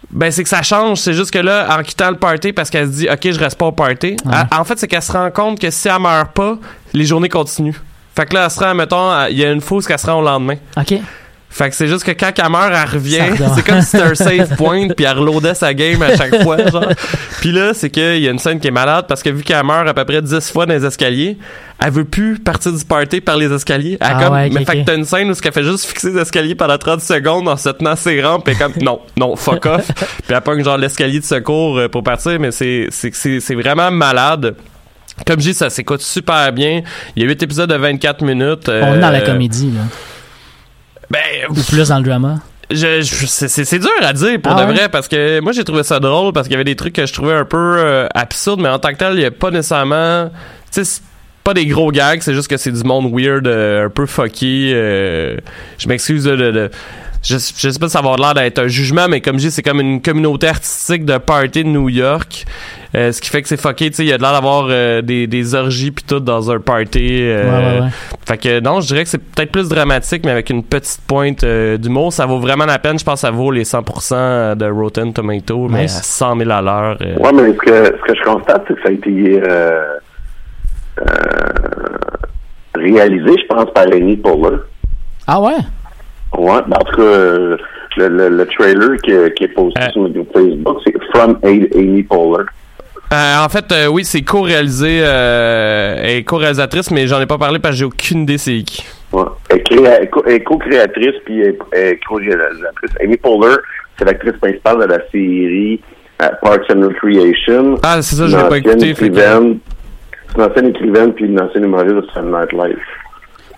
ben, 0.09 0.29
c'est 0.31 0.43
que 0.43 0.49
ça 0.49 0.61
change. 0.61 0.97
C'est 0.99 1.13
juste 1.13 1.31
que 1.31 1.39
là, 1.39 1.77
en 1.77 1.83
quittant 1.83 2.09
le 2.09 2.17
party, 2.17 2.51
parce 2.53 2.69
qu'elle 2.69 2.87
se 2.87 2.91
dit, 2.97 3.07
OK, 3.09 3.19
je 3.31 3.39
reste 3.39 3.57
pas 3.57 3.67
au 3.67 3.71
party. 3.71 4.17
Ouais. 4.25 4.31
elle- 4.51 4.57
en 4.59 4.63
fait, 4.63 4.77
c'est 4.77 4.87
qu'elle 4.87 5.01
se 5.01 5.11
rend 5.11 5.29
compte 5.31 5.59
que 5.59 5.69
si 5.69 5.87
elle 5.87 5.99
meurt 6.01 6.31
pas, 6.33 6.57
les 6.93 7.05
journées 7.05 7.29
continuent. 7.29 7.75
Fait 8.15 8.25
que 8.25 8.33
là, 8.33 8.43
elle 8.45 8.51
se 8.51 8.59
rend, 8.59 8.75
mettons, 8.75 9.09
à- 9.09 9.29
il 9.29 9.37
y 9.37 9.45
a 9.45 9.51
une 9.51 9.61
fausse 9.61 9.87
qu'elle 9.87 9.97
se 9.99 10.05
rend 10.07 10.19
au 10.19 10.21
lendemain. 10.21 10.55
OK. 10.75 10.95
Fait 11.51 11.69
que 11.69 11.75
c'est 11.75 11.89
juste 11.89 12.05
que 12.05 12.11
quand 12.11 12.31
elle 12.37 12.49
meurt, 12.49 12.71
elle 12.73 12.89
revient. 12.89 13.23
C'est 13.55 13.65
comme 13.65 13.81
si 13.81 13.87
c'était 13.87 14.03
un 14.03 14.15
save 14.15 14.55
point, 14.55 14.87
puis 14.87 15.05
elle 15.05 15.17
reloadait 15.17 15.53
sa 15.53 15.73
game 15.73 16.01
à 16.01 16.15
chaque 16.15 16.41
fois, 16.43 16.57
genre. 16.71 16.87
Puis 17.41 17.51
là, 17.51 17.73
c'est 17.73 17.89
qu'il 17.89 18.19
y 18.19 18.27
a 18.27 18.31
une 18.31 18.39
scène 18.39 18.59
qui 18.59 18.69
est 18.69 18.71
malade, 18.71 19.05
parce 19.07 19.21
que 19.21 19.29
vu 19.29 19.43
qu'elle 19.43 19.63
meurt 19.65 19.85
à 19.85 19.93
peu 19.93 20.05
près 20.05 20.21
10 20.21 20.49
fois 20.49 20.65
dans 20.65 20.73
les 20.73 20.85
escaliers, 20.85 21.37
elle 21.83 21.91
veut 21.91 22.05
plus 22.05 22.39
partir 22.39 22.71
du 22.71 22.85
party 22.85 23.19
par 23.19 23.35
les 23.35 23.51
escaliers. 23.51 23.97
Elle 23.99 24.07
Ah 24.09 24.23
comme, 24.23 24.33
ouais, 24.33 24.49
mais 24.49 24.63
fait 24.63 24.79
que 24.79 24.85
t'as 24.85 24.95
une 24.95 25.03
scène 25.03 25.29
où 25.29 25.33
ce 25.33 25.41
qu'elle 25.41 25.51
fait 25.51 25.63
juste 25.63 25.85
fixer 25.85 26.11
les 26.11 26.21
escaliers 26.21 26.55
pendant 26.55 26.77
30 26.77 27.01
secondes 27.01 27.49
en 27.49 27.57
se 27.57 27.67
tenant 27.69 27.97
ses 27.97 28.21
rampes, 28.21 28.47
et 28.47 28.55
comme, 28.55 28.73
non, 28.81 29.01
non, 29.17 29.35
fuck 29.35 29.65
off. 29.65 29.87
puis 29.95 30.33
elle 30.33 30.41
pogne 30.41 30.63
genre 30.63 30.77
l'escalier 30.77 31.19
de 31.19 31.25
secours 31.25 31.77
euh, 31.79 31.89
pour 31.89 32.03
partir, 32.03 32.39
mais 32.39 32.51
c'est, 32.51 32.87
c'est, 32.91 33.13
c'est, 33.13 33.41
c'est 33.41 33.55
vraiment 33.55 33.91
malade. 33.91 34.55
Comme 35.27 35.41
je 35.41 35.49
dis, 35.49 35.53
ça 35.53 35.69
s'écoute 35.69 36.01
super 36.01 36.53
bien. 36.53 36.81
Il 37.15 37.23
y 37.23 37.25
a 37.25 37.27
8 37.27 37.43
épisodes 37.43 37.69
de 37.69 37.75
24 37.75 38.23
minutes. 38.23 38.69
On 38.69 38.95
est 38.95 38.99
dans 38.99 39.09
la 39.09 39.19
euh, 39.19 39.25
comédie, 39.25 39.71
là. 39.71 39.81
Ben, 41.11 41.19
Ou 41.49 41.53
plus 41.63 41.87
dans 41.89 41.97
le 41.97 42.03
drama? 42.03 42.39
je, 42.69 43.01
je- 43.01 43.25
c'est, 43.25 43.79
dur 43.79 43.89
à 44.01 44.13
dire 44.13 44.39
pour 44.41 44.53
Ah 44.53 44.61
de 44.63 44.67
ouais? 44.69 44.73
vrai 44.77 44.87
parce 44.89 45.09
que 45.09 45.41
moi 45.41 45.51
j'ai 45.51 45.65
trouvé 45.65 45.83
ça 45.83 45.99
drôle 45.99 46.31
parce 46.31 46.47
qu'il 46.47 46.53
y 46.53 46.55
avait 46.55 46.63
des 46.63 46.77
trucs 46.77 46.93
que 46.93 47.05
je 47.05 47.11
trouvais 47.11 47.33
un 47.33 47.43
peu 47.43 47.57
euh, 47.77 48.07
absurdes 48.15 48.61
mais 48.61 48.69
en 48.69 48.79
tant 48.79 48.91
que 48.93 48.95
tel 48.97 49.15
il 49.15 49.21
y 49.21 49.25
a 49.25 49.31
pas 49.31 49.51
nécessairement 49.51 50.29
tu 50.29 50.33
sais 50.71 50.83
c'est 50.85 51.01
pas 51.43 51.53
des 51.53 51.65
gros 51.65 51.91
gags 51.91 52.21
c'est 52.21 52.33
juste 52.33 52.47
que 52.47 52.55
c'est 52.55 52.71
du 52.71 52.83
monde 52.85 53.11
weird 53.13 53.45
euh, 53.45 53.87
un 53.87 53.89
peu 53.89 54.05
fucky 54.05 54.71
euh, 54.73 55.35
je 55.79 55.87
m'excuse 55.89 56.23
de, 56.23 56.35
de- 56.37 56.51
de- 56.51 56.71
je, 57.23 57.35
je 57.37 57.69
sais 57.69 57.79
pas 57.79 57.87
si 57.87 57.91
ça 57.93 58.01
va 58.01 58.11
avoir 58.13 58.33
l'air 58.33 58.43
d'être 58.43 58.59
un 58.59 58.67
jugement 58.67 59.07
mais 59.07 59.21
comme 59.21 59.37
je 59.37 59.45
dis 59.47 59.51
c'est 59.51 59.61
comme 59.61 59.79
une 59.79 60.01
communauté 60.01 60.47
artistique 60.47 61.05
de 61.05 61.17
party 61.17 61.63
de 61.63 61.69
New 61.69 61.87
York 61.89 62.45
euh, 62.95 63.11
ce 63.11 63.21
qui 63.21 63.29
fait 63.29 63.41
que 63.41 63.47
c'est 63.47 63.61
fucké 63.61 63.89
tu 63.89 63.97
sais 63.97 64.03
il 64.03 64.09
y 64.09 64.13
a 64.13 64.17
de 64.17 64.21
l'air 64.23 64.33
d'avoir 64.33 64.67
euh, 64.69 65.01
des, 65.01 65.27
des 65.27 65.55
orgies 65.55 65.91
puis 65.91 66.03
tout 66.07 66.19
dans 66.19 66.49
un 66.51 66.59
party 66.59 67.19
euh, 67.21 67.41
Ouais, 67.43 67.79
ouais, 67.79 67.81
ouais. 67.81 67.89
fait 68.25 68.37
que 68.37 68.59
non, 68.59 68.81
je 68.81 68.87
dirais 68.87 69.03
que 69.03 69.09
c'est 69.09 69.17
peut-être 69.17 69.51
plus 69.51 69.69
dramatique, 69.69 70.23
mais 70.25 70.31
avec 70.31 70.49
une 70.49 70.63
petite 70.63 70.99
pointe 71.07 71.43
euh, 71.43 71.77
d'humour. 71.77 72.11
Ça 72.13 72.25
vaut 72.25 72.39
vraiment 72.39 72.65
la 72.65 72.79
peine. 72.79 72.97
Je 72.99 73.03
pense 73.03 73.15
que 73.15 73.19
ça 73.27 73.31
vaut 73.31 73.51
les 73.51 73.63
100% 73.63 74.55
de 74.55 74.65
Rotten 74.69 75.13
Tomato, 75.13 75.67
mais 75.69 75.79
à 75.79 75.81
Nice. 75.83 76.01
100 76.03 76.37
000 76.37 76.49
à 76.51 76.61
l'heure. 76.61 76.97
euh. 77.01 77.15
Ouais, 77.17 77.31
mais 77.33 77.53
ce 77.53 77.57
que, 77.57 77.85
ce 77.85 78.01
que 78.11 78.15
je 78.17 78.23
constate, 78.23 78.63
c'est 78.67 78.75
que 78.75 78.81
ça 78.83 78.89
a 78.89 78.91
été 78.91 79.41
euh, 79.41 79.81
euh, 80.99 81.03
réalisé, 82.75 83.35
je 83.41 83.47
pense, 83.47 83.71
par 83.73 83.83
Amy 83.91 84.17
Poehler. 84.17 84.57
Ah 85.27 85.39
ouais? 85.41 85.55
Ouais, 86.37 86.61
ben, 86.67 86.77
en 86.79 86.83
tout 86.85 86.95
cas, 86.95 87.01
euh, 87.01 87.57
le, 87.97 88.07
le, 88.07 88.29
le 88.29 88.45
trailer 88.47 88.95
qui, 89.03 89.11
qui 89.35 89.43
est 89.43 89.53
posté 89.53 89.81
Euh. 89.81 89.89
sur 89.91 90.25
Facebook, 90.33 90.77
c'est 90.85 90.93
From 91.13 91.37
Amy 91.43 92.03
Poehler. 92.03 92.45
Euh, 93.13 93.43
en 93.45 93.49
fait, 93.49 93.65
euh, 93.73 93.87
oui, 93.87 94.05
c'est 94.05 94.21
co-réalisé 94.21 95.01
euh, 95.03 95.97
est 96.01 96.23
co-réalisatrice, 96.23 96.91
mais 96.91 97.07
j'en 97.07 97.19
ai 97.19 97.25
pas 97.25 97.37
parlé 97.37 97.59
parce 97.59 97.73
que 97.73 97.79
j'ai 97.79 97.85
aucune 97.85 98.21
idée 98.21 98.37
c'est 98.37 98.61
qui. 98.63 98.85
Ouais. 99.11 99.23
Elle 99.49 99.61
est 100.33 100.43
co-créatrice 100.43 101.15
puis 101.25 101.41
est 101.41 101.99
co-réalisatrice. 102.07 102.91
Amy 103.03 103.17
Poehler, 103.17 103.57
c'est 103.99 104.05
l'actrice 104.05 104.37
principale 104.39 104.79
de 104.79 104.85
la 104.85 104.99
série 105.11 105.81
euh, 106.21 106.29
Parks 106.41 106.71
and 106.73 106.81
Recreation. 106.87 107.75
Ah, 107.83 108.01
c'est 108.01 108.15
ça, 108.15 108.27
je 108.27 108.37
l'ai 108.37 108.47
pas 108.47 108.57
écouté. 108.59 108.93
C'est 108.95 109.07
une 109.07 110.43
ancienne 110.43 110.69
écrivaine 110.69 111.11
puis 111.13 111.25
une 111.25 111.41
ancienne 111.41 111.65
humoriste 111.65 111.95
de 111.95 112.05
Saturday 112.13 112.31
Night 112.31 112.53
Live. 112.53 112.79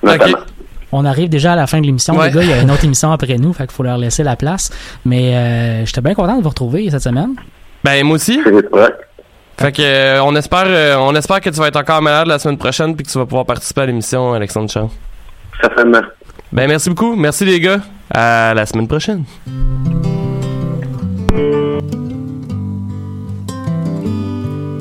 Notamment. 0.01 0.37
On 0.95 1.05
arrive 1.05 1.27
déjà 1.29 1.53
à 1.53 1.55
la 1.55 1.65
fin 1.67 1.81
de 1.81 1.85
l'émission, 1.87 2.15
Ouais. 2.15 2.27
les 2.29 2.35
gars. 2.35 2.43
Il 2.43 2.49
y 2.49 2.53
a 2.53 2.61
une 2.61 2.69
autre 2.71 2.85
émission 2.89 3.11
après 3.11 3.37
nous, 3.37 3.51
fait 3.51 3.63
qu'il 3.65 3.73
faut 3.75 3.83
leur 3.83 3.97
laisser 3.97 4.23
la 4.23 4.35
place. 4.35 4.69
Mais 5.05 5.35
euh, 5.35 5.85
j'étais 5.85 6.01
bien 6.01 6.13
content 6.13 6.37
de 6.37 6.43
vous 6.43 6.49
retrouver 6.49 6.89
cette 6.91 7.01
semaine. 7.01 7.35
Ben 7.83 8.05
moi 8.05 8.15
aussi. 8.15 8.39
Fait 9.57 9.71
que 9.71 9.81
euh, 9.81 10.23
on 10.23 10.35
espère 10.35 10.63
euh, 10.67 10.95
on 10.97 11.13
espère 11.15 11.39
que 11.41 11.49
tu 11.49 11.59
vas 11.59 11.67
être 11.67 11.77
encore 11.77 12.01
malade 12.01 12.27
la 12.27 12.39
semaine 12.39 12.57
prochaine 12.57 12.95
puis 12.95 13.05
que 13.05 13.11
tu 13.11 13.17
vas 13.17 13.25
pouvoir 13.25 13.45
participer 13.45 13.81
à 13.81 13.85
l'émission 13.85 14.33
Alexandre 14.33 14.69
Charles. 14.69 14.89
Certainement. 15.61 16.01
Ben 16.51 16.67
merci 16.67 16.89
beaucoup. 16.89 17.15
Merci 17.15 17.45
les 17.45 17.59
gars. 17.59 17.79
À 18.13 18.53
la 18.53 18.65
semaine 18.65 18.87
prochaine. 18.87 19.23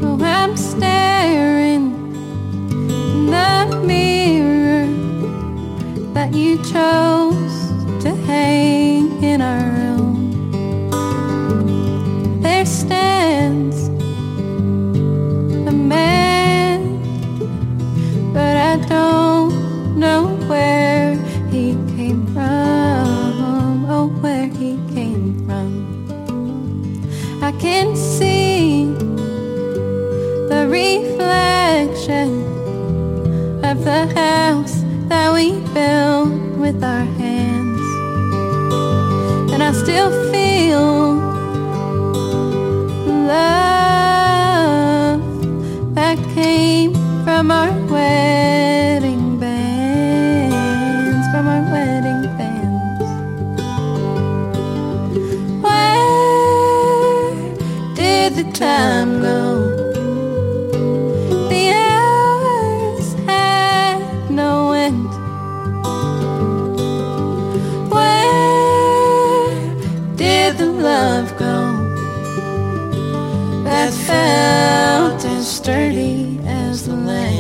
Oh, 0.05 0.19
I'm 0.23 0.57
you 6.35 6.57
chose 6.59 7.69
to 8.03 8.11
hang 8.27 9.23
in 9.23 9.41
our 9.43 9.71
room. 9.71 10.41
There 12.41 12.65
stands 12.65 13.89
a 15.69 15.73
man, 15.73 16.99
but 18.33 18.57
I 18.57 18.77
don't 18.89 19.99
know 19.99 20.27
where 20.49 21.17
he 21.51 21.75
came 21.97 22.27
from. 22.33 23.87
Oh, 23.89 24.09
where 24.21 24.47
he 24.47 24.79
came 24.95 25.45
from. 25.47 25.69
I 27.43 27.53
can 27.53 27.95
see 27.95 28.87
the 30.49 30.67
reflection 30.69 32.29
of 33.65 33.85
the 33.85 34.07
house 34.15 34.82
that 35.13 35.31
we 35.35 35.47
built 35.75 36.33
with 36.57 36.83
our 36.83 37.05
hands. 37.21 37.87
And 39.53 39.61
I 39.63 39.73
still 39.73 40.11
feel 40.33 41.17
love 43.35 45.21
that 45.95 46.17
came 46.35 46.95
from 47.25 47.51
our 47.51 47.73
wedding 47.93 49.39
bands, 49.39 51.25
from 51.33 51.45
our 51.55 51.65
wedding 51.75 52.23
bands. 52.39 53.09
Where 55.65 56.05
did 57.95 58.31
the 58.39 58.45
time 58.59 59.21
go? 59.21 59.42
That 73.83 73.93
felt 74.07 75.25
as 75.25 75.57
sturdy 75.57 76.39
as 76.45 76.87
the 76.87 76.95
land? 76.95 77.32